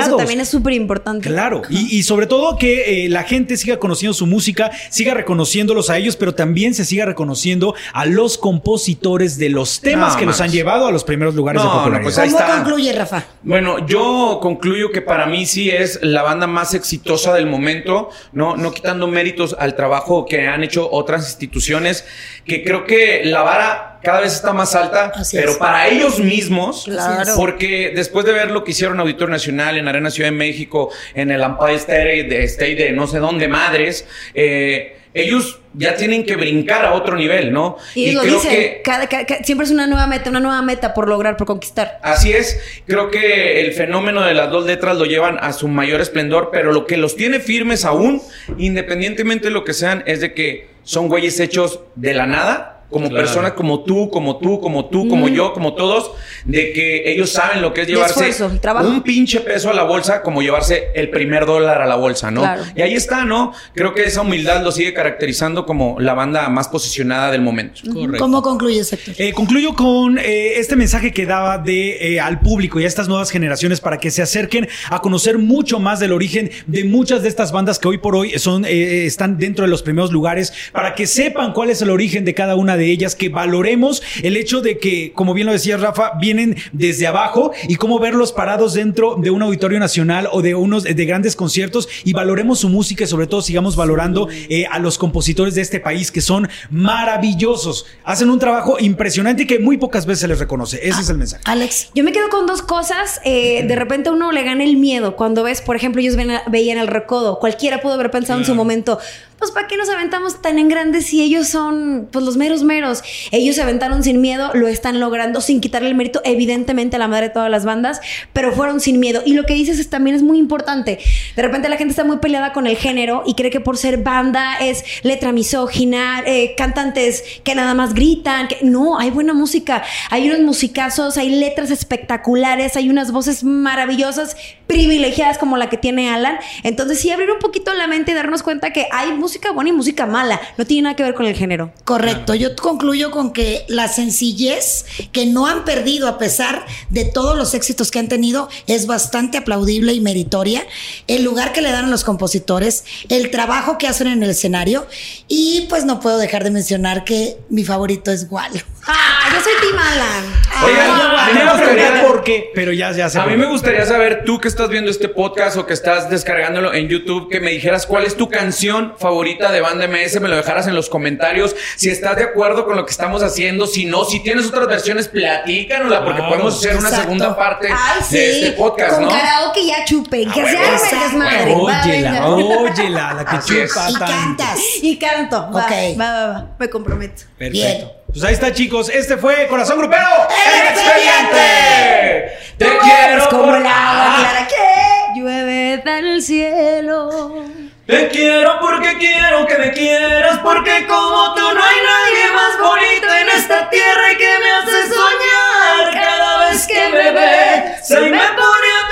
que 0.04 0.08
eso 0.08 0.18
también 0.18 0.40
es 0.42 0.50
súper 0.50 0.74
importante. 0.74 1.28
Claro, 1.30 1.62
y, 1.70 1.98
y 1.98 2.04
sobre 2.04 2.28
todo 2.28 2.58
que 2.58 3.06
eh, 3.06 3.10
la 3.10 3.24
gente 3.24 3.58
siga 3.58 3.78
conociendo 3.78 4.14
su 4.14 4.26
música, 4.26 4.72
siga 4.90 5.14
reconociéndolos 5.14 5.90
a 5.90 5.98
ellos, 5.98 6.16
pero 6.16 6.34
también 6.36 6.74
se 6.74 6.86
siga 6.86 7.06
reconociendo 7.06 7.76
a 7.94 8.06
los 8.06 8.38
compositores 8.38 9.38
de 9.38 9.50
los 9.50 9.80
temas 9.82 10.14
No, 10.14 10.20
que 10.20 10.26
los 10.26 10.42
han 10.42 10.52
llevado 10.52 10.88
a 10.88 10.92
los 10.92 11.04
primeros 11.04 11.36
lugares 11.36 11.62
No, 11.62 11.68
de 11.70 11.74
no, 11.74 11.80
popularidad. 11.80 12.04
pues 12.04 12.18
ahí 12.18 12.30
¿Cómo 12.30 12.40
está. 12.42 12.56
concluye, 12.64 12.94
Rafa? 12.94 13.24
Bueno, 13.44 13.86
yo 13.88 14.40
concluyo 14.42 14.92
que 14.92 15.02
para 15.02 15.26
mí 15.28 15.46
sí 15.46 15.70
es 15.70 16.00
la 16.02 16.24
banda 16.24 16.48
más 16.48 16.74
exitosa 16.74 17.34
del 17.34 17.46
momento, 17.48 18.10
no, 18.34 18.56
no 18.58 18.72
quitando 18.74 19.08
méritos 19.08 19.56
al 19.58 19.76
trabajo 19.76 20.26
que 20.26 20.48
han 20.48 20.64
hecho 20.64 20.90
otras 20.92 21.26
instituciones, 21.26 22.06
que 22.46 22.64
creo 22.64 22.86
que 22.86 23.22
la 23.26 23.42
vara 23.44 23.92
cada 24.04 24.22
vez 24.22 24.34
está 24.36 24.54
más 24.54 24.76
alta, 24.76 25.12
Así 25.16 25.36
pero 25.36 25.52
es. 25.52 25.58
para 25.58 25.88
ellos 25.88 26.20
mismos, 26.20 26.84
Claro. 26.86 27.34
porque 27.38 27.92
después 27.96 28.24
de 28.26 28.34
ver 28.34 28.52
lo 28.52 28.64
que 28.64 28.70
hicieron 28.72 29.00
Auditorio 29.00 29.32
Nacional, 29.32 29.78
en 29.78 29.85
Arena 29.88 30.10
Ciudad 30.12 30.30
de 30.30 30.36
México, 30.36 30.92
en 31.14 31.32
el 31.32 31.42
Empire 31.42 31.76
State 31.76 32.24
de, 32.24 32.44
State 32.44 32.76
de 32.76 32.92
no 32.92 33.08
sé 33.08 33.20
dónde 33.20 33.48
madres, 33.48 34.08
eh, 34.34 34.98
ellos 35.14 35.62
ya 35.74 35.96
tienen 35.96 36.26
que 36.26 36.36
brincar 36.36 36.84
a 36.84 36.92
otro 36.94 37.16
nivel, 37.16 37.54
¿no? 37.54 37.78
Y, 37.96 38.12
lo 38.12 38.22
dicen, 38.24 38.80
cada- 38.84 39.08
cada- 39.08 39.26
cada- 39.26 39.44
siempre 39.46 39.64
es 39.66 39.72
una 39.72 39.88
nueva 39.88 40.08
meta, 40.08 40.30
una 40.30 40.42
nueva 40.42 40.62
meta 40.62 40.94
por 40.94 41.08
lograr, 41.08 41.38
por 41.38 41.48
conquistar. 41.48 42.00
Así 42.04 42.34
es, 42.34 42.60
creo 42.86 43.10
que 43.12 43.62
el 43.62 43.72
fenómeno 43.72 44.22
de 44.26 44.34
las 44.34 44.50
dos 44.52 44.66
letras 44.66 44.98
lo 44.98 45.06
llevan 45.06 45.38
a 45.40 45.54
su 45.54 45.70
mayor 45.70 46.02
esplendor, 46.02 46.50
pero 46.52 46.74
lo 46.74 46.86
que 46.86 46.98
los 46.98 47.16
tiene 47.16 47.40
firmes 47.40 47.86
aún, 47.86 48.22
independientemente 48.58 49.46
de 49.46 49.52
lo 49.52 49.64
que 49.64 49.74
sean, 49.74 50.04
es 50.06 50.20
de 50.20 50.34
que 50.34 50.68
son 50.84 51.08
güeyes 51.08 51.40
hechos 51.40 51.80
de 51.96 52.14
la 52.14 52.26
nada, 52.28 52.75
como 52.90 53.10
Claro. 53.10 53.26
personas 53.26 53.52
como 53.54 53.84
tú, 53.84 54.10
como 54.10 54.38
tú, 54.38 54.60
como 54.60 54.86
tú, 54.86 55.08
como 55.08 55.28
yo, 55.28 55.54
como 55.54 55.74
todos, 55.74 56.12
de 56.46 56.72
que 56.74 57.12
ellos 57.12 57.32
saben 57.32 57.62
lo 57.62 57.74
que 57.74 57.82
es 57.82 57.88
llevarse 57.88 58.30
esfuerzo, 58.30 58.60
un 58.88 59.02
pinche 59.02 59.40
peso 59.42 59.70
a 59.70 59.74
la 59.74 59.84
bolsa, 59.84 60.22
como 60.22 60.42
llevarse 60.42 60.90
el 60.96 61.10
primer 61.10 61.46
dólar 61.46 61.82
a 61.82 61.86
la 61.86 61.96
bolsa, 61.96 62.32
¿no? 62.32 62.42
Claro. 62.42 62.64
Y 62.76 62.82
ahí 62.82 62.94
está, 62.94 63.26
¿no? 63.26 63.54
Creo 63.74 63.94
que 63.94 64.04
esa 64.04 64.22
humildad 64.22 64.64
lo 64.64 64.72
sigue 64.72 64.94
caracterizando 64.94 65.66
como 65.66 66.00
la 66.00 66.14
banda 66.14 66.48
más 66.50 66.68
posicionada 66.68 67.32
del 67.32 67.42
momento. 67.42 67.82
¿Cómo 68.18 68.42
concluye, 68.42 68.82
Héctor? 68.82 69.16
Eh, 69.18 69.34
concluyo 69.34 69.74
con 69.74 70.18
eh, 70.18 70.58
este 70.58 70.76
mensaje 70.76 71.12
que 71.12 71.26
daba 71.26 71.58
de, 71.58 72.14
eh, 72.14 72.20
al 72.20 72.40
público 72.40 72.80
y 72.80 72.84
a 72.84 72.88
estas 72.88 73.08
nuevas 73.08 73.30
generaciones 73.32 73.82
para 73.82 73.98
que 73.98 74.12
se 74.12 74.22
acerquen 74.22 74.68
a 74.90 75.02
conocer 75.02 75.38
mucho 75.38 75.80
más 75.80 76.00
del 76.00 76.12
origen 76.12 76.52
de 76.68 76.84
muchas 76.84 77.24
de 77.24 77.30
estas 77.30 77.52
bandas 77.52 77.80
que 77.80 77.88
hoy 77.88 77.98
por 77.98 78.16
hoy 78.16 78.38
son, 78.38 78.66
eh, 78.66 79.06
están 79.06 79.38
dentro 79.38 79.66
de 79.66 79.70
los 79.72 79.82
primeros 79.82 80.12
lugares, 80.12 80.54
para 80.72 80.96
que 80.96 81.08
sepan 81.08 81.54
cuál 81.54 81.70
es 81.70 81.82
el 81.82 81.90
origen 81.90 82.26
de 82.26 82.34
cada 82.34 82.56
una 82.56 82.75
de 82.78 82.92
ellas, 82.92 83.16
que 83.16 83.30
valoremos 83.30 84.02
el 84.24 84.38
hecho 84.38 84.62
de 84.62 84.78
que, 84.78 85.12
como 85.14 85.34
bien 85.34 85.48
lo 85.48 85.54
decía 85.54 85.78
Rafa, 85.78 86.12
vienen 86.20 86.56
desde 86.72 87.08
abajo 87.08 87.52
y 87.68 87.76
cómo 87.76 88.00
verlos 88.00 88.32
parados 88.32 88.74
dentro 88.74 89.16
de 89.16 89.30
un 89.32 89.42
auditorio 89.42 89.80
nacional 89.80 90.28
o 90.32 90.42
de 90.42 90.56
unos 90.56 90.84
de 90.84 91.06
grandes 91.06 91.36
conciertos 91.36 91.88
y 92.04 92.14
valoremos 92.14 92.60
su 92.60 92.70
música 92.70 93.04
y 93.04 93.08
sobre 93.08 93.28
todo 93.28 93.42
sigamos 93.42 93.76
valorando 93.76 94.28
eh, 94.50 94.66
a 94.70 94.80
los 94.80 94.98
compositores 94.98 95.56
de 95.56 95.62
este 95.62 95.80
país 95.80 96.12
que 96.12 96.22
son 96.22 96.48
maravillosos. 96.70 97.86
Hacen 98.04 98.30
un 98.30 98.40
trabajo 98.40 98.78
impresionante 98.80 99.44
y 99.44 99.48
que 99.48 99.60
muy 99.60 99.78
pocas 99.78 100.06
veces 100.06 100.22
se 100.22 100.28
les 100.28 100.40
reconoce. 100.40 100.80
Ese 100.88 101.02
es 101.02 101.10
el 101.10 101.18
mensaje. 101.18 101.44
Alex. 101.46 101.90
Yo 101.94 102.04
me 102.04 102.12
quedo 102.12 102.30
con 102.30 102.46
dos 102.48 102.62
cosas. 102.62 103.20
Eh, 103.26 103.64
de 103.68 103.76
repente 103.76 104.10
uno 104.10 104.32
le 104.32 104.44
gana 104.44 104.64
el 104.64 104.78
miedo 104.78 105.16
cuando 105.16 105.44
ves, 105.44 105.62
por 105.62 105.76
ejemplo, 105.76 106.02
ellos 106.02 106.16
ven- 106.16 106.32
veían 106.48 106.78
el 106.78 106.88
recodo. 106.88 107.40
Cualquiera 107.40 107.82
pudo 107.82 107.94
haber 107.94 108.12
pensado 108.12 108.40
en 108.40 108.46
su 108.46 108.56
momento, 108.56 109.00
pues 109.38 109.52
¿para 109.52 109.68
qué 109.68 109.76
nos 109.78 109.90
aventamos 109.90 110.42
tan 110.42 110.60
en 110.60 110.70
grande 110.70 111.02
si 111.02 111.22
ellos 111.22 111.48
son 111.48 112.08
pues 112.12 112.24
los 112.24 112.38
meros 112.38 112.64
meros? 112.64 113.04
Ellos 113.32 113.56
se 113.56 113.62
aventaron 113.62 114.04
sin 114.04 114.22
miedo, 114.22 114.52
lo 114.54 114.68
están 114.68 115.00
logrando 115.00 115.42
sin 115.42 115.60
quitarle 115.60 115.90
el 115.90 115.96
mérito, 115.96 116.22
evidentemente 116.24 116.96
a 116.96 117.00
la 117.00 117.08
madre 117.08 117.28
de 117.28 117.34
todas 117.34 117.52
las 117.52 117.66
bandas, 117.66 118.00
pero 118.34 118.54
fueron 118.54 118.80
sin 118.80 119.00
miedo. 119.00 119.22
Y 119.26 119.34
lo 119.34 119.46
que 119.46 119.54
dices 119.54 119.80
es, 119.80 119.90
también 119.90 120.16
es 120.16 120.24
muy 120.24 120.38
importante. 120.38 121.00
De 121.36 121.42
repente 121.42 121.68
la 121.68 121.78
gente 121.78 121.92
está 121.92 122.04
muy 122.04 122.18
peleada 122.18 122.54
con 122.54 122.66
el 122.68 122.78
género 122.78 123.24
y 123.26 123.34
cree 123.34 123.52
que 123.52 123.60
por 123.60 123.78
ser 123.78 123.98
banda 123.98 124.58
es 124.60 124.84
letra 125.04 125.32
misógina, 125.32 126.24
eh, 126.26 126.56
cantantes 126.56 127.24
que 127.44 127.56
nada 127.56 127.74
más 127.74 127.94
gritan. 127.94 128.48
Que... 128.48 128.60
No, 128.62 128.98
hay 129.00 129.10
buena 129.10 129.34
música, 129.34 129.84
hay 130.10 130.30
unos 130.30 130.42
musicazos, 130.42 131.18
hay 131.18 131.30
letras 131.30 131.72
espectaculares, 131.72 132.76
hay 132.78 132.90
unas 132.90 133.12
voces 133.12 133.44
maravillosas, 133.44 134.38
privilegiadas 134.68 135.38
como 135.38 135.58
la 135.58 135.70
que 135.70 135.78
tiene 135.78 136.10
Alan. 136.10 136.38
Entonces 136.64 137.00
sí, 137.00 137.12
abrir 137.12 137.32
un 137.32 137.40
poquito 137.40 137.74
la 137.74 137.88
mente 137.88 138.12
y 138.12 138.16
darnos 138.16 138.44
cuenta 138.44 138.72
que 138.72 138.88
hay 138.92 139.12
música 139.26 139.52
buena 139.52 139.72
y 139.72 139.74
música 139.74 140.06
mala. 140.06 140.40
No 140.58 140.66
tiene 140.66 140.84
nada 140.84 140.96
que 140.96 141.04
ver 141.04 141.16
con 141.16 141.26
el 141.26 141.36
género. 141.36 141.74
Correcto. 141.84 142.34
Yo 142.34 142.46
yo 142.46 142.56
concluyo 142.56 143.10
con 143.10 143.34
que 143.34 143.66
la 143.68 143.88
sencillez 143.88 144.86
que 145.12 145.26
no 145.26 145.48
han 145.48 145.66
perdido 145.66 146.08
a 146.08 146.20
pesar 146.20 146.64
de 146.92 147.06
todos 147.06 147.36
los 147.36 147.56
éxitos 147.56 147.90
que 147.90 147.98
han 147.98 148.08
tenido 148.08 148.50
es 148.68 148.86
bastante 148.86 149.40
aplaudible 149.40 149.94
y 149.94 150.00
meritoria. 150.00 150.64
El 151.08 151.24
lugar 151.24 151.54
que 151.54 151.64
le 151.64 151.72
dan 151.72 151.86
a 151.86 151.90
los 151.90 152.04
compositores, 152.04 152.84
el 153.10 153.32
trabajo 153.32 153.80
que 153.80 153.88
hacen 153.88 154.08
en 154.08 154.22
el 154.22 154.30
escenario 154.30 154.86
y 155.28 155.62
pues 155.70 155.86
no 155.86 156.00
puedo 156.00 156.20
dejar 156.20 156.44
de 156.44 156.52
mencionar 156.52 157.04
que 157.04 157.40
mi 157.50 157.64
favorito 157.64 158.12
es 158.12 158.28
Walo. 158.30 158.60
Ah, 158.88 159.30
yo 159.34 159.42
soy 159.42 159.54
Tim 159.62 159.78
Alan. 159.80 160.42
Oigan, 160.64 160.92
Ay, 160.92 161.18
a 161.18 161.26
mí 161.28 161.34
me 161.40 161.44
No 161.46 161.52
gustaría- 161.54 162.02
por 162.04 162.24
qué, 162.24 162.52
pero 162.54 162.72
ya, 162.72 162.92
ya 162.92 163.10
se 163.10 163.20
A 163.20 163.26
mí 163.26 163.36
me 163.36 163.48
gustaría 163.48 163.86
saber, 163.86 164.24
tú 164.26 164.40
que 164.40 164.48
estás 164.48 164.70
viendo 164.70 164.90
este 164.92 165.10
podcast 165.10 165.58
o 165.58 165.66
que 165.66 165.74
estás 165.74 166.10
descargándolo 166.10 166.74
en 166.74 166.88
YouTube, 166.88 167.30
que 167.30 167.40
me 167.42 167.52
dijeras 167.52 167.86
cuál 167.88 168.06
es 168.06 168.16
tu 168.16 168.30
canción 168.30 168.94
favorita 168.98 169.52
de 169.52 169.62
Banda 169.62 169.86
MS, 169.88 170.20
me 170.22 170.30
lo 170.30 170.36
dejaras 170.38 170.68
en 170.68 170.76
los 170.76 170.90
comentarios, 170.90 171.56
si 171.76 171.90
estás 171.90 172.16
de 172.18 172.24
acuerdo 172.24 172.66
con 172.66 172.76
lo 172.76 172.86
que 172.86 172.92
estamos 172.92 173.22
haciendo, 173.24 173.66
si 173.68 173.86
no, 173.86 174.06
si 174.06 174.22
tienes 174.22 174.46
otras 174.48 174.68
versiones, 174.68 175.08
platícanosla, 175.08 176.04
porque 176.06 176.20
Claro, 176.20 176.32
podemos 176.34 176.56
hacer 176.58 176.72
una 176.78 176.80
exacto. 176.90 177.02
segunda 177.04 177.36
parte 177.36 177.68
Ay, 177.72 178.02
sí. 178.08 178.16
de 178.18 178.32
este 178.40 178.52
podcast, 178.54 178.94
Con 178.96 179.04
¿no? 179.06 179.10
karaoke 179.10 179.66
ya 179.66 179.84
chupen. 179.86 180.32
Que 180.32 180.42
Ah, 180.42 180.46
se 180.48 180.56
huevo. 180.56 180.68
haga 180.68 180.90
el 180.90 181.00
desmadre. 181.12 181.54
Óyela, 181.56 182.26
óyela, 182.28 183.14
la 183.16 183.26
que 183.26 183.36
Así 183.36 183.58
es. 183.60 183.72
chupa 183.74 183.90
Y 183.90 183.94
cantas. 183.96 184.60
Y 184.82 184.98
canto. 185.00 185.50
Va, 185.54 185.66
Ok. 185.66 185.72
va, 186.00 186.12
va, 186.12 186.28
va. 186.28 186.46
Me 186.60 186.70
comprometo. 186.70 187.24
Perfecto. 187.38 187.52
Bien. 187.52 187.92
Pues 188.16 188.24
ahí 188.24 188.34
está, 188.34 188.54
chicos. 188.54 188.88
Este 188.88 189.18
fue 189.18 189.46
Corazón 189.50 189.78
Grupero. 189.78 190.08
¡El 190.30 190.68
expediente! 190.70 192.32
¡Te 192.58 192.64
Tú 192.64 192.72
quiero 192.82 193.28
como 193.28 193.56
el 193.58 193.66
agua 193.66 194.16
clara 194.20 194.48
que 194.48 195.20
llueve 195.20 195.82
del 195.84 196.22
cielo. 196.22 197.44
Te 197.86 198.08
quiero 198.08 198.58
porque 198.62 198.98
quiero 199.00 199.46
que 199.46 199.58
me 199.58 199.72
quieras, 199.74 200.40
porque 200.42 200.88
como 200.88 201.34
tú 201.34 201.42
no 201.42 201.62
hay 201.62 201.76
nadie 201.84 202.32
más 202.34 202.58
bonito 202.58 203.06
en 203.20 203.38
esta 203.38 203.70
tierra 203.70 204.14
y 204.14 204.16
que 204.16 204.40
me 204.40 204.50
hace 204.50 204.94
soñar 204.94 205.94
cada 205.94 206.50
vez 206.50 206.68
que 206.68 206.88
me 206.88 207.12
ves. 207.12 207.86
Se 207.86 208.00
me 208.00 208.18
pone 208.18 208.85